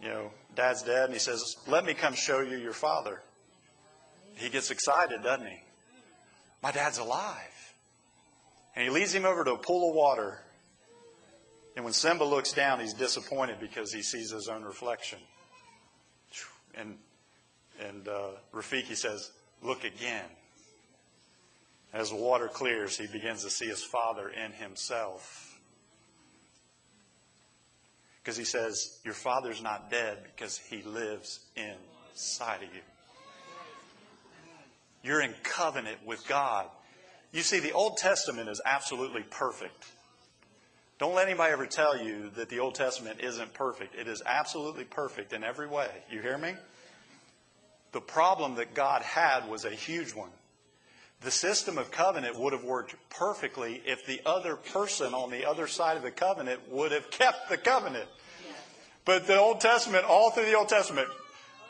you 0.02 0.10
know, 0.10 0.32
dad's 0.56 0.84
dead. 0.84 1.06
And 1.06 1.14
he 1.14 1.20
says, 1.20 1.42
let 1.66 1.86
me 1.86 1.94
come 1.94 2.14
show 2.14 2.42
you 2.42 2.58
your 2.58 2.74
father. 2.74 3.22
He 4.36 4.50
gets 4.50 4.70
excited, 4.70 5.24
doesn't 5.24 5.48
he? 5.48 5.60
My 6.62 6.72
dad's 6.72 7.00
alive. 7.00 7.74
And 8.76 8.84
he 8.84 8.92
leads 8.92 9.14
him 9.14 9.26
over 9.26 9.44
to 9.44 9.54
a 9.54 9.58
pool 9.58 9.90
of 9.90 9.96
water. 9.96 10.40
And 11.76 11.84
when 11.84 11.94
Simba 11.94 12.24
looks 12.24 12.54
down, 12.54 12.80
he's 12.80 12.94
disappointed 12.94 13.58
because 13.60 13.92
he 13.92 14.02
sees 14.02 14.32
his 14.32 14.48
own 14.48 14.64
reflection. 14.64 15.20
And, 16.76 16.98
and 17.80 18.08
uh, 18.08 18.30
Rafiki 18.54 18.96
says, 18.96 19.32
Look 19.62 19.84
again. 19.84 20.26
As 21.94 22.10
the 22.10 22.16
water 22.16 22.48
clears, 22.48 22.98
he 22.98 23.08
begins 23.08 23.44
to 23.44 23.50
see 23.50 23.68
his 23.68 23.84
father 23.84 24.30
in 24.30 24.52
himself. 24.52 25.60
Because 28.22 28.38
he 28.38 28.44
says, 28.44 29.00
Your 29.04 29.14
father's 29.14 29.62
not 29.62 29.90
dead 29.90 30.20
because 30.24 30.58
he 30.58 30.82
lives 30.84 31.40
inside 31.56 32.64
of 32.64 32.74
you. 32.74 32.82
You're 35.04 35.22
in 35.22 35.34
covenant 35.44 35.98
with 36.06 36.26
God. 36.28 36.68
You 37.32 37.42
see, 37.42 37.60
the 37.60 37.74
Old 37.74 37.98
Testament 37.98 38.48
is 38.48 38.62
absolutely 38.66 39.24
perfect. 39.24 39.86
Don't 41.04 41.16
let 41.16 41.28
anybody 41.28 41.52
ever 41.52 41.66
tell 41.66 42.02
you 42.02 42.30
that 42.38 42.48
the 42.48 42.60
Old 42.60 42.76
Testament 42.76 43.20
isn't 43.20 43.54
perfect. 43.54 43.94
It 43.94 44.08
is 44.08 44.24
absolutely 44.26 44.86
perfect 44.86 45.34
in 45.34 45.44
every 45.44 45.68
way. 45.68 45.90
You 46.10 46.22
hear 46.22 46.38
me? 46.38 46.54
The 47.92 48.00
problem 48.00 48.56
that 48.56 48.74
God 48.74 49.02
had 49.02 49.50
was 49.50 49.66
a 49.66 49.70
huge 49.70 50.14
one. 50.14 50.30
The 51.20 51.30
system 51.30 51.78
of 51.78 51.92
covenant 51.92 52.40
would 52.40 52.54
have 52.54 52.64
worked 52.64 52.96
perfectly 53.10 53.82
if 53.86 54.06
the 54.06 54.22
other 54.26 54.56
person 54.56 55.14
on 55.14 55.30
the 55.30 55.46
other 55.46 55.68
side 55.68 55.98
of 55.98 56.04
the 56.04 56.10
covenant 56.10 56.62
would 56.72 56.94
have 56.94 57.12
kept 57.12 57.50
the 57.50 57.58
covenant. 57.58 58.08
But 59.04 59.28
the 59.28 59.38
Old 59.38 59.60
Testament, 59.60 60.06
all 60.06 60.32
through 60.32 60.46
the 60.46 60.58
Old 60.58 60.70
Testament, 60.70 61.10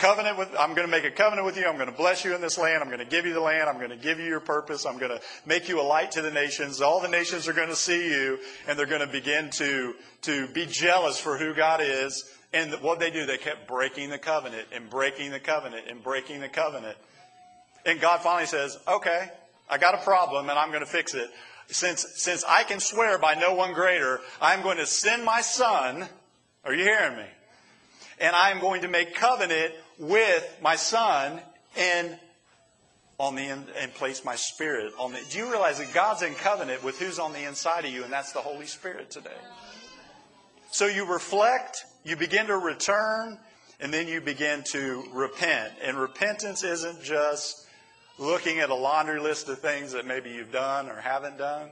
covenant 0.04 0.38
with, 0.38 0.50
I'm 0.60 0.74
going 0.74 0.86
to 0.86 0.92
make 0.92 1.06
a 1.06 1.12
covenant 1.12 1.46
with 1.46 1.56
you. 1.56 1.66
I'm 1.66 1.78
going 1.78 1.90
to 1.90 1.96
bless 1.96 2.26
you 2.26 2.36
in 2.36 2.42
this 2.42 2.58
land. 2.58 2.84
I'm 2.84 2.90
going 2.90 3.00
to 3.00 3.06
give 3.06 3.26
you 3.26 3.34
the 3.34 3.40
land. 3.40 3.70
I'm 3.70 3.78
going 3.78 3.90
to 3.90 3.96
give 3.96 4.20
you 4.20 4.26
your 4.26 4.42
purpose. 4.42 4.86
I'm 4.86 4.98
going 4.98 5.12
to 5.12 5.22
make 5.46 5.70
you 5.70 5.80
a 5.80 5.82
light 5.82 6.12
to 6.12 6.22
the 6.22 6.30
nations. 6.30 6.82
All 6.82 7.00
the 7.00 7.08
nations 7.08 7.48
are 7.48 7.54
going 7.54 7.70
to 7.70 7.76
see 7.76 8.10
you 8.10 8.38
and 8.68 8.78
they're 8.78 8.86
going 8.86 9.00
to 9.00 9.08
begin 9.08 9.50
to, 9.52 9.96
to 10.24 10.48
be 10.50 10.66
jealous 10.66 11.18
for 11.18 11.38
who 11.38 11.54
God 11.54 11.80
is. 11.82 12.30
And 12.52 12.74
what 12.82 13.00
they 13.00 13.12
do, 13.12 13.26
they 13.26 13.38
kept 13.38 13.66
breaking 13.66 14.10
the 14.10 14.18
covenant 14.18 14.68
and 14.74 14.90
breaking 14.90 15.32
the 15.32 15.40
covenant 15.40 15.86
and 15.90 16.04
breaking 16.04 16.42
the 16.42 16.50
covenant. 16.50 16.98
And 17.86 18.02
God 18.02 18.20
finally 18.20 18.46
says, 18.46 18.78
okay, 18.86 19.30
I 19.70 19.78
got 19.78 19.96
a 19.96 20.00
problem 20.00 20.50
and 20.50 20.60
I'm 20.60 20.68
going 20.68 20.84
to 20.84 20.86
fix 20.86 21.14
it. 21.14 21.30
Since, 21.68 22.06
since 22.16 22.44
I 22.44 22.64
can 22.64 22.82
swear 22.82 23.20
by 23.20 23.36
no 23.36 23.54
one 23.54 23.72
greater, 23.72 24.20
I'm 24.42 24.64
going 24.64 24.80
to 24.80 24.86
send 24.86 25.24
my 25.24 25.40
son. 25.40 26.10
Are 26.66 26.76
you 26.76 26.84
hearing 26.84 27.16
me? 27.16 27.26
And 28.20 28.36
I 28.36 28.52
am 28.52 28.60
going 28.60 28.82
to 28.82 28.90
make 28.90 29.16
covenant 29.16 29.74
with 30.00 30.58
my 30.62 30.76
son 30.76 31.42
and 31.78 32.18
on 33.20 33.36
the 33.36 33.44
and 33.44 33.94
place 33.94 34.26
my 34.26 34.36
spirit 34.36 34.94
on 35.00 35.14
the. 35.14 35.20
Do 35.30 35.38
you 35.38 35.50
realize 35.50 35.78
that 35.80 35.94
God's 35.94 36.24
in 36.24 36.34
covenant 36.36 36.84
with 36.84 37.00
who's 37.00 37.20
on 37.20 37.34
the 37.34 37.48
inside 37.48 37.86
of 37.86 37.92
you, 37.92 38.04
and 38.04 38.12
that's 38.12 38.32
the 38.32 38.40
Holy 38.40 38.66
Spirit 38.66 39.12
today? 39.12 39.30
So 40.72 40.88
you 40.88 41.06
reflect, 41.06 41.86
you 42.04 42.16
begin 42.16 42.48
to 42.48 42.58
return, 42.58 43.38
and 43.80 43.94
then 43.94 44.08
you 44.08 44.22
begin 44.22 44.64
to 44.72 45.04
repent. 45.14 45.74
And 45.84 45.98
repentance 45.98 46.64
isn't 46.64 47.04
just 47.04 47.68
looking 48.18 48.60
at 48.60 48.70
a 48.70 48.76
laundry 48.76 49.20
list 49.20 49.50
of 49.50 49.60
things 49.60 49.92
that 49.92 50.06
maybe 50.06 50.32
you've 50.32 50.52
done 50.52 50.90
or 50.90 51.00
haven't 51.00 51.38
done. 51.38 51.70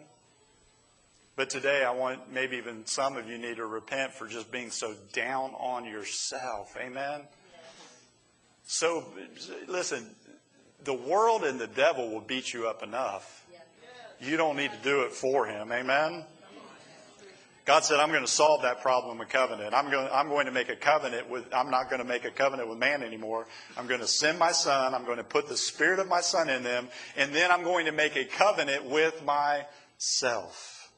But 1.35 1.49
today, 1.49 1.83
I 1.83 1.91
want 1.91 2.31
maybe 2.31 2.57
even 2.57 2.85
some 2.85 3.17
of 3.17 3.27
you 3.27 3.37
need 3.37 3.55
to 3.57 3.65
repent 3.65 4.13
for 4.13 4.27
just 4.27 4.51
being 4.51 4.69
so 4.69 4.93
down 5.13 5.51
on 5.57 5.85
yourself. 5.85 6.75
Amen? 6.79 7.21
So, 8.73 9.03
listen, 9.67 10.15
the 10.85 10.93
world 10.93 11.43
and 11.43 11.59
the 11.59 11.67
devil 11.67 12.09
will 12.09 12.21
beat 12.21 12.53
you 12.53 12.69
up 12.69 12.83
enough. 12.83 13.45
You 14.21 14.37
don't 14.37 14.55
need 14.55 14.71
to 14.71 14.77
do 14.81 15.01
it 15.01 15.11
for 15.11 15.45
him. 15.45 15.73
Amen? 15.73 16.23
God 17.65 17.83
said, 17.83 17.99
I'm 17.99 18.11
going 18.11 18.21
to 18.21 18.31
solve 18.31 18.61
that 18.61 18.81
problem 18.81 19.17
with 19.17 19.27
covenant. 19.27 19.73
I'm 19.73 19.91
going, 19.91 20.07
I'm 20.09 20.29
going 20.29 20.45
to 20.45 20.53
make 20.53 20.69
a 20.69 20.77
covenant 20.77 21.29
with, 21.29 21.53
I'm 21.53 21.69
not 21.69 21.89
going 21.89 22.01
to 22.01 22.07
make 22.07 22.23
a 22.23 22.31
covenant 22.31 22.69
with 22.69 22.77
man 22.77 23.03
anymore. 23.03 23.45
I'm 23.77 23.87
going 23.87 23.99
to 23.99 24.07
send 24.07 24.39
my 24.39 24.53
son. 24.53 24.95
I'm 24.95 25.03
going 25.03 25.17
to 25.17 25.25
put 25.25 25.49
the 25.49 25.57
spirit 25.57 25.99
of 25.99 26.07
my 26.07 26.21
son 26.21 26.47
in 26.47 26.63
them. 26.63 26.87
And 27.17 27.35
then 27.35 27.51
I'm 27.51 27.63
going 27.63 27.87
to 27.87 27.91
make 27.91 28.15
a 28.15 28.23
covenant 28.23 28.85
with 28.85 29.21
myself. 29.25 30.89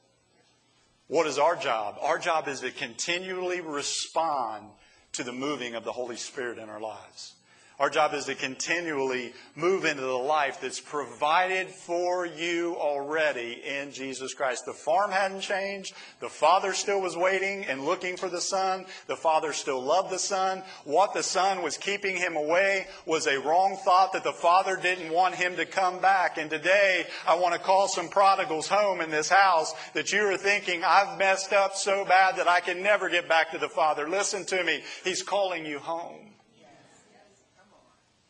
What 1.08 1.26
is 1.26 1.40
our 1.40 1.56
job? 1.56 1.96
Our 2.00 2.20
job 2.20 2.46
is 2.46 2.60
to 2.60 2.70
continually 2.70 3.60
respond 3.60 4.68
to 5.14 5.24
the 5.24 5.32
moving 5.32 5.74
of 5.74 5.82
the 5.82 5.92
Holy 5.92 6.16
Spirit 6.16 6.58
in 6.58 6.68
our 6.68 6.80
lives. 6.80 7.33
Our 7.80 7.90
job 7.90 8.14
is 8.14 8.26
to 8.26 8.36
continually 8.36 9.32
move 9.56 9.84
into 9.84 10.02
the 10.02 10.12
life 10.12 10.60
that's 10.60 10.78
provided 10.78 11.68
for 11.68 12.24
you 12.24 12.76
already 12.76 13.60
in 13.66 13.90
Jesus 13.90 14.32
Christ. 14.32 14.64
The 14.64 14.72
farm 14.72 15.10
hadn't 15.10 15.40
changed. 15.40 15.92
The 16.20 16.28
Father 16.28 16.72
still 16.72 17.00
was 17.00 17.16
waiting 17.16 17.64
and 17.64 17.84
looking 17.84 18.16
for 18.16 18.28
the 18.28 18.40
Son. 18.40 18.86
The 19.08 19.16
Father 19.16 19.52
still 19.52 19.82
loved 19.82 20.10
the 20.10 20.20
Son. 20.20 20.62
What 20.84 21.14
the 21.14 21.22
Son 21.24 21.62
was 21.62 21.76
keeping 21.76 22.16
him 22.16 22.36
away 22.36 22.86
was 23.06 23.26
a 23.26 23.40
wrong 23.40 23.76
thought 23.84 24.12
that 24.12 24.22
the 24.22 24.32
Father 24.32 24.76
didn't 24.76 25.12
want 25.12 25.34
him 25.34 25.56
to 25.56 25.66
come 25.66 25.98
back. 25.98 26.38
And 26.38 26.48
today, 26.48 27.06
I 27.26 27.34
want 27.34 27.54
to 27.54 27.60
call 27.60 27.88
some 27.88 28.08
prodigals 28.08 28.68
home 28.68 29.00
in 29.00 29.10
this 29.10 29.28
house 29.28 29.74
that 29.94 30.12
you 30.12 30.20
are 30.28 30.36
thinking, 30.36 30.84
I've 30.84 31.18
messed 31.18 31.52
up 31.52 31.74
so 31.74 32.04
bad 32.04 32.36
that 32.36 32.46
I 32.46 32.60
can 32.60 32.84
never 32.84 33.08
get 33.08 33.28
back 33.28 33.50
to 33.50 33.58
the 33.58 33.68
Father. 33.68 34.08
Listen 34.08 34.44
to 34.46 34.62
me. 34.62 34.84
He's 35.02 35.24
calling 35.24 35.66
you 35.66 35.80
home. 35.80 36.33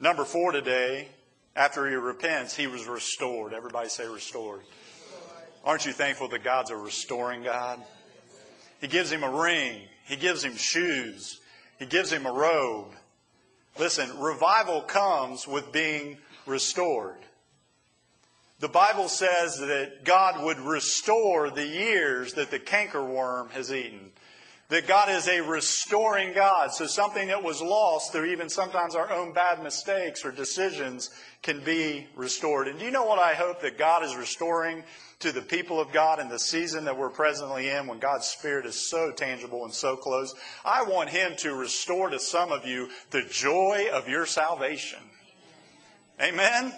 Number 0.04 0.26
four 0.26 0.52
today, 0.52 1.08
after 1.56 1.88
he 1.88 1.94
repents, 1.94 2.54
he 2.54 2.66
was 2.66 2.84
restored. 2.84 3.54
Everybody 3.54 3.88
say 3.88 4.06
restored. 4.06 4.60
Aren't 5.64 5.86
you 5.86 5.94
thankful 5.94 6.28
that 6.28 6.44
God's 6.44 6.70
a 6.70 6.76
restoring 6.76 7.42
God? 7.42 7.80
He 8.82 8.86
gives 8.86 9.10
him 9.10 9.22
a 9.22 9.30
ring. 9.30 9.80
He 10.04 10.16
gives 10.16 10.44
him 10.44 10.56
shoes. 10.56 11.40
He 11.78 11.86
gives 11.86 12.12
him 12.12 12.26
a 12.26 12.32
robe. 12.32 12.88
Listen, 13.78 14.20
revival 14.20 14.82
comes 14.82 15.48
with 15.48 15.72
being 15.72 16.18
restored. 16.44 17.16
The 18.60 18.68
Bible 18.68 19.08
says 19.08 19.56
that 19.56 20.04
God 20.04 20.44
would 20.44 20.60
restore 20.60 21.48
the 21.48 21.66
years 21.66 22.34
that 22.34 22.50
the 22.50 22.58
cankerworm 22.58 23.50
has 23.52 23.72
eaten 23.72 24.12
that 24.74 24.88
God 24.88 25.08
is 25.08 25.28
a 25.28 25.40
restoring 25.40 26.32
God. 26.34 26.72
So 26.72 26.88
something 26.88 27.28
that 27.28 27.44
was 27.44 27.62
lost 27.62 28.10
through 28.10 28.24
even 28.32 28.48
sometimes 28.48 28.96
our 28.96 29.08
own 29.12 29.32
bad 29.32 29.62
mistakes 29.62 30.24
or 30.24 30.32
decisions 30.32 31.10
can 31.42 31.62
be 31.62 32.08
restored. 32.16 32.66
And 32.66 32.80
do 32.80 32.84
you 32.84 32.90
know 32.90 33.04
what 33.04 33.20
I 33.20 33.34
hope 33.34 33.60
that 33.60 33.78
God 33.78 34.02
is 34.02 34.16
restoring 34.16 34.82
to 35.20 35.30
the 35.30 35.42
people 35.42 35.78
of 35.78 35.92
God 35.92 36.18
in 36.18 36.28
the 36.28 36.40
season 36.40 36.84
that 36.86 36.98
we're 36.98 37.08
presently 37.08 37.68
in 37.68 37.86
when 37.86 38.00
God's 38.00 38.26
Spirit 38.26 38.66
is 38.66 38.74
so 38.74 39.12
tangible 39.12 39.64
and 39.64 39.72
so 39.72 39.94
close? 39.94 40.34
I 40.64 40.82
want 40.82 41.08
Him 41.08 41.36
to 41.36 41.54
restore 41.54 42.10
to 42.10 42.18
some 42.18 42.50
of 42.50 42.66
you 42.66 42.88
the 43.10 43.22
joy 43.22 43.86
of 43.92 44.08
your 44.08 44.26
salvation. 44.26 44.98
Amen? 46.20 46.72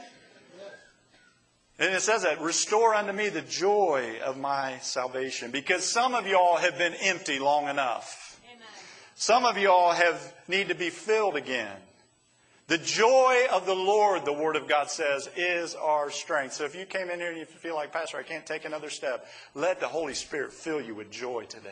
And 1.79 1.93
it 1.95 2.01
says 2.01 2.22
that, 2.22 2.41
restore 2.41 2.95
unto 2.95 3.12
me 3.12 3.29
the 3.29 3.43
joy 3.43 4.18
of 4.24 4.39
my 4.39 4.79
salvation. 4.79 5.51
Because 5.51 5.85
some 5.85 6.14
of 6.14 6.27
y'all 6.27 6.57
have 6.57 6.79
been 6.79 6.95
empty 6.95 7.39
long 7.39 7.68
enough. 7.68 8.41
Amen. 8.47 8.66
Some 9.14 9.45
of 9.45 9.59
y'all 9.59 9.93
have 9.93 10.35
need 10.49 10.68
to 10.68 10.74
be 10.74 10.89
filled 10.89 11.37
again. 11.37 11.77
The 12.68 12.79
joy 12.79 13.47
of 13.53 13.64
the 13.64 13.74
Lord, 13.74 14.24
the 14.24 14.33
Word 14.33 14.57
of 14.57 14.66
God 14.66 14.91
says, 14.91 15.29
is 15.37 15.77
our 15.77 16.11
strength. 16.11 16.55
So 16.55 16.64
if 16.64 16.74
you 16.74 16.85
came 16.85 17.11
in 17.11 17.20
here 17.20 17.29
and 17.29 17.39
you 17.39 17.45
feel 17.45 17.77
like, 17.77 17.93
Pastor, 17.93 18.16
I 18.16 18.24
can't 18.24 18.45
take 18.45 18.64
another 18.64 18.91
step, 18.91 19.27
let 19.55 19.79
the 19.79 19.87
Holy 19.87 20.14
Spirit 20.14 20.53
fill 20.53 20.81
you 20.81 20.95
with 20.95 21.11
joy 21.11 21.45
today. 21.45 21.70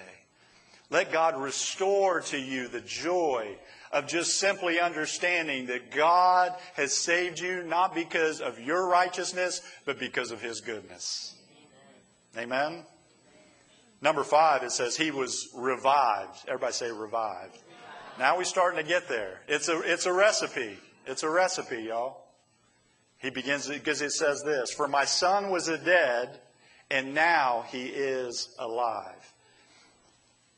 Let 0.91 1.11
God 1.11 1.41
restore 1.41 2.21
to 2.21 2.39
you 2.39 2.69
the 2.69 2.83
joy 2.83 3.57
of 3.95 4.09
just 4.09 4.39
simply 4.41 4.81
understanding 4.81 5.67
that 5.67 5.93
God 5.93 6.53
has 6.75 6.93
saved 6.93 7.39
you 7.39 7.63
not 7.63 7.95
because 7.95 8.41
of 8.41 8.59
your 8.59 8.89
righteousness, 8.89 9.63
but 9.87 9.99
because 10.01 10.33
of 10.33 10.43
His 10.43 10.61
goodness. 10.61 11.37
Amen? 12.37 12.85
Number 14.03 14.25
five, 14.25 14.65
it 14.65 14.73
says 14.73 14.97
he 14.97 15.11
was 15.11 15.49
revived. 15.55 16.45
Everybody 16.47 16.73
say 16.73 16.91
revived. 16.91 17.57
Now 18.19 18.37
we're 18.37 18.45
starting 18.45 18.83
to 18.83 18.87
get 18.87 19.09
there. 19.09 19.41
It's 19.49 19.69
a, 19.69 19.81
it's 19.81 20.07
a 20.07 20.13
recipe. 20.13 20.77
It's 21.07 21.23
a 21.23 21.31
recipe, 21.31 21.85
y'all. 21.85 22.25
He 23.19 23.31
begins 23.31 23.69
because 23.69 24.03
it 24.03 24.13
says 24.13 24.43
this 24.45 24.73
For 24.73 24.89
my 24.89 25.05
son 25.05 25.51
was 25.51 25.69
a 25.69 25.79
dead, 25.79 26.41
and 26.91 27.15
now 27.15 27.65
he 27.69 27.85
is 27.87 28.55
alive. 28.59 29.34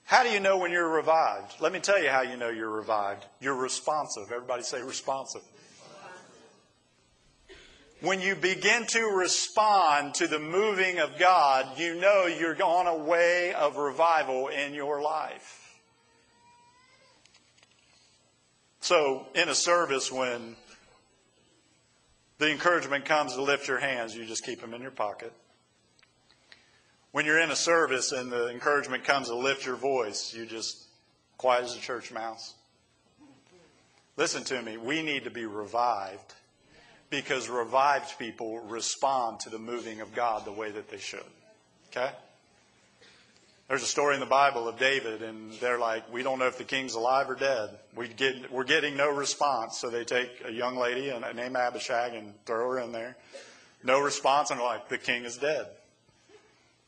How 0.06 0.22
do 0.22 0.30
you 0.30 0.38
know 0.38 0.56
when 0.56 0.70
you're 0.70 0.88
revived? 0.88 1.60
Let 1.60 1.72
me 1.72 1.80
tell 1.80 2.00
you 2.00 2.08
how 2.08 2.22
you 2.22 2.36
know 2.36 2.48
you're 2.48 2.70
revived. 2.70 3.26
You're 3.40 3.56
responsive. 3.56 4.30
Everybody 4.32 4.62
say 4.62 4.80
responsive. 4.80 5.42
When 8.02 8.20
you 8.20 8.36
begin 8.36 8.86
to 8.90 9.00
respond 9.02 10.14
to 10.14 10.28
the 10.28 10.38
moving 10.38 11.00
of 11.00 11.18
God, 11.18 11.66
you 11.76 11.96
know 11.96 12.26
you're 12.26 12.62
on 12.62 12.86
a 12.86 12.96
way 12.96 13.52
of 13.52 13.78
revival 13.78 14.46
in 14.46 14.74
your 14.74 15.02
life. 15.02 15.80
So, 18.78 19.26
in 19.34 19.48
a 19.48 19.54
service, 19.56 20.12
when 20.12 20.54
the 22.38 22.52
encouragement 22.52 23.06
comes 23.06 23.34
to 23.34 23.42
lift 23.42 23.66
your 23.66 23.80
hands, 23.80 24.14
you 24.14 24.24
just 24.24 24.44
keep 24.44 24.60
them 24.60 24.72
in 24.72 24.82
your 24.82 24.92
pocket. 24.92 25.32
When 27.16 27.24
you're 27.24 27.40
in 27.40 27.50
a 27.50 27.56
service 27.56 28.12
and 28.12 28.30
the 28.30 28.50
encouragement 28.50 29.04
comes 29.04 29.28
to 29.28 29.34
lift 29.34 29.64
your 29.64 29.76
voice, 29.76 30.34
you 30.34 30.44
just 30.44 30.84
quiet 31.38 31.64
as 31.64 31.74
a 31.74 31.80
church 31.80 32.12
mouse. 32.12 32.52
Listen 34.18 34.44
to 34.44 34.60
me. 34.60 34.76
We 34.76 35.02
need 35.02 35.24
to 35.24 35.30
be 35.30 35.46
revived 35.46 36.34
because 37.08 37.48
revived 37.48 38.18
people 38.18 38.58
respond 38.58 39.40
to 39.40 39.48
the 39.48 39.58
moving 39.58 40.02
of 40.02 40.14
God 40.14 40.44
the 40.44 40.52
way 40.52 40.70
that 40.70 40.90
they 40.90 40.98
should. 40.98 41.24
Okay? 41.90 42.10
There's 43.68 43.82
a 43.82 43.86
story 43.86 44.12
in 44.12 44.20
the 44.20 44.26
Bible 44.26 44.68
of 44.68 44.78
David, 44.78 45.22
and 45.22 45.54
they're 45.54 45.78
like, 45.78 46.12
we 46.12 46.22
don't 46.22 46.38
know 46.38 46.48
if 46.48 46.58
the 46.58 46.64
king's 46.64 46.96
alive 46.96 47.30
or 47.30 47.34
dead. 47.34 47.70
We 47.94 48.08
get, 48.08 48.52
we're 48.52 48.64
getting 48.64 48.94
no 48.94 49.08
response. 49.08 49.78
So 49.78 49.88
they 49.88 50.04
take 50.04 50.42
a 50.44 50.52
young 50.52 50.76
lady 50.76 51.08
and 51.08 51.24
named 51.34 51.56
Abishag 51.56 52.12
and 52.12 52.34
throw 52.44 52.72
her 52.72 52.78
in 52.78 52.92
there. 52.92 53.16
No 53.82 54.02
response, 54.02 54.50
and 54.50 54.60
they're 54.60 54.66
like, 54.66 54.90
the 54.90 54.98
king 54.98 55.24
is 55.24 55.38
dead. 55.38 55.68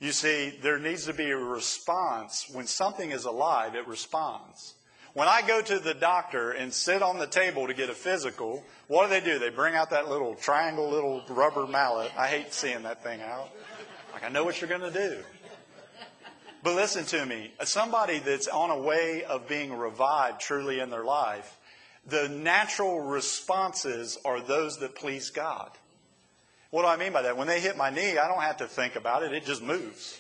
You 0.01 0.13
see, 0.13 0.57
there 0.63 0.79
needs 0.79 1.07
to 1.07 1.13
be 1.13 1.31
a 1.31 1.37
response. 1.37 2.49
When 2.53 2.67
something 2.67 3.11
is 3.11 3.25
alive, 3.25 3.75
it 3.75 3.89
responds. 3.89 4.75
When 5.15 5.27
I 5.27 5.43
go 5.43 5.61
to 5.61 5.79
the 5.81 5.95
doctor 5.95 6.53
and 6.53 6.73
sit 6.73 7.03
on 7.03 7.19
the 7.19 7.27
table 7.27 7.67
to 7.67 7.75
get 7.75 7.91
a 7.91 7.95
physical, 7.95 8.63
what 8.87 9.05
do 9.05 9.11
they 9.11 9.21
do? 9.21 9.41
They 9.41 9.51
bring 9.51 9.75
out 9.75 9.91
that 9.91 10.09
little 10.09 10.37
triangle, 10.37 10.89
little 10.89 11.25
rubber 11.29 11.67
mallet. 11.67 12.13
I 12.17 12.29
hate 12.29 12.53
seeing 12.53 12.85
that 12.85 13.03
thing 13.03 13.21
out. 13.21 13.51
Like, 14.13 14.25
I 14.25 14.29
know 14.29 14.45
what 14.45 14.61
you're 14.61 14.69
going 14.69 14.93
to 14.93 14.93
do. 14.93 15.19
But 16.63 16.77
listen 16.77 17.05
to 17.07 17.27
me. 17.27 17.53
Somebody 17.65 18.21
that's 18.21 18.47
on 18.47 18.71
a 18.71 18.79
way 18.79 19.25
of 19.25 19.49
being 19.49 19.73
revived 19.73 20.41
truly 20.41 20.79
in 20.79 20.91
their 20.91 21.05
life, 21.05 21.59
the 22.07 22.29
natural 22.29 23.01
responses 23.01 24.19
are 24.25 24.41
those 24.41 24.79
that 24.79 24.95
please 24.95 25.31
God. 25.31 25.71
What 26.71 26.83
do 26.83 26.89
I 26.89 26.97
mean 26.97 27.13
by 27.13 27.23
that? 27.23 27.37
When 27.37 27.47
they 27.47 27.61
hit 27.61 27.77
my 27.77 27.91
knee, 27.91 28.19
I 28.19 28.29
don't 28.29 28.43
have 28.43 28.59
to 28.59 28.67
think 28.67 28.97
about 28.97 29.23
it. 29.23 29.33
It 29.33 29.45
just 29.45 29.63
moves. 29.63 30.19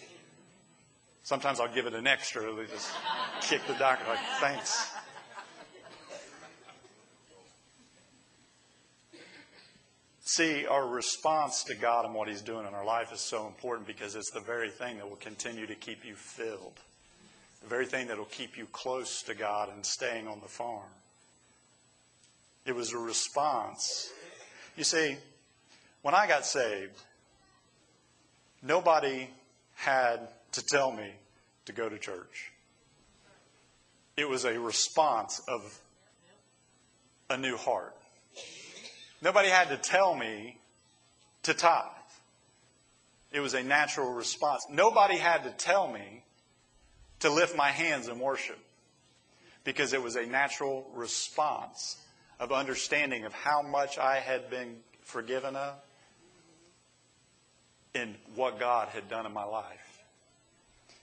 Sometimes 1.22 1.61
I'll 1.61 1.72
give 1.72 1.86
it 1.86 1.92
an 1.92 2.07
extra. 2.07 2.55
They 2.55 2.64
just 2.64 2.90
kick 3.42 3.61
the 3.66 3.74
doctor 3.74 4.05
like, 4.09 4.18
thanks. 4.40 4.92
See, 10.22 10.66
our 10.66 10.86
response 10.86 11.64
to 11.64 11.74
God 11.74 12.05
and 12.05 12.14
what 12.14 12.28
He's 12.28 12.42
doing 12.42 12.66
in 12.66 12.72
our 12.72 12.84
life 12.84 13.12
is 13.12 13.20
so 13.20 13.46
important 13.46 13.86
because 13.86 14.14
it's 14.14 14.30
the 14.30 14.40
very 14.40 14.70
thing 14.70 14.99
that 14.99 15.09
will 15.09 15.16
continue 15.16 15.66
to 15.66 15.74
keep 15.74 16.05
you 16.05 16.14
filled, 16.14 16.80
the 17.62 17.68
very 17.68 17.86
thing 17.86 18.09
that 18.09 18.16
will 18.16 18.26
keep 18.26 18.57
you 18.57 18.66
close 18.72 19.22
to 19.22 19.34
God 19.34 19.70
and 19.74 19.84
staying 19.84 20.28
on 20.28 20.40
the 20.40 20.49
farm. 20.49 20.88
It 22.64 22.74
was 22.74 22.92
a 22.92 22.99
response. 22.99 24.12
You 24.76 24.84
see, 24.84 25.16
when 26.03 26.14
I 26.14 26.26
got 26.26 26.46
saved, 26.46 26.96
nobody 28.62 29.28
had 29.74 30.28
to 30.53 30.62
tell 30.64 30.92
me 30.92 31.11
to 31.66 31.72
go 31.72 31.88
to 31.88 31.99
church. 31.99 32.53
It 34.16 34.28
was 34.28 34.44
a 34.44 34.59
response 34.59 35.40
of 35.49 35.80
a 37.30 37.36
new 37.36 37.57
heart. 37.57 37.94
Nobody 39.22 39.49
had 39.49 39.68
to 39.68 39.76
tell 39.76 40.14
me 40.14 40.59
to 41.44 41.55
tithe. 41.55 41.84
It 43.30 43.40
was 43.40 43.55
a 43.55 43.62
natural 43.62 44.12
response. 44.12 44.66
Nobody 44.70 45.16
had 45.16 45.44
to 45.44 45.51
tell 45.51 45.86
me 45.86 46.24
to 47.20 47.30
lift 47.30 47.57
my 47.57 47.70
hands 47.70 48.09
in 48.09 48.18
worship 48.18 48.59
because 49.64 49.92
it 49.92 50.03
was 50.03 50.16
a 50.16 50.24
natural 50.24 50.88
response 50.94 51.99
of 52.40 52.53
understanding 52.53 53.24
of 53.24 53.32
how 53.32 53.61
much 53.61 53.99
I 53.99 54.20
had 54.20 54.49
been 54.49 54.76
forgiven 55.03 55.57
of 55.57 55.74
in 57.95 58.14
what 58.34 58.59
God 58.59 58.89
had 58.89 59.09
done 59.09 59.26
in 59.26 59.32
my 59.32 59.45
life. 59.45 60.03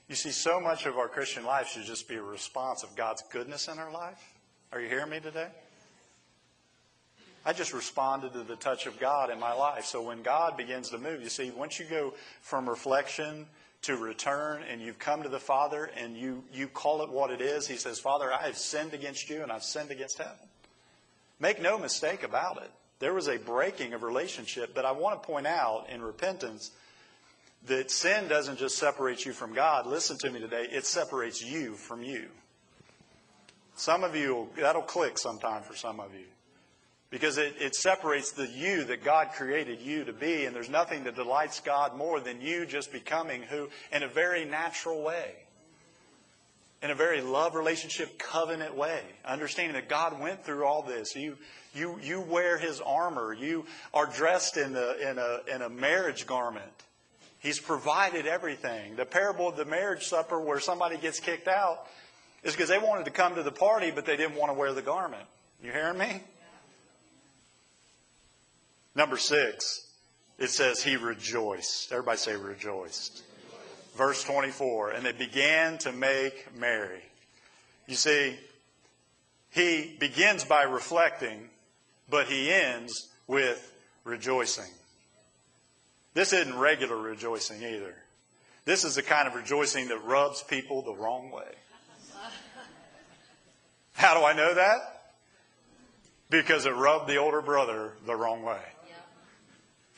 You 0.08 0.14
see, 0.14 0.30
so 0.30 0.60
much 0.60 0.86
of 0.86 0.98
our 0.98 1.08
Christian 1.08 1.44
life 1.44 1.68
should 1.68 1.84
just 1.84 2.08
be 2.08 2.14
a 2.14 2.22
response 2.22 2.82
of 2.82 2.94
God's 2.94 3.22
goodness 3.32 3.68
in 3.68 3.78
our 3.78 3.90
life. 3.90 4.22
Are 4.72 4.80
you 4.80 4.88
hearing 4.88 5.10
me 5.10 5.20
today? 5.20 5.48
I 7.44 7.52
just 7.52 7.72
responded 7.72 8.32
to 8.32 8.42
the 8.42 8.56
touch 8.56 8.86
of 8.86 8.98
God 8.98 9.30
in 9.30 9.38
my 9.38 9.52
life. 9.52 9.84
So 9.84 10.02
when 10.02 10.22
God 10.22 10.56
begins 10.56 10.90
to 10.90 10.98
move, 10.98 11.22
you 11.22 11.28
see, 11.28 11.50
once 11.50 11.78
you 11.78 11.86
go 11.86 12.14
from 12.40 12.68
reflection 12.68 13.46
to 13.82 13.96
return 13.96 14.62
and 14.68 14.80
you've 14.80 14.98
come 14.98 15.22
to 15.22 15.28
the 15.28 15.38
Father 15.38 15.90
and 15.96 16.16
you, 16.16 16.42
you 16.52 16.66
call 16.66 17.02
it 17.02 17.08
what 17.08 17.30
it 17.30 17.40
is, 17.40 17.68
He 17.68 17.76
says, 17.76 18.00
Father, 18.00 18.32
I 18.32 18.46
have 18.46 18.58
sinned 18.58 18.94
against 18.94 19.30
you 19.30 19.42
and 19.42 19.52
I've 19.52 19.62
sinned 19.62 19.92
against 19.92 20.18
heaven. 20.18 20.34
Make 21.38 21.62
no 21.62 21.78
mistake 21.78 22.22
about 22.22 22.62
it. 22.62 22.70
There 22.98 23.12
was 23.12 23.28
a 23.28 23.36
breaking 23.36 23.92
of 23.92 24.02
relationship, 24.02 24.74
but 24.74 24.84
I 24.84 24.92
want 24.92 25.22
to 25.22 25.26
point 25.26 25.46
out 25.46 25.86
in 25.90 26.00
repentance 26.02 26.70
that 27.66 27.90
sin 27.90 28.28
doesn't 28.28 28.58
just 28.58 28.76
separate 28.78 29.24
you 29.24 29.32
from 29.32 29.52
God. 29.52 29.86
Listen 29.86 30.16
to 30.18 30.30
me 30.30 30.40
today. 30.40 30.66
It 30.70 30.86
separates 30.86 31.42
you 31.42 31.74
from 31.74 32.02
you. 32.02 32.26
Some 33.74 34.04
of 34.04 34.16
you, 34.16 34.48
that'll 34.56 34.82
click 34.82 35.18
sometime 35.18 35.62
for 35.62 35.76
some 35.76 36.00
of 36.00 36.14
you. 36.14 36.24
Because 37.10 37.38
it, 37.38 37.54
it 37.60 37.74
separates 37.74 38.32
the 38.32 38.46
you 38.48 38.84
that 38.84 39.04
God 39.04 39.30
created 39.32 39.80
you 39.80 40.04
to 40.04 40.12
be, 40.12 40.46
and 40.46 40.56
there's 40.56 40.70
nothing 40.70 41.04
that 41.04 41.14
delights 41.14 41.60
God 41.60 41.96
more 41.96 42.18
than 42.20 42.40
you 42.40 42.66
just 42.66 42.90
becoming 42.90 43.42
who, 43.42 43.68
in 43.92 44.02
a 44.02 44.08
very 44.08 44.44
natural 44.44 45.02
way, 45.02 45.34
in 46.82 46.90
a 46.90 46.94
very 46.94 47.20
love 47.20 47.54
relationship 47.54 48.18
covenant 48.18 48.76
way, 48.76 49.00
understanding 49.24 49.74
that 49.74 49.88
God 49.88 50.20
went 50.20 50.44
through 50.44 50.64
all 50.64 50.82
this. 50.82 51.16
You, 51.16 51.36
you, 51.74 51.98
you 52.02 52.20
wear 52.20 52.58
His 52.58 52.80
armor. 52.80 53.32
You 53.32 53.64
are 53.94 54.06
dressed 54.06 54.56
in 54.56 54.76
a, 54.76 55.10
in 55.10 55.18
a, 55.18 55.40
in 55.54 55.62
a 55.62 55.68
marriage 55.68 56.26
garment. 56.26 56.64
He's 57.38 57.58
provided 57.58 58.26
everything. 58.26 58.96
The 58.96 59.04
parable 59.04 59.48
of 59.48 59.56
the 59.56 59.64
marriage 59.64 60.06
supper 60.06 60.40
where 60.40 60.60
somebody 60.60 60.96
gets 60.96 61.20
kicked 61.20 61.48
out 61.48 61.86
is 62.42 62.52
because 62.54 62.68
they 62.68 62.78
wanted 62.78 63.04
to 63.04 63.10
come 63.10 63.34
to 63.34 63.42
the 63.42 63.52
party, 63.52 63.90
but 63.90 64.04
they 64.06 64.16
didn't 64.16 64.36
want 64.36 64.50
to 64.50 64.58
wear 64.58 64.72
the 64.72 64.82
garment. 64.82 65.24
You 65.62 65.72
hearing 65.72 65.98
me? 65.98 66.22
Number 68.94 69.18
six, 69.18 69.86
it 70.38 70.48
says 70.48 70.82
he 70.82 70.96
rejoiced. 70.96 71.92
Everybody 71.92 72.18
say 72.18 72.36
rejoiced. 72.36 73.22
Verse 73.96 74.22
24, 74.24 74.90
and 74.90 75.06
they 75.06 75.12
began 75.12 75.78
to 75.78 75.90
make 75.90 76.54
merry. 76.54 77.00
You 77.86 77.94
see, 77.94 78.36
he 79.50 79.96
begins 79.98 80.44
by 80.44 80.64
reflecting, 80.64 81.48
but 82.10 82.26
he 82.26 82.52
ends 82.52 83.08
with 83.26 83.72
rejoicing. 84.04 84.70
This 86.12 86.34
isn't 86.34 86.58
regular 86.58 86.96
rejoicing 86.96 87.62
either. 87.62 87.94
This 88.66 88.84
is 88.84 88.96
the 88.96 89.02
kind 89.02 89.26
of 89.26 89.34
rejoicing 89.34 89.88
that 89.88 90.04
rubs 90.04 90.42
people 90.42 90.82
the 90.82 90.94
wrong 90.94 91.30
way. 91.30 91.54
How 93.94 94.18
do 94.18 94.26
I 94.26 94.34
know 94.34 94.52
that? 94.54 95.14
Because 96.28 96.66
it 96.66 96.74
rubbed 96.74 97.08
the 97.08 97.16
older 97.16 97.40
brother 97.40 97.92
the 98.04 98.14
wrong 98.14 98.42
way. 98.42 98.60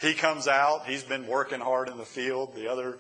He 0.01 0.15
comes 0.15 0.47
out, 0.47 0.87
he's 0.87 1.03
been 1.03 1.27
working 1.27 1.59
hard 1.59 1.89
in 1.89 1.97
the 1.97 2.05
field. 2.05 2.55
The 2.55 2.71
other 2.71 2.99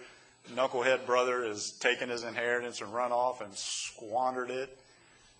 knucklehead 0.55 1.07
brother 1.07 1.44
has 1.44 1.72
taken 1.72 2.09
his 2.09 2.24
inheritance 2.24 2.80
and 2.80 2.92
run 2.92 3.12
off 3.12 3.40
and 3.40 3.55
squandered 3.55 4.51
it. 4.51 4.78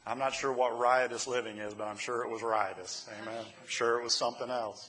I'm 0.06 0.18
not 0.18 0.32
sure 0.32 0.52
what 0.52 0.78
riotous 0.78 1.26
living 1.26 1.59
is, 1.59 1.74
but 1.74 1.86
I'm 1.86 1.98
sure 1.98 2.24
it 2.24 2.30
was 2.30 2.42
riotous. 2.42 3.09
Amen. 3.22 3.38
I'm 3.38 3.68
sure 3.68 4.00
it 4.00 4.04
was 4.04 4.14
something 4.14 4.50
else. 4.50 4.88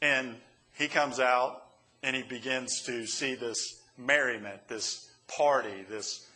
And 0.00 0.34
he 0.76 0.88
comes 0.88 1.20
out 1.20 1.62
and 2.02 2.16
he 2.16 2.22
begins 2.22 2.82
to 2.86 3.06
see 3.06 3.36
this 3.36 3.80
merriment, 3.96 4.66
this 4.66 5.08
party, 5.28 5.84
this 5.88 6.26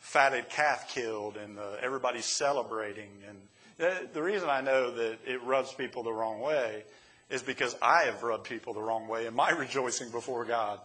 fatted 0.00 0.48
calf 0.48 0.92
killed, 0.92 1.36
and 1.36 1.58
uh, 1.58 1.76
everybody's 1.80 2.26
celebrating. 2.26 3.10
And 3.28 3.38
the, 3.78 4.08
the 4.12 4.22
reason 4.22 4.48
I 4.48 4.60
know 4.60 4.90
that 4.94 5.18
it 5.24 5.42
rubs 5.44 5.72
people 5.72 6.02
the 6.02 6.12
wrong 6.12 6.40
way 6.40 6.82
is 7.30 7.42
because 7.42 7.76
I 7.80 8.04
have 8.04 8.22
rubbed 8.22 8.44
people 8.44 8.74
the 8.74 8.82
wrong 8.82 9.08
way 9.08 9.26
in 9.26 9.34
my 9.34 9.50
rejoicing 9.58 10.10
before 10.10 10.44
God. 10.44 10.80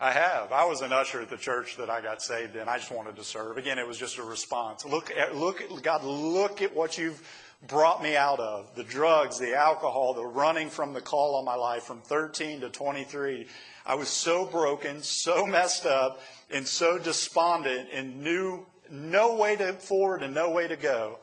I 0.00 0.10
have. 0.10 0.52
I 0.52 0.66
was 0.66 0.82
an 0.82 0.92
usher 0.92 1.22
at 1.22 1.30
the 1.30 1.36
church 1.36 1.76
that 1.76 1.88
I 1.88 2.00
got 2.00 2.20
saved 2.20 2.56
in. 2.56 2.68
I 2.68 2.78
just 2.78 2.90
wanted 2.90 3.16
to 3.16 3.24
serve. 3.24 3.56
Again, 3.56 3.78
it 3.78 3.86
was 3.86 3.96
just 3.96 4.18
a 4.18 4.22
response. 4.22 4.84
Look 4.84 5.10
at, 5.16 5.36
look 5.36 5.62
at, 5.62 5.82
God, 5.82 6.04
look 6.04 6.62
at 6.62 6.74
what 6.74 6.98
you've 6.98 7.22
brought 7.68 8.02
me 8.02 8.16
out 8.16 8.40
of. 8.40 8.74
The 8.74 8.84
drugs, 8.84 9.38
the 9.38 9.54
alcohol, 9.54 10.14
the 10.14 10.24
running 10.24 10.68
from 10.68 10.92
the 10.92 11.00
call 11.00 11.36
on 11.36 11.44
my 11.44 11.54
life 11.54 11.84
from 11.84 12.00
13 12.00 12.60
to 12.60 12.70
23. 12.70 13.46
I 13.86 13.94
was 13.94 14.08
so 14.08 14.44
broken, 14.44 15.02
so 15.02 15.46
messed 15.46 15.86
up, 15.86 16.20
and 16.50 16.66
so 16.66 16.98
despondent 16.98 17.88
and 17.92 18.22
knew 18.22 18.66
no 18.90 19.36
way 19.36 19.56
to 19.56 19.72
forward 19.74 20.22
and 20.22 20.34
no 20.34 20.50
way 20.50 20.68
to 20.68 20.76
go. 20.76 21.18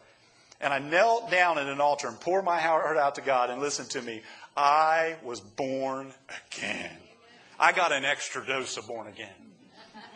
And 0.61 0.71
I 0.73 0.79
knelt 0.79 1.31
down 1.31 1.57
at 1.57 1.67
an 1.67 1.81
altar 1.81 2.07
and 2.07 2.19
poured 2.19 2.45
my 2.45 2.59
heart 2.59 2.97
out 2.97 3.15
to 3.15 3.21
God 3.21 3.49
and 3.49 3.61
listen 3.61 3.87
to 3.87 4.01
me. 4.01 4.21
I 4.55 5.15
was 5.23 5.39
born 5.39 6.13
again. 6.47 6.97
I 7.59 7.71
got 7.71 7.91
an 7.91 8.05
extra 8.05 8.45
dose 8.45 8.77
of 8.77 8.87
born 8.87 9.07
again. 9.07 9.29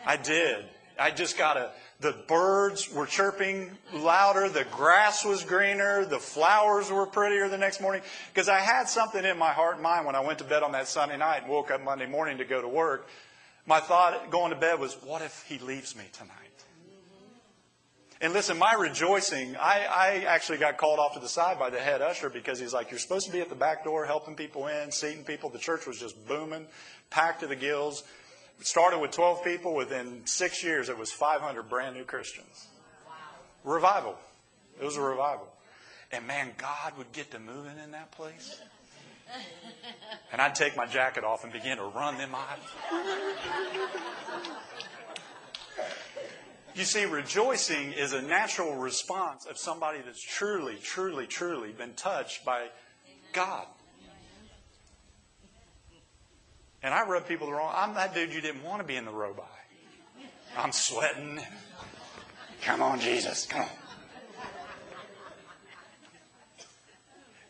I 0.06 0.18
did. 0.18 0.66
I 1.00 1.12
just 1.12 1.38
got 1.38 1.58
a, 1.58 1.72
the 2.00 2.16
birds 2.28 2.92
were 2.94 3.06
chirping 3.06 3.72
louder, 3.94 4.48
the 4.50 4.66
grass 4.66 5.26
was 5.26 5.44
greener, 5.44 6.06
the 6.06 6.20
flowers 6.20 6.92
were 6.92 7.06
prettier 7.06 7.50
the 7.50 7.58
next 7.58 7.82
morning. 7.82 8.02
Because 8.34 8.50
I 8.50 8.60
had 8.60 8.88
something 8.88 9.24
in 9.26 9.38
my 9.38 9.52
heart 9.52 9.76
and 9.76 9.84
mind 9.84 10.06
when 10.06 10.16
I 10.16 10.22
went 10.22 10.40
to 10.40 10.46
bed 10.46 10.64
on 10.64 10.72
that 10.74 10.88
Sunday 10.88 11.18
night 11.18 11.44
and 11.44 11.52
woke 11.52 11.72
up 11.72 11.84
Monday 11.84 12.06
morning 12.06 12.38
to 12.38 12.46
go 12.46 12.62
to 12.62 12.68
work. 12.68 13.08
My 13.66 13.80
thought 13.80 14.30
going 14.30 14.52
to 14.52 14.60
bed 14.60 14.80
was, 14.80 14.94
what 15.04 15.22
if 15.22 15.44
he 15.48 15.58
leaves 15.58 15.96
me 15.96 16.04
tonight? 16.14 16.65
And 18.26 18.34
listen, 18.34 18.58
my 18.58 18.74
rejoicing, 18.74 19.56
I, 19.56 19.86
I, 19.86 20.24
actually 20.26 20.58
got 20.58 20.78
called 20.78 20.98
off 20.98 21.14
to 21.14 21.20
the 21.20 21.30
side 21.30 21.60
by 21.60 21.70
the 21.70 21.78
head 21.78 22.02
usher 22.02 22.28
because 22.28 22.60
he's 22.60 22.74
like, 22.74 22.90
You're 22.90 23.00
supposed 23.00 23.28
to 23.28 23.32
be 23.32 23.40
at 23.40 23.50
the 23.50 23.56
back 23.56 23.84
door 23.84 24.04
helping 24.04 24.34
people 24.34 24.66
in, 24.66 24.92
seating 24.92 25.24
people. 25.24 25.52
The 25.52 25.60
church 25.60 25.86
was 25.86 26.00
just 26.00 26.28
booming 26.28 26.66
packed 27.12 27.42
to 27.42 27.48
the 27.48 27.56
gills. 27.56 28.04
It 28.60 28.66
started 28.66 28.98
with 28.98 29.12
12 29.12 29.44
people. 29.44 29.76
Within 29.76 30.26
six 30.26 30.64
years, 30.64 30.90
it 30.90 30.98
was 30.98 31.12
500 31.12 31.70
brand 31.70 31.96
new 31.96 32.04
Christians. 32.04 32.66
Wow. 33.06 33.14
Revival. 33.76 34.18
It 34.82 34.86
was 34.86 34.98
a 34.98 35.02
revival. 35.02 35.48
And 36.12 36.26
man, 36.26 36.50
God 36.58 36.98
would 36.98 37.12
get 37.12 37.30
to 37.30 37.38
moving 37.38 37.78
in 37.84 37.92
that 37.92 38.10
place. 38.10 38.60
And 40.32 40.42
I'd 40.42 40.54
take 40.54 40.76
my 40.76 40.86
jacket 40.86 41.24
off 41.24 41.44
and 41.44 41.54
begin 41.54 41.78
to 41.78 41.86
run 41.86 42.18
them 42.18 42.36
out. 42.36 42.60
You 46.76 46.84
see, 46.84 47.06
rejoicing 47.06 47.94
is 47.94 48.12
a 48.12 48.22
natural 48.22 48.76
response 48.76 49.46
of 49.46 49.58
somebody 49.58 50.00
that's 50.06 50.22
truly, 50.22 50.76
truly, 50.76 51.26
truly 51.26 51.72
been 51.72 51.94
touched 51.94 52.44
by 52.44 52.68
God. 53.32 53.66
And 56.84 56.94
I 56.94 57.08
rub 57.08 57.28
people 57.28 57.48
the 57.48 57.54
wrong. 57.54 57.74
I'm 57.74 57.96
that 57.96 58.14
dude 58.14 58.34
you 58.34 58.42
didn't 58.42 58.64
want 58.64 58.82
to 58.82 58.88
be 58.88 58.98
in 58.98 59.06
the 59.06 59.12
row 59.12 59.34
by. 59.34 59.44
I'm 60.58 60.74
sweating. 60.74 61.40
Come 62.62 62.82
on, 62.82 63.00
Jesus. 63.00 63.46
Come 63.46 63.62
on. 63.62 63.70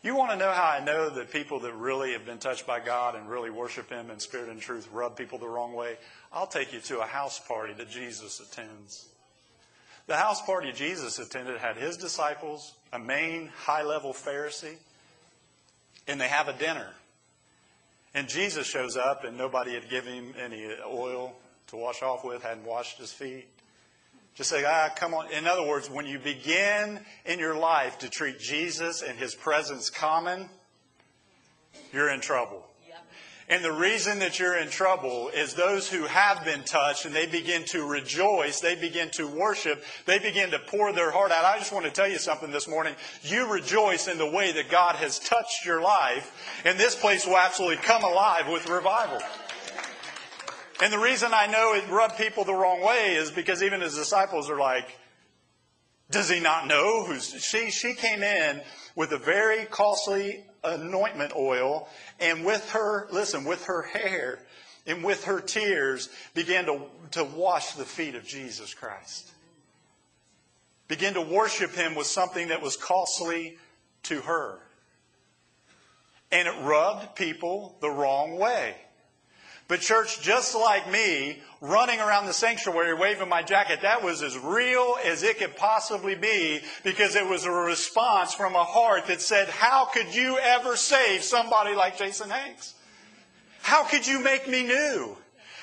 You 0.04 0.14
want 0.14 0.30
to 0.30 0.36
know 0.36 0.52
how 0.52 0.62
I 0.62 0.84
know 0.84 1.10
that 1.10 1.32
people 1.32 1.58
that 1.60 1.74
really 1.74 2.12
have 2.12 2.24
been 2.24 2.38
touched 2.38 2.64
by 2.64 2.78
God 2.78 3.16
and 3.16 3.28
really 3.28 3.50
worship 3.50 3.90
Him 3.90 4.08
in 4.08 4.20
spirit 4.20 4.48
and 4.48 4.60
truth 4.60 4.88
rub 4.92 5.16
people 5.16 5.38
the 5.38 5.48
wrong 5.48 5.72
way? 5.72 5.96
I'll 6.32 6.46
take 6.46 6.72
you 6.72 6.78
to 6.78 7.00
a 7.00 7.06
house 7.06 7.40
party 7.40 7.74
that 7.74 7.90
Jesus 7.90 8.38
attends. 8.38 9.08
The 10.06 10.16
house 10.16 10.40
party 10.42 10.72
Jesus 10.72 11.18
attended 11.18 11.58
had 11.58 11.76
his 11.76 11.96
disciples, 11.96 12.74
a 12.92 12.98
main 12.98 13.48
high 13.48 13.82
level 13.82 14.12
Pharisee, 14.12 14.76
and 16.06 16.20
they 16.20 16.28
have 16.28 16.48
a 16.48 16.52
dinner. 16.52 16.88
And 18.14 18.28
Jesus 18.28 18.66
shows 18.66 18.96
up, 18.96 19.24
and 19.24 19.36
nobody 19.36 19.74
had 19.74 19.90
given 19.90 20.12
him 20.12 20.34
any 20.40 20.68
oil 20.86 21.34
to 21.68 21.76
wash 21.76 22.02
off 22.02 22.24
with, 22.24 22.42
hadn't 22.42 22.64
washed 22.64 22.98
his 22.98 23.12
feet. 23.12 23.46
Just 24.36 24.50
say, 24.50 24.64
ah, 24.64 24.90
come 24.94 25.12
on. 25.14 25.30
In 25.32 25.46
other 25.46 25.66
words, 25.66 25.90
when 25.90 26.06
you 26.06 26.18
begin 26.18 27.00
in 27.24 27.38
your 27.38 27.56
life 27.56 27.98
to 27.98 28.08
treat 28.08 28.38
Jesus 28.38 29.02
and 29.02 29.18
his 29.18 29.34
presence 29.34 29.90
common, 29.90 30.48
you're 31.92 32.10
in 32.10 32.20
trouble. 32.20 32.64
And 33.48 33.64
the 33.64 33.72
reason 33.72 34.18
that 34.18 34.40
you're 34.40 34.58
in 34.58 34.68
trouble 34.68 35.28
is 35.28 35.54
those 35.54 35.88
who 35.88 36.02
have 36.04 36.44
been 36.44 36.64
touched 36.64 37.04
and 37.04 37.14
they 37.14 37.26
begin 37.26 37.64
to 37.66 37.86
rejoice, 37.86 38.58
they 38.58 38.74
begin 38.74 39.08
to 39.10 39.28
worship, 39.28 39.84
they 40.04 40.18
begin 40.18 40.50
to 40.50 40.58
pour 40.58 40.92
their 40.92 41.12
heart 41.12 41.30
out. 41.30 41.44
I 41.44 41.56
just 41.58 41.72
want 41.72 41.84
to 41.84 41.92
tell 41.92 42.08
you 42.08 42.18
something 42.18 42.50
this 42.50 42.66
morning. 42.66 42.96
You 43.22 43.52
rejoice 43.52 44.08
in 44.08 44.18
the 44.18 44.28
way 44.28 44.50
that 44.52 44.68
God 44.68 44.96
has 44.96 45.20
touched 45.20 45.64
your 45.64 45.80
life, 45.80 46.60
and 46.64 46.76
this 46.76 46.96
place 46.96 47.24
will 47.24 47.36
absolutely 47.36 47.76
come 47.76 48.02
alive 48.02 48.48
with 48.48 48.68
revival. 48.68 49.20
And 50.82 50.92
the 50.92 50.98
reason 50.98 51.30
I 51.32 51.46
know 51.46 51.74
it 51.74 51.88
rubbed 51.88 52.18
people 52.18 52.44
the 52.44 52.52
wrong 52.52 52.82
way 52.84 53.14
is 53.14 53.30
because 53.30 53.62
even 53.62 53.80
his 53.80 53.94
disciples 53.94 54.50
are 54.50 54.58
like, 54.58 54.98
does 56.10 56.28
he 56.28 56.40
not 56.40 56.66
know 56.66 57.04
who's 57.04 57.30
she? 57.42 57.70
She 57.70 57.94
came 57.94 58.22
in 58.22 58.60
with 58.94 59.12
a 59.12 59.18
very 59.18 59.64
costly 59.66 60.44
anointment 60.66 61.32
oil, 61.36 61.88
and 62.20 62.44
with 62.44 62.70
her, 62.70 63.08
listen, 63.10 63.44
with 63.44 63.64
her 63.66 63.82
hair 63.82 64.40
and 64.86 65.02
with 65.02 65.24
her 65.24 65.40
tears, 65.40 66.08
began 66.34 66.66
to, 66.66 66.82
to 67.12 67.24
wash 67.24 67.72
the 67.72 67.84
feet 67.84 68.14
of 68.14 68.24
Jesus 68.24 68.74
Christ. 68.74 69.30
Begin 70.88 71.14
to 71.14 71.22
worship 71.22 71.74
him 71.74 71.94
with 71.94 72.06
something 72.06 72.48
that 72.48 72.62
was 72.62 72.76
costly 72.76 73.58
to 74.04 74.20
her. 74.20 74.60
And 76.30 76.46
it 76.46 76.54
rubbed 76.62 77.16
people 77.16 77.76
the 77.80 77.90
wrong 77.90 78.38
way. 78.38 78.76
But, 79.68 79.80
church, 79.80 80.20
just 80.22 80.54
like 80.54 80.90
me, 80.90 81.42
running 81.60 81.98
around 81.98 82.26
the 82.26 82.32
sanctuary 82.32 82.94
waving 82.94 83.28
my 83.28 83.42
jacket, 83.42 83.80
that 83.82 84.02
was 84.02 84.22
as 84.22 84.38
real 84.38 84.96
as 85.04 85.24
it 85.24 85.38
could 85.38 85.56
possibly 85.56 86.14
be 86.14 86.60
because 86.84 87.16
it 87.16 87.26
was 87.26 87.44
a 87.44 87.50
response 87.50 88.32
from 88.32 88.54
a 88.54 88.62
heart 88.62 89.06
that 89.08 89.20
said, 89.20 89.48
How 89.48 89.86
could 89.86 90.14
you 90.14 90.38
ever 90.38 90.76
save 90.76 91.24
somebody 91.24 91.74
like 91.74 91.98
Jason 91.98 92.30
Hanks? 92.30 92.74
How 93.62 93.82
could 93.82 94.06
you 94.06 94.20
make 94.20 94.48
me 94.48 94.62
new? 94.62 95.16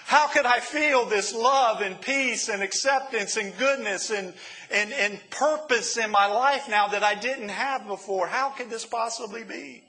How 0.06 0.28
could 0.28 0.46
I 0.46 0.60
feel 0.60 1.06
this 1.06 1.34
love 1.34 1.80
and 1.80 2.00
peace 2.02 2.50
and 2.50 2.62
acceptance 2.62 3.38
and 3.38 3.58
goodness 3.58 4.12
and, 4.12 4.34
and, 4.70 4.92
and 4.92 5.18
purpose 5.30 5.96
in 5.96 6.12
my 6.12 6.26
life 6.26 6.68
now 6.68 6.90
that 6.90 7.04
I 7.04 7.16
didn't 7.16 7.50
have 7.50 7.88
before? 7.88 8.28
How 8.28 8.50
could 8.50 8.70
this 8.70 8.86
possibly 8.86 9.44
be? 9.44 9.84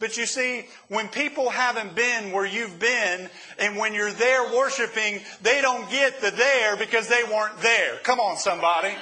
But 0.00 0.16
you 0.16 0.26
see, 0.26 0.66
when 0.88 1.08
people 1.08 1.48
haven't 1.50 1.94
been 1.94 2.32
where 2.32 2.44
you've 2.44 2.78
been, 2.78 3.30
and 3.58 3.76
when 3.76 3.94
you're 3.94 4.12
there 4.12 4.54
worshiping, 4.54 5.20
they 5.42 5.60
don't 5.60 5.88
get 5.90 6.20
the 6.20 6.30
there 6.30 6.76
because 6.76 7.08
they 7.08 7.22
weren't 7.24 7.58
there. 7.60 7.96
Come 8.02 8.20
on, 8.20 8.36
somebody. 8.36 8.94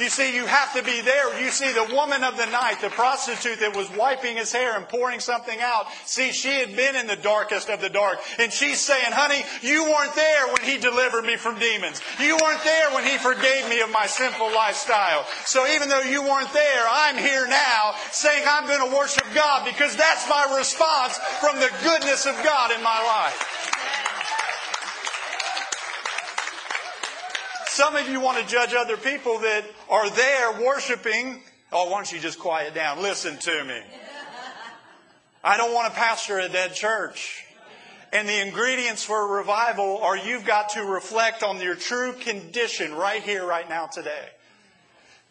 You 0.00 0.08
see, 0.08 0.34
you 0.34 0.46
have 0.46 0.72
to 0.74 0.82
be 0.82 1.02
there. 1.02 1.38
You 1.42 1.50
see, 1.50 1.72
the 1.72 1.94
woman 1.94 2.24
of 2.24 2.38
the 2.38 2.46
night, 2.46 2.80
the 2.80 2.88
prostitute 2.88 3.60
that 3.60 3.76
was 3.76 3.90
wiping 3.90 4.38
his 4.38 4.50
hair 4.50 4.76
and 4.76 4.88
pouring 4.88 5.20
something 5.20 5.60
out, 5.60 5.86
see, 6.06 6.32
she 6.32 6.48
had 6.48 6.74
been 6.74 6.96
in 6.96 7.06
the 7.06 7.16
darkest 7.16 7.68
of 7.68 7.82
the 7.82 7.90
dark. 7.90 8.18
And 8.38 8.50
she's 8.50 8.80
saying, 8.80 9.12
honey, 9.12 9.44
you 9.60 9.84
weren't 9.84 10.14
there 10.14 10.46
when 10.48 10.62
he 10.62 10.78
delivered 10.78 11.26
me 11.26 11.36
from 11.36 11.58
demons. 11.58 12.00
You 12.18 12.38
weren't 12.40 12.64
there 12.64 12.90
when 12.92 13.04
he 13.04 13.18
forgave 13.18 13.68
me 13.68 13.80
of 13.80 13.90
my 13.90 14.06
sinful 14.06 14.52
lifestyle. 14.54 15.26
So 15.44 15.66
even 15.68 15.90
though 15.90 16.00
you 16.00 16.22
weren't 16.22 16.52
there, 16.52 16.86
I'm 16.88 17.18
here 17.18 17.46
now 17.46 17.92
saying 18.10 18.42
I'm 18.48 18.66
going 18.66 18.88
to 18.88 18.96
worship 18.96 19.26
God 19.34 19.66
because 19.66 19.96
that's 19.96 20.26
my 20.30 20.56
response 20.56 21.18
from 21.40 21.56
the 21.56 21.70
goodness 21.84 22.24
of 22.24 22.34
God 22.42 22.72
in 22.72 22.82
my 22.82 23.02
life. 23.04 23.60
Some 27.80 27.96
of 27.96 28.10
you 28.10 28.20
want 28.20 28.36
to 28.36 28.46
judge 28.46 28.74
other 28.74 28.98
people 28.98 29.38
that 29.38 29.64
are 29.88 30.10
there 30.10 30.60
worshiping. 30.60 31.40
Oh, 31.72 31.86
why 31.86 31.92
don't 31.92 32.12
you 32.12 32.18
just 32.18 32.38
quiet 32.38 32.74
down? 32.74 33.00
Listen 33.00 33.38
to 33.38 33.64
me. 33.64 33.80
I 35.42 35.56
don't 35.56 35.72
want 35.72 35.90
to 35.90 35.98
pastor 35.98 36.38
a 36.40 36.50
dead 36.50 36.74
church. 36.74 37.42
And 38.12 38.28
the 38.28 38.38
ingredients 38.46 39.02
for 39.02 39.22
a 39.22 39.38
revival 39.38 39.96
are 40.02 40.14
you've 40.14 40.44
got 40.44 40.68
to 40.70 40.82
reflect 40.82 41.42
on 41.42 41.58
your 41.58 41.74
true 41.74 42.12
condition 42.12 42.92
right 42.92 43.22
here, 43.22 43.46
right 43.46 43.66
now, 43.66 43.86
today. 43.86 44.28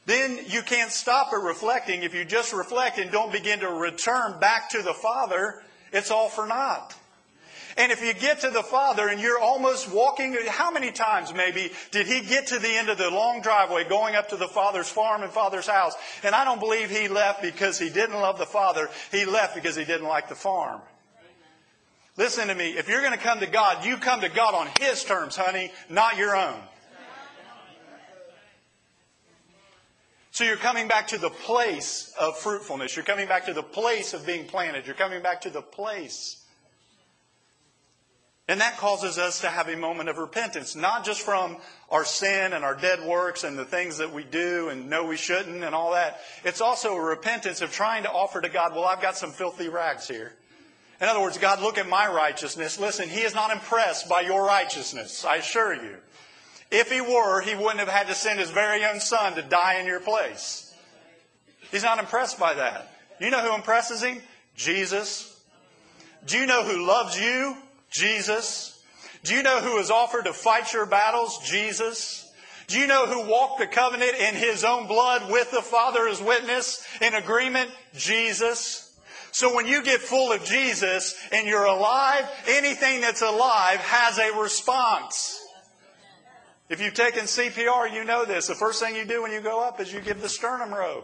Then 0.07 0.39
you 0.47 0.63
can't 0.63 0.91
stop 0.91 1.31
at 1.31 1.43
reflecting. 1.43 2.01
If 2.01 2.15
you 2.15 2.25
just 2.25 2.51
reflect 2.51 2.97
and 2.97 3.11
don't 3.11 3.31
begin 3.31 3.59
to 3.59 3.69
return 3.69 4.39
back 4.39 4.71
to 4.71 4.81
the 4.81 4.95
Father, 4.95 5.61
it's 5.93 6.09
all 6.09 6.29
for 6.29 6.47
naught. 6.47 6.95
And 7.79 7.93
if 7.93 8.03
you 8.03 8.13
get 8.13 8.41
to 8.41 8.49
the 8.49 8.61
Father 8.61 9.07
and 9.07 9.21
you're 9.21 9.39
almost 9.39 9.89
walking, 9.89 10.35
how 10.49 10.69
many 10.69 10.91
times 10.91 11.33
maybe 11.33 11.71
did 11.91 12.07
he 12.07 12.19
get 12.19 12.47
to 12.47 12.59
the 12.59 12.67
end 12.67 12.89
of 12.89 12.97
the 12.97 13.09
long 13.09 13.41
driveway 13.41 13.87
going 13.87 14.15
up 14.15 14.27
to 14.29 14.35
the 14.35 14.49
Father's 14.49 14.89
farm 14.89 15.23
and 15.23 15.31
Father's 15.31 15.65
house? 15.65 15.93
And 16.21 16.35
I 16.35 16.43
don't 16.43 16.59
believe 16.59 16.89
he 16.89 17.07
left 17.07 17.41
because 17.41 17.79
he 17.79 17.89
didn't 17.89 18.19
love 18.19 18.37
the 18.37 18.45
Father. 18.45 18.89
He 19.13 19.23
left 19.23 19.55
because 19.55 19.77
he 19.77 19.85
didn't 19.85 20.09
like 20.09 20.27
the 20.27 20.35
farm. 20.35 20.81
Listen 22.17 22.49
to 22.49 22.55
me. 22.55 22.71
If 22.71 22.89
you're 22.89 22.99
going 22.99 23.13
to 23.13 23.17
come 23.17 23.39
to 23.39 23.47
God, 23.47 23.85
you 23.85 23.95
come 23.95 24.19
to 24.19 24.29
God 24.29 24.53
on 24.53 24.67
His 24.81 25.05
terms, 25.05 25.37
honey, 25.37 25.71
not 25.87 26.17
your 26.17 26.35
own. 26.35 26.59
So 30.31 30.43
you're 30.43 30.57
coming 30.57 30.89
back 30.89 31.07
to 31.09 31.17
the 31.17 31.29
place 31.29 32.13
of 32.19 32.37
fruitfulness. 32.37 32.97
You're 32.97 33.05
coming 33.05 33.29
back 33.29 33.45
to 33.45 33.53
the 33.53 33.63
place 33.63 34.13
of 34.13 34.25
being 34.25 34.47
planted. 34.47 34.85
You're 34.85 34.95
coming 34.95 35.23
back 35.23 35.39
to 35.41 35.49
the 35.49 35.61
place 35.61 36.38
and 38.49 38.61
that 38.61 38.77
causes 38.77 39.19
us 39.19 39.41
to 39.41 39.47
have 39.47 39.69
a 39.69 39.77
moment 39.77 40.09
of 40.09 40.17
repentance, 40.17 40.75
not 40.75 41.05
just 41.05 41.21
from 41.21 41.57
our 41.91 42.03
sin 42.03 42.53
and 42.53 42.65
our 42.65 42.73
dead 42.73 42.99
works 43.05 43.43
and 43.43 43.55
the 43.55 43.63
things 43.63 43.99
that 43.99 44.11
we 44.11 44.23
do 44.23 44.69
and 44.69 44.89
know 44.89 45.05
we 45.05 45.17
shouldn't 45.17 45.63
and 45.63 45.75
all 45.75 45.91
that. 45.91 46.19
It's 46.43 46.59
also 46.59 46.95
a 46.95 47.01
repentance 47.01 47.61
of 47.61 47.71
trying 47.71 48.03
to 48.03 48.11
offer 48.11 48.41
to 48.41 48.49
God, 48.49 48.73
well, 48.73 48.85
I've 48.85 49.03
got 49.03 49.15
some 49.15 49.31
filthy 49.31 49.69
rags 49.69 50.07
here. 50.07 50.33
In 50.99 51.07
other 51.07 51.21
words, 51.21 51.37
God, 51.37 51.61
look 51.61 51.77
at 51.77 51.87
my 51.87 52.11
righteousness. 52.11 52.79
Listen, 52.79 53.07
He 53.07 53.21
is 53.21 53.35
not 53.35 53.51
impressed 53.51 54.09
by 54.09 54.21
your 54.21 54.43
righteousness, 54.43 55.23
I 55.23 55.35
assure 55.35 55.75
you. 55.75 55.97
If 56.71 56.91
He 56.91 57.01
were, 57.01 57.41
He 57.41 57.53
wouldn't 57.53 57.79
have 57.79 57.87
had 57.87 58.07
to 58.07 58.15
send 58.15 58.39
His 58.39 58.49
very 58.49 58.83
own 58.83 58.99
Son 58.99 59.35
to 59.35 59.43
die 59.43 59.75
in 59.75 59.85
your 59.85 59.99
place. 59.99 60.73
He's 61.69 61.83
not 61.83 61.99
impressed 61.99 62.39
by 62.39 62.55
that. 62.55 62.91
You 63.21 63.29
know 63.29 63.47
who 63.47 63.53
impresses 63.53 64.01
Him? 64.01 64.23
Jesus. 64.55 65.39
Do 66.25 66.39
you 66.39 66.47
know 66.47 66.63
who 66.63 66.83
loves 66.83 67.17
you? 67.19 67.55
Jesus. 67.89 68.81
Do 69.23 69.33
you 69.33 69.43
know 69.43 69.59
who 69.59 69.77
has 69.77 69.91
offered 69.91 70.25
to 70.25 70.33
fight 70.33 70.73
your 70.73 70.85
battles? 70.85 71.39
Jesus. 71.43 72.31
Do 72.67 72.79
you 72.79 72.87
know 72.87 73.07
who 73.07 73.29
walked 73.29 73.59
the 73.59 73.67
covenant 73.67 74.15
in 74.15 74.35
his 74.35 74.63
own 74.63 74.87
blood 74.87 75.31
with 75.31 75.49
the 75.51 75.61
Father 75.61 76.07
as 76.07 76.21
witness 76.21 76.85
in 77.01 77.15
agreement? 77.15 77.71
Jesus. 77.95 78.85
So 79.31 79.55
when 79.55 79.67
you 79.67 79.83
get 79.83 80.01
full 80.01 80.31
of 80.31 80.43
Jesus 80.43 81.15
and 81.31 81.47
you're 81.47 81.65
alive, 81.65 82.25
anything 82.47 83.01
that's 83.01 83.21
alive 83.21 83.79
has 83.79 84.17
a 84.19 84.39
response. 84.39 85.39
If 86.69 86.79
you've 86.79 86.93
taken 86.93 87.23
CPR, 87.23 87.91
you 87.91 88.03
know 88.03 88.25
this. 88.25 88.47
The 88.47 88.55
first 88.55 88.81
thing 88.81 88.95
you 88.95 89.05
do 89.05 89.23
when 89.23 89.31
you 89.31 89.41
go 89.41 89.61
up 89.61 89.79
is 89.79 89.91
you 89.91 90.01
give 90.01 90.21
the 90.21 90.29
sternum 90.29 90.71
rub. 90.71 91.03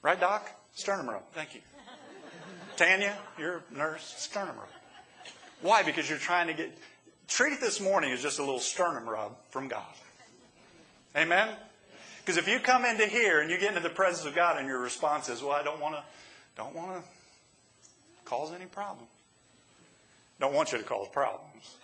Right, 0.00 0.18
Doc? 0.18 0.50
Sternum 0.74 1.10
rub. 1.10 1.22
Thank 1.34 1.54
you. 1.54 1.60
Tanya, 2.76 3.14
you're 3.38 3.62
a 3.70 3.76
nurse. 3.76 4.14
Sternum 4.16 4.56
rub. 4.56 4.68
Why? 5.62 5.82
Because 5.82 6.08
you're 6.08 6.18
trying 6.18 6.48
to 6.48 6.54
get. 6.54 6.76
Treat 7.28 7.60
this 7.60 7.80
morning 7.80 8.12
as 8.12 8.20
just 8.20 8.38
a 8.38 8.42
little 8.42 8.60
sternum 8.60 9.08
rub 9.08 9.36
from 9.50 9.68
God. 9.68 9.82
Amen? 11.16 11.48
Because 12.20 12.36
if 12.36 12.46
you 12.46 12.58
come 12.58 12.84
into 12.84 13.06
here 13.06 13.40
and 13.40 13.50
you 13.50 13.58
get 13.58 13.68
into 13.68 13.80
the 13.80 13.94
presence 13.94 14.26
of 14.26 14.34
God 14.34 14.58
and 14.58 14.66
your 14.66 14.80
response 14.80 15.28
is, 15.28 15.42
well, 15.42 15.52
I 15.52 15.62
don't 15.62 15.80
want 15.80 15.94
to, 15.94 16.02
don't 16.56 16.74
want 16.74 17.02
to 17.02 17.08
cause 18.24 18.52
any 18.52 18.66
problem. 18.66 19.06
Don't 20.40 20.52
want 20.52 20.72
you 20.72 20.78
to 20.78 20.84
cause 20.84 21.08
problems. 21.08 21.76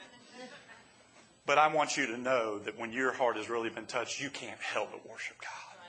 But 1.46 1.56
I 1.56 1.72
want 1.72 1.96
you 1.96 2.06
to 2.08 2.18
know 2.18 2.58
that 2.58 2.78
when 2.78 2.92
your 2.92 3.12
heart 3.12 3.36
has 3.36 3.48
really 3.48 3.70
been 3.70 3.86
touched, 3.86 4.20
you 4.20 4.28
can't 4.28 4.60
help 4.60 4.90
but 4.92 5.08
worship 5.08 5.36
God. 5.40 5.86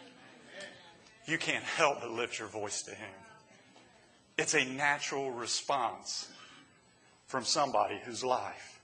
You 1.26 1.38
can't 1.38 1.64
help 1.64 2.02
but 2.02 2.12
lift 2.12 2.40
your 2.40 2.48
voice 2.48 2.82
to 2.84 2.92
Him. 2.92 3.10
It's 4.38 4.56
a 4.56 4.64
natural 4.64 5.32
response 5.32 6.30
from 7.30 7.46
somebody 7.46 7.96
whose 8.04 8.24
life 8.24 8.82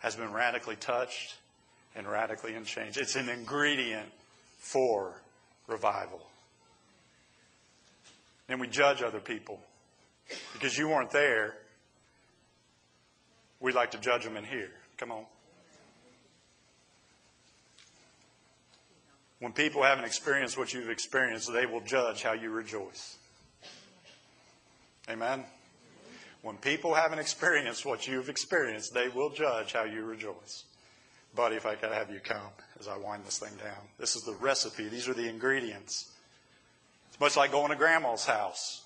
has 0.00 0.14
been 0.14 0.30
radically 0.30 0.76
touched 0.76 1.36
and 1.96 2.06
radically 2.06 2.54
unchanged. 2.54 2.98
It's 2.98 3.16
an 3.16 3.30
ingredient 3.30 4.10
for 4.58 5.22
revival. 5.66 6.20
And 8.50 8.60
we 8.60 8.68
judge 8.68 9.02
other 9.02 9.20
people. 9.20 9.58
Because 10.52 10.76
you 10.76 10.88
weren't 10.88 11.10
there, 11.10 11.54
we 13.58 13.72
like 13.72 13.92
to 13.92 13.98
judge 13.98 14.22
them 14.22 14.36
in 14.36 14.44
here. 14.44 14.70
Come 14.98 15.10
on. 15.10 15.24
When 19.40 19.52
people 19.52 19.82
haven't 19.82 20.04
experienced 20.04 20.58
what 20.58 20.74
you've 20.74 20.90
experienced, 20.90 21.50
they 21.50 21.64
will 21.64 21.80
judge 21.80 22.22
how 22.22 22.34
you 22.34 22.50
rejoice. 22.50 23.16
Amen. 25.08 25.44
When 26.42 26.56
people 26.56 26.94
haven't 26.94 27.18
experienced 27.18 27.84
what 27.84 28.06
you've 28.06 28.28
experienced, 28.28 28.94
they 28.94 29.08
will 29.08 29.30
judge 29.30 29.72
how 29.72 29.84
you 29.84 30.04
rejoice. 30.04 30.64
Buddy, 31.34 31.56
if 31.56 31.66
I 31.66 31.74
could 31.74 31.92
have 31.92 32.10
you 32.10 32.20
come 32.20 32.52
as 32.78 32.88
I 32.88 32.96
wind 32.96 33.24
this 33.26 33.38
thing 33.38 33.54
down. 33.62 33.82
This 33.98 34.16
is 34.16 34.22
the 34.22 34.34
recipe. 34.34 34.88
These 34.88 35.08
are 35.08 35.14
the 35.14 35.28
ingredients. 35.28 36.10
It's 37.08 37.20
much 37.20 37.36
like 37.36 37.52
going 37.52 37.70
to 37.70 37.76
grandma's 37.76 38.24
house. 38.24 38.82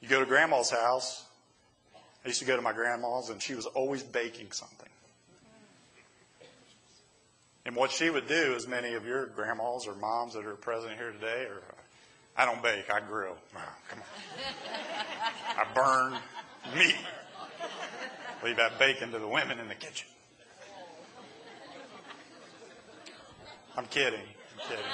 You 0.00 0.08
go 0.08 0.20
to 0.20 0.26
grandma's 0.26 0.70
house. 0.70 1.24
I 2.24 2.28
used 2.28 2.40
to 2.40 2.46
go 2.46 2.56
to 2.56 2.62
my 2.62 2.72
grandma's, 2.72 3.30
and 3.30 3.42
she 3.42 3.54
was 3.54 3.66
always 3.66 4.02
baking 4.02 4.52
something. 4.52 4.88
And 7.64 7.74
what 7.74 7.90
she 7.90 8.08
would 8.10 8.28
do, 8.28 8.54
as 8.54 8.66
many 8.66 8.94
of 8.94 9.04
your 9.04 9.26
grandmas 9.26 9.86
or 9.86 9.94
moms 9.94 10.34
that 10.34 10.46
are 10.46 10.54
present 10.54 10.94
here 10.94 11.12
today, 11.12 11.46
or 11.50 11.62
I 12.38 12.44
don't 12.44 12.62
bake, 12.62 12.88
I 12.88 13.00
grill. 13.00 13.36
Oh, 13.56 13.58
come 13.88 13.98
on. 13.98 14.06
I 15.58 15.66
burn 15.74 16.18
meat. 16.78 16.94
Leave 18.44 18.56
that 18.56 18.78
bacon 18.78 19.10
to 19.10 19.18
the 19.18 19.26
women 19.26 19.58
in 19.58 19.66
the 19.66 19.74
kitchen. 19.74 20.06
I'm 23.76 23.86
kidding. 23.86 24.20
I'm 24.20 24.68
kidding. 24.68 24.84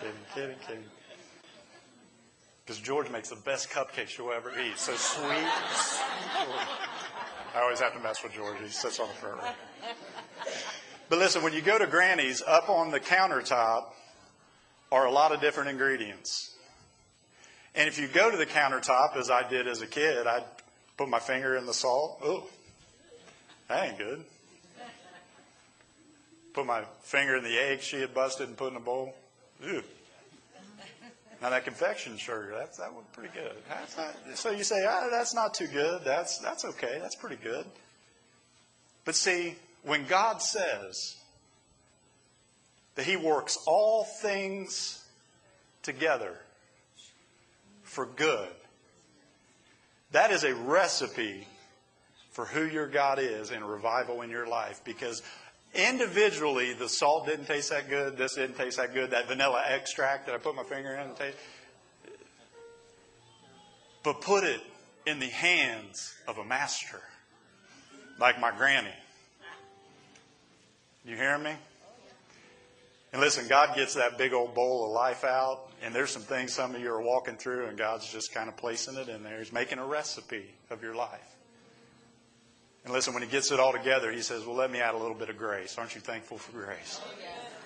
Kidding, 0.00 0.14
kidding, 0.34 0.56
kidding. 0.66 0.84
Because 2.64 2.80
George 2.80 3.10
makes 3.10 3.28
the 3.28 3.36
best 3.36 3.68
cupcakes 3.68 4.16
you'll 4.16 4.32
ever 4.32 4.52
eat. 4.58 4.78
So 4.78 4.94
sweet. 4.94 5.44
I 7.54 7.60
always 7.60 7.80
have 7.80 7.92
to 7.92 8.00
mess 8.00 8.22
with 8.22 8.32
George. 8.32 8.56
He 8.62 8.68
sits 8.68 8.98
on 8.98 9.08
the 9.08 9.14
front 9.14 9.42
row. 9.42 9.50
But 11.10 11.18
listen, 11.18 11.42
when 11.42 11.52
you 11.52 11.60
go 11.60 11.78
to 11.78 11.86
Granny's, 11.86 12.42
up 12.46 12.70
on 12.70 12.90
the 12.92 13.00
countertop 13.00 13.92
are 14.92 15.06
a 15.06 15.10
lot 15.10 15.32
of 15.32 15.40
different 15.40 15.70
ingredients. 15.70 16.54
And 17.74 17.88
if 17.88 17.98
you 17.98 18.08
go 18.08 18.30
to 18.30 18.36
the 18.36 18.46
countertop, 18.46 19.16
as 19.16 19.30
I 19.30 19.48
did 19.48 19.68
as 19.68 19.80
a 19.80 19.86
kid, 19.86 20.26
I'd 20.26 20.44
put 20.96 21.08
my 21.08 21.20
finger 21.20 21.56
in 21.56 21.66
the 21.66 21.74
salt. 21.74 22.18
Oh, 22.24 22.46
that 23.68 23.88
ain't 23.88 23.98
good. 23.98 24.24
Put 26.52 26.66
my 26.66 26.82
finger 27.02 27.36
in 27.36 27.44
the 27.44 27.56
egg 27.56 27.80
she 27.80 28.00
had 28.00 28.12
busted 28.12 28.48
and 28.48 28.56
put 28.56 28.72
in 28.72 28.76
a 28.76 28.80
bowl. 28.80 29.14
Ew. 29.62 29.82
Now 31.40 31.50
that 31.50 31.64
confection 31.64 32.18
sugar, 32.18 32.52
that's 32.58 32.78
that 32.78 32.92
was 32.92 33.04
pretty 33.12 33.30
good. 33.32 33.52
Not, 33.96 34.14
so 34.34 34.50
you 34.50 34.64
say, 34.64 34.84
ah, 34.86 35.08
that's 35.10 35.32
not 35.32 35.54
too 35.54 35.68
good. 35.68 36.02
That's 36.04 36.38
that's 36.38 36.64
okay. 36.64 36.98
That's 37.00 37.14
pretty 37.14 37.36
good. 37.36 37.64
But 39.04 39.14
see, 39.14 39.54
when 39.82 40.04
God 40.06 40.42
says 40.42 41.16
that 42.94 43.04
He 43.06 43.16
works 43.16 43.58
all 43.66 44.04
things 44.04 45.04
together 45.82 46.36
for 47.82 48.06
good. 48.06 48.48
That 50.12 50.30
is 50.30 50.44
a 50.44 50.54
recipe 50.54 51.46
for 52.30 52.44
who 52.44 52.64
your 52.64 52.86
God 52.86 53.18
is 53.18 53.50
in 53.50 53.64
revival 53.64 54.22
in 54.22 54.30
your 54.30 54.46
life 54.46 54.80
because 54.84 55.22
individually 55.74 56.72
the 56.72 56.88
salt 56.88 57.26
didn't 57.26 57.46
taste 57.46 57.70
that 57.70 57.88
good, 57.88 58.16
this 58.16 58.34
didn't 58.34 58.56
taste 58.56 58.76
that 58.76 58.94
good, 58.94 59.10
that 59.10 59.28
vanilla 59.28 59.62
extract 59.68 60.26
that 60.26 60.34
I 60.34 60.38
put 60.38 60.54
my 60.54 60.64
finger 60.64 60.94
in, 60.94 61.14
taste, 61.14 61.36
but 64.02 64.20
put 64.20 64.44
it 64.44 64.60
in 65.06 65.18
the 65.18 65.28
hands 65.28 66.14
of 66.26 66.38
a 66.38 66.44
master 66.44 67.00
like 68.18 68.40
my 68.40 68.50
granny. 68.56 68.94
You 71.04 71.16
hear 71.16 71.38
me? 71.38 71.52
And 73.12 73.20
listen, 73.20 73.48
God 73.48 73.74
gets 73.74 73.94
that 73.94 74.18
big 74.18 74.32
old 74.32 74.54
bowl 74.54 74.84
of 74.84 74.92
life 74.92 75.24
out, 75.24 75.68
and 75.82 75.92
there's 75.92 76.10
some 76.10 76.22
things 76.22 76.52
some 76.52 76.74
of 76.74 76.80
you 76.80 76.92
are 76.92 77.02
walking 77.02 77.36
through, 77.36 77.66
and 77.66 77.76
God's 77.76 78.10
just 78.10 78.32
kind 78.32 78.48
of 78.48 78.56
placing 78.56 78.96
it 78.96 79.08
in 79.08 79.22
there. 79.22 79.38
He's 79.38 79.52
making 79.52 79.78
a 79.78 79.84
recipe 79.84 80.44
of 80.70 80.82
your 80.82 80.94
life. 80.94 81.36
And 82.84 82.92
listen, 82.92 83.12
when 83.12 83.22
he 83.22 83.28
gets 83.28 83.50
it 83.50 83.60
all 83.60 83.72
together, 83.72 84.10
he 84.12 84.22
says, 84.22 84.46
Well, 84.46 84.56
let 84.56 84.70
me 84.70 84.80
add 84.80 84.94
a 84.94 84.98
little 84.98 85.14
bit 85.14 85.28
of 85.28 85.36
grace. 85.36 85.76
Aren't 85.76 85.94
you 85.94 86.00
thankful 86.00 86.38
for 86.38 86.52
grace? 86.52 87.00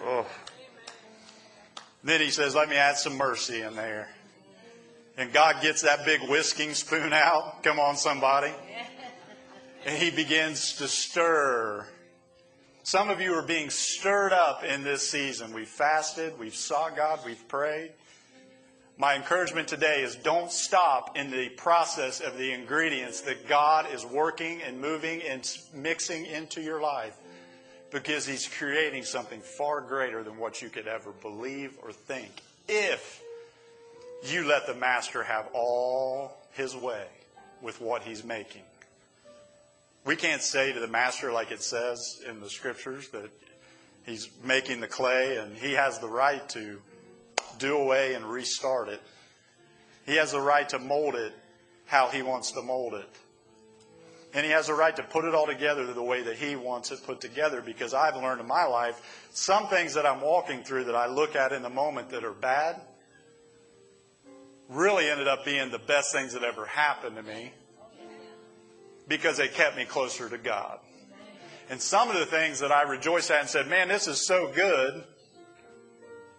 Oh. 0.03 0.25
oh. 0.25 0.27
Then 2.03 2.21
he 2.21 2.31
says, 2.31 2.55
Let 2.55 2.69
me 2.69 2.77
add 2.77 2.97
some 2.97 3.17
mercy 3.17 3.63
in 3.63 3.77
there. 3.77 4.09
And 5.17 5.33
God 5.33 5.63
gets 5.63 5.83
that 5.83 6.05
big 6.05 6.29
whisking 6.29 6.75
spoon 6.75 7.13
out. 7.13 7.63
Come 7.63 7.79
on, 7.79 7.97
somebody. 7.97 8.53
And 9.87 9.97
he 9.97 10.11
begins 10.11 10.75
to 10.79 10.89
stir. 10.89 11.87
Some 12.87 13.09
of 13.09 13.19
you 13.19 13.33
are 13.33 13.43
being 13.43 13.71
stirred 13.71 14.35
up 14.35 14.63
in 14.63 14.85
this 14.85 15.09
season. 15.09 15.55
We've 15.55 15.67
fasted, 15.67 16.39
we've 16.39 16.55
sought 16.55 16.95
God, 16.95 17.19
we've 17.25 17.49
prayed. 17.49 17.93
My 18.99 19.15
encouragement 19.15 19.69
today 19.69 20.03
is 20.03 20.17
don't 20.17 20.53
stop 20.53 21.17
in 21.17 21.31
the 21.31 21.49
process 21.49 22.21
of 22.21 22.37
the 22.37 22.53
ingredients 22.53 23.23
that 23.23 23.49
God 23.49 23.87
is 23.95 24.05
working 24.05 24.61
and 24.61 24.83
moving 24.83 25.23
and 25.23 25.51
mixing 25.73 26.27
into 26.27 26.61
your 26.61 26.79
life 26.83 27.17
because 27.91 28.27
He's 28.27 28.47
creating 28.47 29.05
something 29.05 29.41
far 29.41 29.81
greater 29.81 30.23
than 30.23 30.37
what 30.37 30.61
you 30.61 30.69
could 30.69 30.87
ever 30.87 31.13
believe 31.23 31.79
or 31.83 31.91
think 31.91 32.43
if 32.69 33.23
you 34.25 34.47
let 34.47 34.67
the 34.67 34.75
Master 34.75 35.23
have 35.23 35.49
all 35.55 36.37
His 36.53 36.77
way 36.77 37.07
with 37.63 37.81
what 37.81 38.03
He's 38.03 38.25
making. 38.25 38.63
We 40.05 40.17
can't 40.17 40.43
say 40.43 40.73
to 40.73 40.81
the 40.81 40.89
Master, 40.89 41.33
like 41.33 41.51
it 41.51 41.63
says 41.63 42.23
in 42.29 42.41
the 42.41 42.51
Scriptures, 42.51 43.09
that 43.11 43.31
He's 44.05 44.29
making 44.43 44.81
the 44.81 44.89
clay 44.89 45.39
and 45.39 45.57
He 45.57 45.73
has 45.73 45.99
the 45.99 46.09
right 46.09 46.47
to 46.51 46.81
do 47.59 47.77
away 47.77 48.15
and 48.15 48.25
restart 48.25 48.89
it. 48.89 49.01
He 50.07 50.17
has 50.17 50.33
the 50.33 50.41
right 50.41 50.69
to 50.71 50.79
mold 50.79 51.15
it 51.15 51.33
how 51.87 52.09
he 52.09 52.23
wants 52.23 52.53
to 52.53 52.63
mold 52.63 52.95
it. 52.95 53.09
And 54.33 54.45
he 54.45 54.51
has 54.51 54.67
the 54.67 54.75
right 54.75 54.95
to 54.97 55.03
put 55.03 55.25
it 55.25 55.35
all 55.35 55.47
together 55.47 55.87
the 55.87 56.03
way 56.03 56.23
that 56.23 56.37
he 56.37 56.57
wants 56.57 56.91
it 56.91 57.01
put 57.07 57.21
together 57.21 57.63
because 57.63 57.95
I've 57.95 58.17
learned 58.17 58.41
in 58.41 58.49
my 58.49 58.65
life 58.65 59.29
some 59.33 59.69
things 59.69 59.95
that 59.95 60.05
I'm 60.05 60.21
walking 60.21 60.65
through 60.65 60.85
that 60.85 60.97
I 60.97 61.07
look 61.07 61.37
at 61.37 61.53
in 61.53 61.63
the 61.63 61.71
moment 61.71 62.11
that 62.11 62.25
are 62.25 62.33
bad 62.33 62.81
really 64.69 65.09
ended 65.09 65.29
up 65.29 65.45
being 65.45 65.71
the 65.71 65.79
best 65.79 66.13
things 66.13 66.33
that 66.33 66.43
ever 66.43 66.67
happened 66.67 67.17
to 67.17 67.23
me 67.23 67.53
because 69.09 69.37
they 69.37 69.49
kept 69.49 69.77
me 69.77 69.85
closer 69.85 70.29
to 70.29 70.39
God. 70.39 70.79
And 71.71 71.81
some 71.81 72.11
of 72.11 72.17
the 72.17 72.27
things 72.27 72.61
that 72.61 72.73
I 72.73 72.83
rejoiced 72.83 73.31
at 73.31 73.41
and 73.41 73.49
said, 73.49 73.69
man, 73.69 73.89
this 73.89 74.07
is 74.07 74.27
so 74.27 74.53
good, 74.55 75.05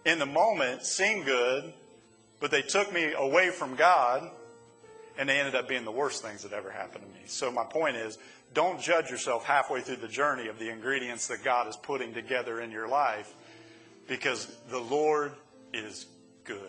in 0.04 0.18
the 0.20 0.26
moment 0.26 0.84
seemed 0.84 1.24
good, 1.24 1.72
but 2.38 2.50
they 2.50 2.62
took 2.62 2.92
me 2.92 3.12
away 3.12 3.50
from 3.50 3.74
God, 3.74 4.30
and 5.18 5.28
they 5.28 5.38
ended 5.38 5.56
up 5.56 5.68
being 5.68 5.84
the 5.84 5.90
worst 5.90 6.22
things 6.22 6.42
that 6.42 6.52
ever 6.52 6.70
happened 6.70 7.04
to 7.04 7.10
me. 7.10 7.26
So 7.26 7.50
my 7.50 7.64
point 7.64 7.96
is, 7.96 8.18
don't 8.54 8.80
judge 8.80 9.10
yourself 9.10 9.44
halfway 9.44 9.80
through 9.80 9.96
the 9.96 10.08
journey 10.08 10.46
of 10.48 10.58
the 10.58 10.70
ingredients 10.70 11.26
that 11.26 11.42
God 11.42 11.66
is 11.66 11.76
putting 11.76 12.14
together 12.14 12.60
in 12.60 12.70
your 12.70 12.86
life, 12.86 13.34
because 14.06 14.46
the 14.70 14.78
Lord 14.78 15.32
is 15.72 16.06
good, 16.44 16.60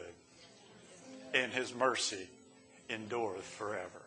and 1.35 1.51
His 1.51 1.75
mercy 1.75 2.27
endureth 2.89 3.45
forever. 3.45 4.01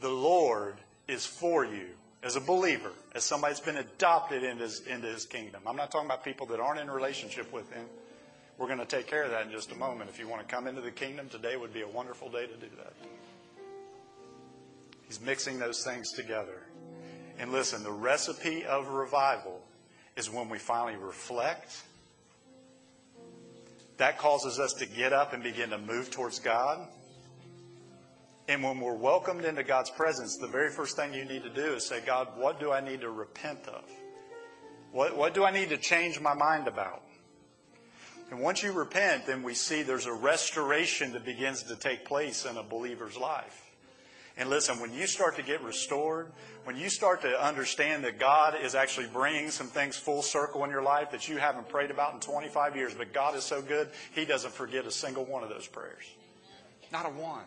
The 0.00 0.08
Lord 0.08 0.74
is 1.08 1.26
for 1.26 1.64
you 1.64 1.86
as 2.22 2.36
a 2.36 2.40
believer, 2.40 2.92
as 3.14 3.24
somebody 3.24 3.52
that's 3.52 3.64
been 3.64 3.76
adopted 3.76 4.44
into 4.44 4.62
his, 4.62 4.80
into 4.86 5.08
his 5.08 5.26
kingdom. 5.26 5.62
I'm 5.66 5.76
not 5.76 5.90
talking 5.90 6.06
about 6.06 6.24
people 6.24 6.46
that 6.46 6.60
aren't 6.60 6.80
in 6.80 6.90
relationship 6.90 7.52
with 7.52 7.70
Him. 7.72 7.84
We're 8.58 8.68
going 8.68 8.78
to 8.78 8.86
take 8.86 9.08
care 9.08 9.24
of 9.24 9.30
that 9.32 9.46
in 9.46 9.52
just 9.52 9.72
a 9.72 9.74
moment. 9.74 10.10
If 10.10 10.18
you 10.18 10.28
want 10.28 10.46
to 10.46 10.54
come 10.54 10.66
into 10.66 10.80
the 10.80 10.90
kingdom, 10.90 11.28
today 11.28 11.56
would 11.56 11.74
be 11.74 11.82
a 11.82 11.88
wonderful 11.88 12.30
day 12.30 12.46
to 12.46 12.54
do 12.54 12.68
that. 12.76 12.92
He's 15.08 15.20
mixing 15.20 15.58
those 15.58 15.82
things 15.82 16.12
together. 16.12 16.62
And 17.38 17.50
listen, 17.50 17.82
the 17.82 17.90
recipe 17.90 18.64
of 18.64 18.88
revival 18.88 19.60
is 20.16 20.30
when 20.30 20.48
we 20.48 20.58
finally 20.58 20.96
reflect. 20.96 21.82
That 23.96 24.18
causes 24.18 24.58
us 24.58 24.74
to 24.74 24.86
get 24.86 25.12
up 25.12 25.32
and 25.32 25.42
begin 25.42 25.70
to 25.70 25.78
move 25.78 26.10
towards 26.10 26.38
God. 26.38 26.86
And 28.48 28.62
when 28.62 28.80
we're 28.80 28.94
welcomed 28.94 29.44
into 29.44 29.62
God's 29.62 29.90
presence, 29.90 30.36
the 30.36 30.48
very 30.48 30.70
first 30.70 30.96
thing 30.96 31.14
you 31.14 31.24
need 31.24 31.44
to 31.44 31.50
do 31.50 31.74
is 31.74 31.86
say, 31.86 32.00
God, 32.04 32.28
what 32.36 32.58
do 32.58 32.72
I 32.72 32.80
need 32.80 33.02
to 33.02 33.10
repent 33.10 33.66
of? 33.68 33.84
What, 34.90 35.16
what 35.16 35.32
do 35.32 35.44
I 35.44 35.50
need 35.50 35.70
to 35.70 35.78
change 35.78 36.20
my 36.20 36.34
mind 36.34 36.66
about? 36.66 37.02
And 38.30 38.40
once 38.40 38.62
you 38.62 38.72
repent, 38.72 39.26
then 39.26 39.42
we 39.42 39.54
see 39.54 39.82
there's 39.82 40.06
a 40.06 40.12
restoration 40.12 41.12
that 41.12 41.24
begins 41.24 41.62
to 41.64 41.76
take 41.76 42.04
place 42.04 42.44
in 42.44 42.56
a 42.56 42.62
believer's 42.62 43.16
life. 43.16 43.70
And 44.36 44.48
listen, 44.48 44.80
when 44.80 44.92
you 44.94 45.06
start 45.06 45.36
to 45.36 45.42
get 45.42 45.62
restored, 45.62 46.32
when 46.64 46.76
you 46.76 46.88
start 46.88 47.20
to 47.22 47.44
understand 47.44 48.04
that 48.04 48.18
God 48.18 48.54
is 48.60 48.74
actually 48.74 49.06
bringing 49.08 49.50
some 49.50 49.66
things 49.66 49.96
full 49.96 50.22
circle 50.22 50.64
in 50.64 50.70
your 50.70 50.82
life 50.82 51.10
that 51.10 51.28
you 51.28 51.36
haven't 51.36 51.68
prayed 51.68 51.90
about 51.90 52.14
in 52.14 52.20
25 52.20 52.74
years, 52.74 52.94
but 52.94 53.12
God 53.12 53.36
is 53.36 53.44
so 53.44 53.60
good, 53.60 53.90
He 54.14 54.24
doesn't 54.24 54.54
forget 54.54 54.86
a 54.86 54.90
single 54.90 55.26
one 55.26 55.42
of 55.42 55.50
those 55.50 55.66
prayers. 55.66 56.04
Not 56.90 57.04
a 57.04 57.10
one. 57.10 57.44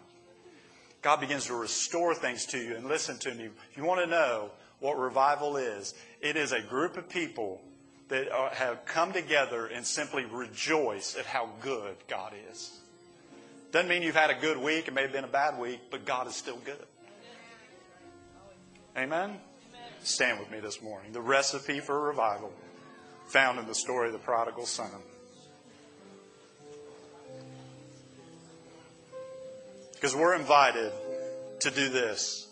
God 1.05 1.19
begins 1.19 1.45
to 1.45 1.53
restore 1.53 2.15
things 2.15 2.47
to 2.47 2.57
you. 2.57 2.75
And 2.75 2.87
listen 2.87 3.19
to 3.19 3.35
me. 3.35 3.43
If 3.43 3.77
you 3.77 3.83
want 3.83 4.01
to 4.01 4.07
know 4.07 4.49
what 4.79 4.97
revival 4.97 5.55
is, 5.55 5.93
it 6.19 6.35
is 6.35 6.51
a 6.51 6.61
group 6.61 6.97
of 6.97 7.07
people 7.07 7.61
that 8.07 8.31
are, 8.31 8.49
have 8.49 8.85
come 8.85 9.13
together 9.13 9.67
and 9.67 9.85
simply 9.85 10.25
rejoice 10.25 11.15
at 11.15 11.27
how 11.27 11.51
good 11.61 11.95
God 12.07 12.33
is. 12.49 12.79
Doesn't 13.71 13.87
mean 13.87 14.01
you've 14.01 14.15
had 14.15 14.31
a 14.31 14.41
good 14.41 14.57
week. 14.57 14.87
It 14.87 14.95
may 14.95 15.03
have 15.03 15.11
been 15.11 15.25
a 15.25 15.27
bad 15.27 15.59
week, 15.59 15.79
but 15.91 16.05
God 16.05 16.25
is 16.25 16.33
still 16.33 16.57
good. 16.65 16.87
Amen? 18.97 19.39
Stand 20.01 20.39
with 20.39 20.49
me 20.49 20.59
this 20.59 20.81
morning. 20.81 21.11
The 21.11 21.21
recipe 21.21 21.81
for 21.81 22.01
revival 22.01 22.51
found 23.27 23.59
in 23.59 23.67
the 23.67 23.75
story 23.75 24.07
of 24.07 24.13
the 24.13 24.17
prodigal 24.17 24.65
son. 24.65 24.89
Because 29.95 30.15
we're 30.15 30.35
invited 30.35 30.91
to 31.61 31.71
do 31.71 31.89
this. 31.89 32.47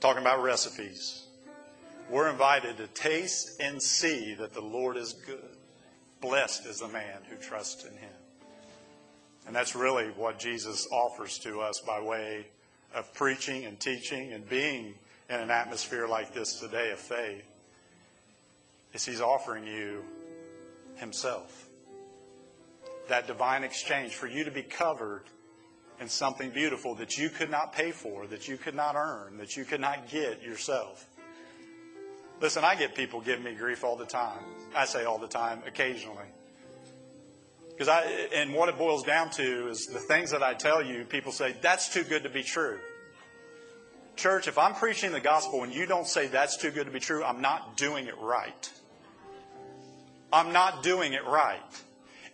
Talking 0.00 0.22
about 0.22 0.42
recipes. 0.42 1.24
We're 2.10 2.28
invited 2.28 2.76
to 2.78 2.86
taste 2.88 3.60
and 3.60 3.80
see 3.80 4.34
that 4.34 4.52
the 4.52 4.60
Lord 4.60 4.96
is 4.96 5.12
good. 5.12 5.56
Blessed 6.20 6.66
is 6.66 6.80
the 6.80 6.88
man 6.88 7.18
who 7.28 7.36
trusts 7.36 7.84
in 7.84 7.92
him. 7.92 8.10
And 9.46 9.54
that's 9.54 9.74
really 9.74 10.06
what 10.16 10.38
Jesus 10.38 10.86
offers 10.90 11.38
to 11.40 11.60
us 11.60 11.80
by 11.80 12.00
way 12.00 12.46
of 12.94 13.12
preaching 13.14 13.64
and 13.64 13.78
teaching 13.78 14.32
and 14.32 14.48
being 14.48 14.94
in 15.28 15.36
an 15.36 15.50
atmosphere 15.50 16.06
like 16.06 16.34
this 16.34 16.58
today 16.60 16.90
of 16.90 16.98
faith. 16.98 17.44
Is 18.92 19.06
he's 19.06 19.20
offering 19.20 19.66
you 19.66 20.02
himself. 20.96 21.68
That 23.08 23.26
divine 23.26 23.62
exchange 23.62 24.14
for 24.14 24.26
you 24.26 24.44
to 24.44 24.50
be 24.50 24.62
covered 24.62 25.22
in 26.00 26.08
something 26.08 26.50
beautiful 26.50 26.94
that 26.96 27.18
you 27.18 27.28
could 27.28 27.50
not 27.50 27.72
pay 27.72 27.90
for, 27.90 28.26
that 28.26 28.48
you 28.48 28.56
could 28.56 28.74
not 28.74 28.96
earn, 28.96 29.36
that 29.36 29.56
you 29.56 29.64
could 29.64 29.80
not 29.80 30.08
get 30.08 30.42
yourself. 30.42 31.06
Listen, 32.40 32.64
I 32.64 32.74
get 32.74 32.94
people 32.94 33.20
giving 33.20 33.44
me 33.44 33.54
grief 33.54 33.84
all 33.84 33.96
the 33.96 34.06
time. 34.06 34.42
I 34.74 34.86
say 34.86 35.04
all 35.04 35.18
the 35.18 35.28
time, 35.28 35.62
occasionally. 35.66 36.24
Because 37.68 37.88
I, 37.88 38.02
and 38.34 38.54
what 38.54 38.70
it 38.70 38.78
boils 38.78 39.02
down 39.02 39.30
to 39.32 39.68
is 39.68 39.86
the 39.86 39.98
things 39.98 40.30
that 40.30 40.42
I 40.42 40.54
tell 40.54 40.82
you, 40.82 41.04
people 41.04 41.32
say, 41.32 41.54
that's 41.60 41.92
too 41.92 42.02
good 42.02 42.22
to 42.22 42.30
be 42.30 42.42
true. 42.42 42.78
Church, 44.16 44.48
if 44.48 44.58
I'm 44.58 44.74
preaching 44.74 45.12
the 45.12 45.20
gospel 45.20 45.64
and 45.64 45.74
you 45.74 45.86
don't 45.86 46.06
say 46.06 46.26
that's 46.26 46.56
too 46.56 46.70
good 46.70 46.86
to 46.86 46.90
be 46.90 47.00
true, 47.00 47.22
I'm 47.22 47.40
not 47.42 47.76
doing 47.76 48.06
it 48.06 48.18
right. 48.18 48.70
I'm 50.32 50.52
not 50.52 50.82
doing 50.82 51.12
it 51.12 51.26
right. 51.26 51.60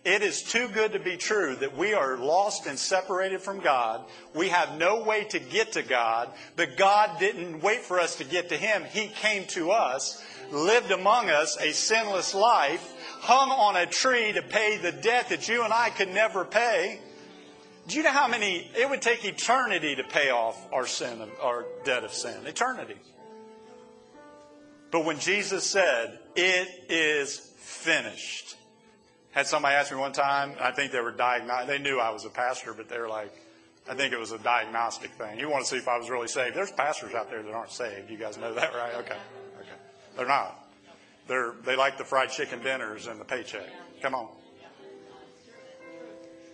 It 0.07 0.21
is 0.21 0.41
too 0.41 0.69
good 0.69 0.93
to 0.93 0.99
be 0.99 1.17
true 1.17 1.57
that 1.57 1.75
we 1.75 1.93
are 1.93 2.15
lost 2.15 2.65
and 2.65 2.79
separated 2.79 3.41
from 3.41 3.59
God. 3.59 4.05
We 4.33 4.47
have 4.47 4.77
no 4.77 5.03
way 5.03 5.25
to 5.25 5.39
get 5.39 5.73
to 5.73 5.83
God, 5.83 6.31
but 6.55 6.77
God 6.77 7.19
didn't 7.19 7.59
wait 7.59 7.81
for 7.81 7.99
us 7.99 8.15
to 8.15 8.23
get 8.23 8.47
to 8.47 8.55
Him. 8.55 8.85
He 8.85 9.09
came 9.09 9.43
to 9.47 9.71
us, 9.71 10.23
lived 10.49 10.91
among 10.91 11.29
us 11.29 11.57
a 11.59 11.73
sinless 11.73 12.33
life, 12.33 12.93
hung 13.19 13.49
on 13.49 13.75
a 13.75 13.85
tree 13.85 14.31
to 14.31 14.41
pay 14.41 14.77
the 14.77 14.93
debt 14.93 15.27
that 15.27 15.49
you 15.49 15.65
and 15.65 15.73
I 15.73 15.89
could 15.89 16.13
never 16.13 16.45
pay. 16.45 17.01
Do 17.89 17.97
you 17.97 18.03
know 18.03 18.11
how 18.11 18.29
many, 18.29 18.71
it 18.77 18.89
would 18.89 19.01
take 19.01 19.25
eternity 19.25 19.97
to 19.97 20.05
pay 20.05 20.29
off 20.29 20.71
our 20.71 20.87
sin, 20.87 21.21
our 21.41 21.65
debt 21.83 22.05
of 22.05 22.13
sin? 22.13 22.47
Eternity. 22.47 22.95
But 24.89 25.03
when 25.03 25.19
Jesus 25.19 25.65
said, 25.65 26.17
it 26.33 26.69
is 26.87 27.39
finished, 27.57 28.46
had 29.37 29.45
somebody 29.45 29.75
ask 29.75 29.91
me 29.91 29.99
one 29.99 30.13
time, 30.13 30.53
I 30.59 30.71
think 30.71 30.91
they 30.91 30.99
were 30.99 31.11
diagnosed, 31.11 31.67
they 31.67 31.77
knew 31.77 31.99
I 31.99 32.09
was 32.09 32.25
a 32.25 32.29
pastor, 32.29 32.73
but 32.73 32.89
they 32.89 32.97
were 32.97 33.07
like, 33.07 33.31
I 33.87 33.93
think 33.93 34.11
it 34.11 34.17
was 34.17 34.31
a 34.31 34.39
diagnostic 34.39 35.11
thing. 35.11 35.37
You 35.37 35.47
want 35.47 35.63
to 35.63 35.69
see 35.69 35.77
if 35.77 35.87
I 35.87 35.95
was 35.95 36.09
really 36.09 36.27
saved. 36.27 36.55
There's 36.55 36.71
pastors 36.71 37.13
out 37.13 37.29
there 37.29 37.43
that 37.43 37.53
aren't 37.53 37.69
saved. 37.69 38.09
You 38.09 38.17
guys 38.17 38.39
know 38.39 38.51
that, 38.55 38.73
right? 38.73 38.95
Okay. 38.95 39.15
Okay. 39.59 39.77
They're 40.17 40.25
not. 40.25 40.59
They're, 41.27 41.53
they 41.63 41.75
like 41.75 41.99
the 41.99 42.03
fried 42.03 42.31
chicken 42.31 42.63
dinners 42.63 43.05
and 43.05 43.19
the 43.19 43.25
paycheck. 43.25 43.67
Come 44.01 44.15
on. 44.15 44.27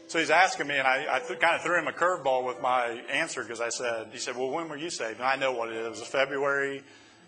So 0.07 0.19
he's 0.19 0.29
asking 0.29 0.67
me, 0.67 0.77
and 0.77 0.85
I, 0.85 1.07
I 1.09 1.19
th- 1.19 1.39
kind 1.39 1.55
of 1.55 1.61
threw 1.61 1.79
him 1.79 1.87
a 1.87 1.93
curveball 1.93 2.45
with 2.45 2.61
my 2.61 3.01
answer 3.09 3.43
because 3.43 3.61
I 3.61 3.69
said, 3.69 4.09
he 4.11 4.17
said, 4.17 4.35
well, 4.35 4.49
when 4.49 4.67
were 4.67 4.75
you 4.75 4.89
saved? 4.89 5.19
And 5.19 5.27
I 5.27 5.37
know 5.37 5.53
what 5.53 5.69
it 5.69 5.77
is. 5.77 5.85
It 5.85 5.89
was 5.89 6.01
February 6.01 6.83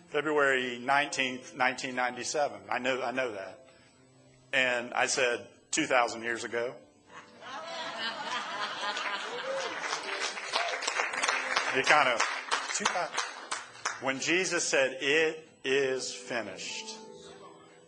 February 0.09 0.81
19th, 0.83 1.55
1997. 1.57 2.59
I 2.69 2.77
know, 2.79 3.01
I 3.01 3.11
know 3.11 3.31
that. 3.31 3.64
And 4.55 4.93
I 4.93 5.07
said, 5.07 5.45
2,000 5.71 6.23
years 6.23 6.45
ago. 6.45 6.73
You 11.75 11.83
kind 11.83 12.07
of, 12.07 12.21
when 13.99 14.21
Jesus 14.21 14.63
said, 14.63 14.97
It 15.01 15.45
is 15.65 16.13
finished, 16.13 16.95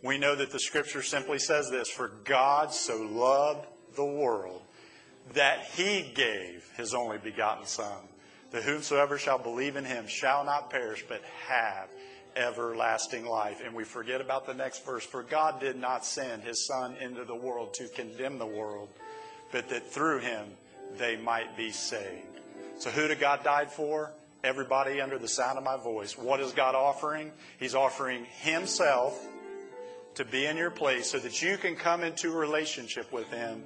we 0.02 0.18
know 0.18 0.34
that 0.34 0.50
the 0.50 0.60
scripture 0.60 1.02
simply 1.02 1.38
says 1.38 1.70
this 1.70 1.88
For 1.88 2.08
God 2.24 2.74
so 2.74 2.98
loved 2.98 3.66
the 3.96 4.04
world 4.04 4.60
that 5.32 5.64
he 5.74 6.12
gave 6.14 6.70
his 6.76 6.92
only 6.92 7.16
begotten 7.16 7.64
Son, 7.64 7.96
that 8.50 8.62
whomsoever 8.62 9.16
shall 9.16 9.38
believe 9.38 9.76
in 9.76 9.86
him 9.86 10.06
shall 10.06 10.44
not 10.44 10.68
perish, 10.68 11.02
but 11.08 11.22
have 11.46 11.88
everlasting 12.38 13.26
life. 13.26 13.60
And 13.64 13.74
we 13.74 13.84
forget 13.84 14.20
about 14.20 14.46
the 14.46 14.54
next 14.54 14.84
verse. 14.86 15.04
For 15.04 15.22
God 15.22 15.60
did 15.60 15.76
not 15.76 16.04
send 16.04 16.42
his 16.42 16.66
Son 16.66 16.94
into 17.00 17.24
the 17.24 17.34
world 17.34 17.74
to 17.74 17.88
condemn 17.88 18.38
the 18.38 18.46
world, 18.46 18.88
but 19.52 19.68
that 19.70 19.90
through 19.90 20.20
him 20.20 20.46
they 20.96 21.16
might 21.16 21.56
be 21.56 21.70
saved. 21.70 22.40
So 22.78 22.90
who 22.90 23.08
did 23.08 23.20
God 23.20 23.42
die 23.42 23.66
for? 23.66 24.12
Everybody 24.44 25.00
under 25.00 25.18
the 25.18 25.28
sound 25.28 25.58
of 25.58 25.64
my 25.64 25.76
voice. 25.76 26.16
What 26.16 26.40
is 26.40 26.52
God 26.52 26.76
offering? 26.76 27.32
He's 27.58 27.74
offering 27.74 28.24
himself 28.40 29.20
to 30.14 30.24
be 30.24 30.46
in 30.46 30.56
your 30.56 30.70
place 30.70 31.10
so 31.10 31.18
that 31.18 31.42
you 31.42 31.58
can 31.58 31.74
come 31.74 32.04
into 32.04 32.32
a 32.32 32.36
relationship 32.36 33.12
with 33.12 33.28
him. 33.30 33.64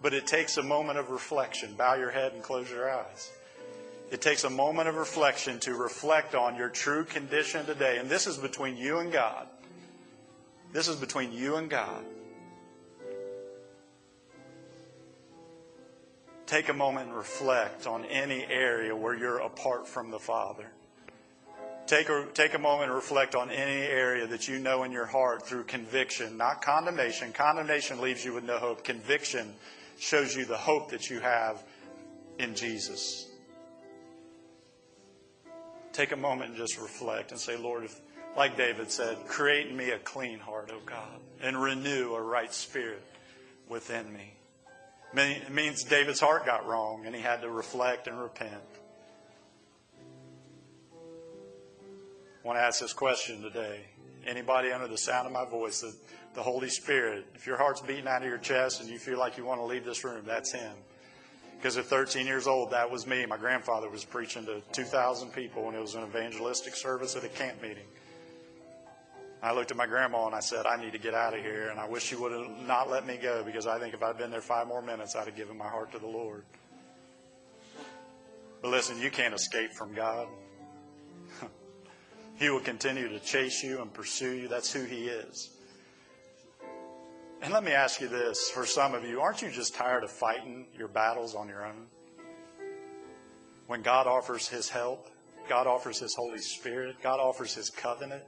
But 0.00 0.14
it 0.14 0.26
takes 0.26 0.56
a 0.56 0.62
moment 0.62 0.98
of 0.98 1.10
reflection. 1.10 1.74
Bow 1.74 1.94
your 1.94 2.10
head 2.10 2.32
and 2.32 2.42
close 2.42 2.70
your 2.70 2.90
eyes. 2.90 3.30
It 4.12 4.20
takes 4.20 4.44
a 4.44 4.50
moment 4.50 4.90
of 4.90 4.96
reflection 4.96 5.58
to 5.60 5.74
reflect 5.74 6.34
on 6.34 6.54
your 6.54 6.68
true 6.68 7.04
condition 7.04 7.64
today. 7.64 7.96
And 7.96 8.10
this 8.10 8.26
is 8.26 8.36
between 8.36 8.76
you 8.76 8.98
and 8.98 9.10
God. 9.10 9.46
This 10.70 10.86
is 10.86 10.96
between 10.96 11.32
you 11.32 11.56
and 11.56 11.70
God. 11.70 12.04
Take 16.44 16.68
a 16.68 16.74
moment 16.74 17.08
and 17.08 17.16
reflect 17.16 17.86
on 17.86 18.04
any 18.04 18.44
area 18.44 18.94
where 18.94 19.16
you're 19.16 19.38
apart 19.38 19.88
from 19.88 20.10
the 20.10 20.18
Father. 20.18 20.66
Take 21.86 22.10
a, 22.10 22.26
take 22.34 22.52
a 22.52 22.58
moment 22.58 22.90
and 22.90 22.94
reflect 22.94 23.34
on 23.34 23.50
any 23.50 23.80
area 23.80 24.26
that 24.26 24.46
you 24.46 24.58
know 24.58 24.82
in 24.82 24.92
your 24.92 25.06
heart 25.06 25.46
through 25.46 25.64
conviction, 25.64 26.36
not 26.36 26.60
condemnation. 26.60 27.32
Condemnation 27.32 28.02
leaves 28.02 28.22
you 28.22 28.34
with 28.34 28.44
no 28.44 28.58
hope. 28.58 28.84
Conviction 28.84 29.54
shows 29.98 30.36
you 30.36 30.44
the 30.44 30.58
hope 30.58 30.90
that 30.90 31.08
you 31.08 31.20
have 31.20 31.62
in 32.38 32.54
Jesus 32.54 33.31
take 35.92 36.12
a 36.12 36.16
moment 36.16 36.50
and 36.50 36.58
just 36.58 36.80
reflect 36.80 37.30
and 37.30 37.40
say, 37.40 37.56
Lord, 37.56 37.84
if, 37.84 38.00
like 38.36 38.56
David 38.56 38.90
said, 38.90 39.26
create 39.26 39.68
in 39.68 39.76
me 39.76 39.90
a 39.90 39.98
clean 39.98 40.38
heart, 40.38 40.70
O 40.72 40.78
God, 40.84 41.20
and 41.42 41.60
renew 41.60 42.14
a 42.14 42.22
right 42.22 42.52
spirit 42.52 43.02
within 43.68 44.12
me. 44.12 44.34
It 45.14 45.52
means 45.52 45.84
David's 45.84 46.20
heart 46.20 46.46
got 46.46 46.66
wrong 46.66 47.04
and 47.04 47.14
he 47.14 47.20
had 47.20 47.42
to 47.42 47.50
reflect 47.50 48.06
and 48.06 48.18
repent. 48.18 48.52
I 52.42 52.46
want 52.46 52.58
to 52.58 52.62
ask 52.62 52.80
this 52.80 52.92
question 52.92 53.42
today. 53.42 53.80
Anybody 54.26 54.72
under 54.72 54.88
the 54.88 54.98
sound 54.98 55.26
of 55.26 55.32
my 55.32 55.44
voice, 55.44 55.80
the, 55.80 55.94
the 56.34 56.42
Holy 56.42 56.68
Spirit, 56.68 57.26
if 57.34 57.46
your 57.46 57.56
heart's 57.56 57.80
beating 57.80 58.08
out 58.08 58.22
of 58.22 58.28
your 58.28 58.38
chest 58.38 58.80
and 58.80 58.88
you 58.88 58.98
feel 58.98 59.18
like 59.18 59.36
you 59.36 59.44
want 59.44 59.60
to 59.60 59.64
leave 59.64 59.84
this 59.84 60.02
room, 60.02 60.22
that's 60.26 60.52
Him. 60.52 60.72
Because 61.62 61.76
at 61.76 61.84
13 61.84 62.26
years 62.26 62.48
old, 62.48 62.72
that 62.72 62.90
was 62.90 63.06
me. 63.06 63.24
My 63.24 63.36
grandfather 63.36 63.88
was 63.88 64.04
preaching 64.04 64.44
to 64.46 64.60
2,000 64.72 65.32
people, 65.32 65.68
and 65.68 65.76
it 65.76 65.80
was 65.80 65.94
an 65.94 66.02
evangelistic 66.02 66.74
service 66.74 67.14
at 67.14 67.22
a 67.22 67.28
camp 67.28 67.62
meeting. 67.62 67.86
I 69.44 69.52
looked 69.52 69.70
at 69.70 69.76
my 69.76 69.86
grandma 69.86 70.26
and 70.26 70.34
I 70.34 70.40
said, 70.40 70.66
I 70.66 70.76
need 70.82 70.90
to 70.90 70.98
get 70.98 71.14
out 71.14 71.34
of 71.34 71.40
here. 71.40 71.68
And 71.68 71.78
I 71.78 71.88
wish 71.88 72.02
she 72.02 72.16
would 72.16 72.32
have 72.32 72.66
not 72.66 72.90
let 72.90 73.06
me 73.06 73.16
go 73.16 73.44
because 73.44 73.68
I 73.68 73.78
think 73.78 73.94
if 73.94 74.02
I'd 74.02 74.18
been 74.18 74.32
there 74.32 74.40
five 74.40 74.66
more 74.66 74.82
minutes, 74.82 75.14
I'd 75.14 75.26
have 75.26 75.36
given 75.36 75.56
my 75.56 75.68
heart 75.68 75.92
to 75.92 76.00
the 76.00 76.06
Lord. 76.08 76.42
But 78.60 78.72
listen, 78.72 78.98
you 79.00 79.12
can't 79.12 79.34
escape 79.34 79.72
from 79.72 79.94
God. 79.94 80.26
he 82.40 82.50
will 82.50 82.60
continue 82.60 83.08
to 83.08 83.20
chase 83.20 83.62
you 83.62 83.82
and 83.82 83.92
pursue 83.92 84.32
you. 84.32 84.48
That's 84.48 84.72
who 84.72 84.82
He 84.82 85.06
is. 85.06 85.51
And 87.42 87.52
let 87.52 87.64
me 87.64 87.72
ask 87.72 88.00
you 88.00 88.06
this 88.06 88.50
for 88.50 88.64
some 88.64 88.94
of 88.94 89.04
you, 89.04 89.20
aren't 89.20 89.42
you 89.42 89.50
just 89.50 89.74
tired 89.74 90.04
of 90.04 90.12
fighting 90.12 90.66
your 90.78 90.86
battles 90.86 91.34
on 91.34 91.48
your 91.48 91.66
own? 91.66 91.86
When 93.66 93.82
God 93.82 94.06
offers 94.06 94.46
His 94.46 94.68
help, 94.68 95.08
God 95.48 95.66
offers 95.66 95.98
His 95.98 96.14
Holy 96.14 96.38
Spirit, 96.38 96.96
God 97.02 97.18
offers 97.18 97.52
His 97.52 97.68
covenant 97.68 98.22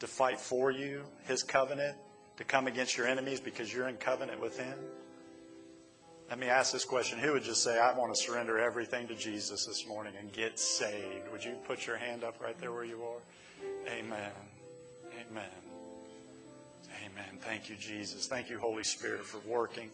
to 0.00 0.06
fight 0.06 0.40
for 0.40 0.70
you, 0.70 1.02
His 1.26 1.42
covenant 1.42 1.98
to 2.38 2.44
come 2.44 2.66
against 2.66 2.96
your 2.96 3.06
enemies 3.06 3.40
because 3.40 3.72
you're 3.72 3.88
in 3.88 3.96
covenant 3.96 4.40
with 4.40 4.58
Him. 4.58 4.78
Let 6.30 6.38
me 6.38 6.46
ask 6.46 6.72
this 6.72 6.84
question. 6.86 7.18
Who 7.18 7.32
would 7.32 7.44
just 7.44 7.62
say, 7.62 7.78
I 7.78 7.96
want 7.96 8.14
to 8.14 8.22
surrender 8.22 8.58
everything 8.58 9.06
to 9.08 9.14
Jesus 9.14 9.66
this 9.66 9.86
morning 9.86 10.14
and 10.18 10.32
get 10.32 10.58
saved? 10.58 11.30
Would 11.30 11.44
you 11.44 11.56
put 11.66 11.86
your 11.86 11.96
hand 11.96 12.24
up 12.24 12.40
right 12.40 12.58
there 12.58 12.72
where 12.72 12.84
you 12.84 13.02
are? 13.02 13.90
Amen. 13.92 14.30
Amen. 15.30 15.67
Amen. 17.18 17.38
Thank 17.40 17.68
you, 17.68 17.76
Jesus. 17.76 18.26
Thank 18.26 18.50
you, 18.50 18.58
Holy 18.58 18.84
Spirit, 18.84 19.24
for 19.24 19.38
working 19.48 19.90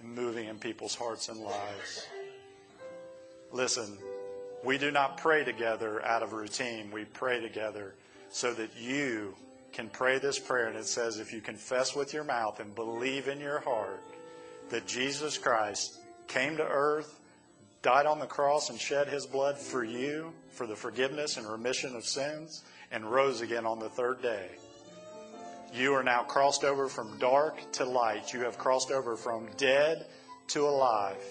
and 0.00 0.14
moving 0.14 0.46
in 0.46 0.58
people's 0.58 0.94
hearts 0.94 1.28
and 1.28 1.40
lives. 1.40 2.06
Listen, 3.52 3.98
we 4.62 4.78
do 4.78 4.90
not 4.90 5.16
pray 5.16 5.44
together 5.44 6.04
out 6.04 6.22
of 6.22 6.32
routine. 6.32 6.90
We 6.92 7.04
pray 7.06 7.40
together 7.40 7.94
so 8.30 8.52
that 8.54 8.70
you 8.78 9.34
can 9.72 9.88
pray 9.88 10.18
this 10.18 10.38
prayer. 10.38 10.68
And 10.68 10.76
it 10.76 10.86
says, 10.86 11.18
if 11.18 11.32
you 11.32 11.40
confess 11.40 11.96
with 11.96 12.12
your 12.12 12.24
mouth 12.24 12.60
and 12.60 12.74
believe 12.74 13.28
in 13.28 13.40
your 13.40 13.60
heart 13.60 14.02
that 14.70 14.86
Jesus 14.86 15.38
Christ 15.38 15.98
came 16.28 16.56
to 16.56 16.66
earth, 16.66 17.18
died 17.82 18.06
on 18.06 18.18
the 18.18 18.26
cross, 18.26 18.70
and 18.70 18.78
shed 18.78 19.08
his 19.08 19.26
blood 19.26 19.58
for 19.58 19.84
you 19.84 20.32
for 20.50 20.66
the 20.66 20.76
forgiveness 20.76 21.36
and 21.36 21.46
remission 21.46 21.96
of 21.96 22.04
sins, 22.04 22.62
and 22.92 23.04
rose 23.04 23.40
again 23.40 23.66
on 23.66 23.80
the 23.80 23.88
third 23.88 24.22
day 24.22 24.50
you 25.74 25.92
are 25.94 26.04
now 26.04 26.22
crossed 26.22 26.62
over 26.62 26.88
from 26.88 27.18
dark 27.18 27.60
to 27.72 27.84
light. 27.84 28.32
You 28.32 28.40
have 28.40 28.56
crossed 28.56 28.92
over 28.92 29.16
from 29.16 29.48
dead 29.56 30.06
to 30.48 30.68
alive. 30.68 31.22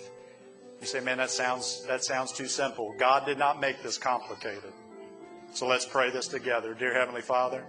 You 0.82 0.88
say, 0.88 1.00
man, 1.00 1.20
that 1.20 1.30
sounds, 1.30 1.86
that 1.88 2.04
sounds 2.04 2.34
too 2.34 2.48
simple. 2.48 2.94
God 3.00 3.26
did 3.26 3.38
not 3.38 3.62
make 3.62 3.82
this 3.82 3.98
complicated. 3.98 4.74
So 5.54 5.66
let's 5.66 5.86
pray 5.86 6.12
this 6.12 6.28
together. 6.28 6.74
Dear 6.74 6.94
Heavenly 6.94 7.22
Father, 7.22 7.64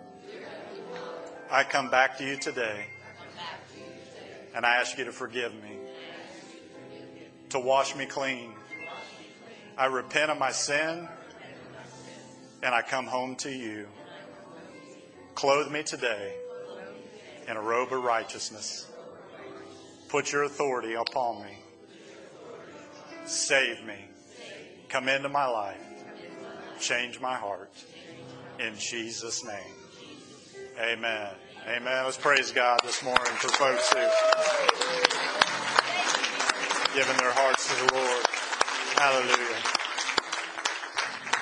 I 1.49 1.63
come 1.63 1.91
back 1.91 2.19
to 2.19 2.25
you 2.25 2.37
today 2.37 2.87
and 4.53 4.67
I 4.67 4.77
ask 4.77 4.99
you 4.99 5.05
to 5.05 5.13
forgive 5.13 5.55
me, 5.55 5.79
to 7.51 7.61
wash 7.61 7.95
me 7.95 8.07
clean. 8.07 8.53
I 9.79 9.87
repent 9.87 10.33
of 10.33 10.39
my 10.39 10.51
sin 10.51 11.09
and 12.65 12.75
I 12.75 12.83
come 12.83 13.07
home 13.07 13.37
to 13.37 13.51
you. 13.51 13.87
Clothe 15.37 15.71
me 15.71 15.85
today 15.85 16.35
in 17.49 17.57
a 17.57 17.61
robe 17.61 17.93
of 17.93 18.03
righteousness. 18.03 18.91
Put 20.09 20.33
your 20.33 20.45
authority 20.45 20.95
upon 20.95 21.43
me. 21.43 21.59
Save 23.27 23.85
me. 23.85 23.97
Come 24.89 25.09
into 25.09 25.29
my 25.29 25.47
life. 25.47 25.81
Change 26.81 27.21
my 27.21 27.35
heart. 27.35 27.73
In 28.59 28.77
Jesus' 28.77 29.45
name. 29.45 29.75
Amen. 30.81 31.31
Amen. 31.67 32.05
Let's 32.05 32.19
praise 32.19 32.53
God 32.53 32.79
this 32.85 33.03
morning 33.03 33.25
for 33.39 33.49
folks 33.49 33.93
who 33.93 34.01
given 36.95 37.17
their 37.17 37.33
hearts 37.33 37.69
to 37.69 37.87
the 37.87 37.95
Lord. 37.95 38.27
Hallelujah. 38.97 39.84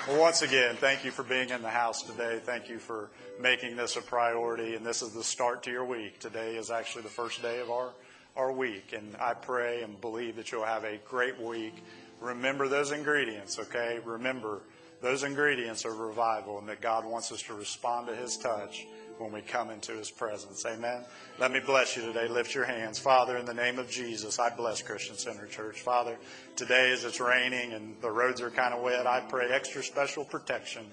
Well, 0.09 0.21
once 0.21 0.43
again, 0.43 0.75
thank 0.75 1.05
you 1.05 1.13
for 1.13 1.23
being 1.23 1.51
in 1.51 1.63
the 1.63 1.69
house 1.69 2.03
today. 2.03 2.41
Thank 2.43 2.69
you 2.69 2.81
for 2.81 3.09
making 3.41 3.77
this 3.77 3.95
a 3.95 4.03
priority. 4.03 4.75
And 4.75 4.85
this 4.85 5.01
is 5.01 5.13
the 5.13 5.23
start 5.23 5.63
to 5.63 5.71
your 5.71 5.85
week. 5.85 6.19
Today 6.19 6.57
is 6.57 6.73
actually 6.73 7.03
the 7.03 7.09
first 7.09 7.41
day 7.41 7.61
of 7.61 7.71
our, 7.71 7.91
our 8.37 8.51
week. 8.51 8.95
And 8.97 9.15
I 9.21 9.35
pray 9.35 9.83
and 9.83 10.01
believe 10.01 10.35
that 10.37 10.51
you'll 10.51 10.65
have 10.65 10.83
a 10.83 10.97
great 11.09 11.41
week. 11.41 11.85
Remember 12.21 12.67
those 12.67 12.91
ingredients, 12.91 13.61
okay? 13.61 14.01
Remember 14.05 14.63
those 15.01 15.23
ingredients 15.23 15.85
are 15.85 15.95
revival 15.95 16.59
and 16.59 16.69
that 16.69 16.81
God 16.81 17.05
wants 17.05 17.31
us 17.31 17.43
to 17.43 17.55
respond 17.55 18.09
to 18.09 18.17
his 18.17 18.37
touch 18.37 18.85
when 19.23 19.33
we 19.33 19.41
come 19.41 19.71
into 19.71 19.93
his 19.93 20.11
presence. 20.11 20.67
Amen. 20.67 21.05
Let 21.39 21.53
me 21.53 21.61
bless 21.61 21.97
you 21.97 22.03
today. 22.03 22.29
Lift 22.29 22.55
your 22.55 22.65
hands. 22.65 22.99
Father, 22.99 23.37
in 23.37 23.47
the 23.47 23.55
name 23.55 23.79
of 23.79 23.89
Jesus, 23.89 24.39
I 24.39 24.51
bless 24.51 24.83
Christian 24.83 25.17
Center 25.17 25.47
Church. 25.47 25.81
Father, 25.81 26.17
today 26.57 26.93
as 26.93 27.05
it's 27.05 27.21
raining 27.21 27.73
and 27.73 27.95
the 28.01 28.11
roads 28.11 28.41
are 28.41 28.51
kind 28.51 28.75
of 28.75 28.83
wet, 28.83 29.07
I 29.07 29.21
pray 29.21 29.49
extra 29.51 29.83
special 29.83 30.25
protection 30.25 30.85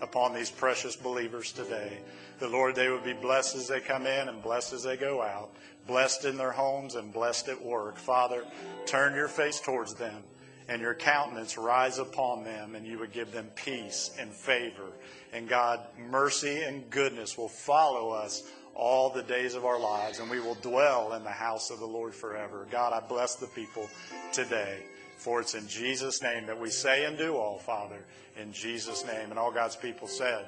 upon 0.00 0.34
these 0.34 0.50
precious 0.50 0.96
believers 0.96 1.52
today. 1.52 1.98
The 2.38 2.48
Lord, 2.48 2.74
they 2.74 2.88
would 2.88 3.04
be 3.04 3.14
blessed 3.14 3.56
as 3.56 3.68
they 3.68 3.80
come 3.80 4.06
in 4.06 4.28
and 4.28 4.42
blessed 4.42 4.72
as 4.72 4.82
they 4.82 4.96
go 4.96 5.22
out, 5.22 5.50
blessed 5.86 6.24
in 6.24 6.36
their 6.36 6.52
homes 6.52 6.94
and 6.94 7.12
blessed 7.12 7.48
at 7.48 7.60
work. 7.60 7.96
Father, 7.96 8.44
turn 8.86 9.14
your 9.14 9.28
face 9.28 9.60
towards 9.60 9.94
them 9.94 10.22
and 10.68 10.82
your 10.82 10.94
countenance 10.94 11.56
rise 11.56 11.98
upon 11.98 12.44
them, 12.44 12.74
and 12.74 12.86
you 12.86 12.98
would 12.98 13.12
give 13.12 13.32
them 13.32 13.48
peace 13.54 14.10
and 14.18 14.30
favor. 14.32 14.92
And 15.32 15.48
God, 15.48 15.80
mercy 16.10 16.62
and 16.62 16.88
goodness 16.90 17.38
will 17.38 17.48
follow 17.48 18.10
us 18.10 18.42
all 18.74 19.10
the 19.10 19.22
days 19.22 19.54
of 19.54 19.64
our 19.64 19.78
lives, 19.78 20.20
and 20.20 20.30
we 20.30 20.40
will 20.40 20.54
dwell 20.56 21.14
in 21.14 21.24
the 21.24 21.30
house 21.30 21.70
of 21.70 21.80
the 21.80 21.86
Lord 21.86 22.14
forever. 22.14 22.66
God, 22.70 22.92
I 22.92 23.06
bless 23.06 23.34
the 23.34 23.48
people 23.48 23.88
today. 24.32 24.84
For 25.18 25.40
it's 25.40 25.54
in 25.54 25.66
Jesus' 25.66 26.22
name 26.22 26.46
that 26.46 26.58
we 26.58 26.70
say 26.70 27.04
and 27.04 27.18
do 27.18 27.36
all, 27.36 27.58
Father. 27.58 27.98
In 28.40 28.52
Jesus' 28.52 29.04
name. 29.04 29.30
And 29.30 29.38
all 29.38 29.50
God's 29.50 29.74
people 29.74 30.06
said, 30.06 30.46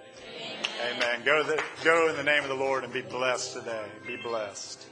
Amen. 0.87 0.97
Amen. 0.97 1.23
Go, 1.25 1.43
the, 1.43 1.61
go 1.83 2.09
in 2.09 2.17
the 2.17 2.23
name 2.23 2.45
of 2.45 2.49
the 2.49 2.55
Lord 2.55 2.85
and 2.85 2.93
be 2.93 3.03
blessed 3.03 3.55
today. 3.55 3.87
Be 4.07 4.17
blessed. 4.17 4.87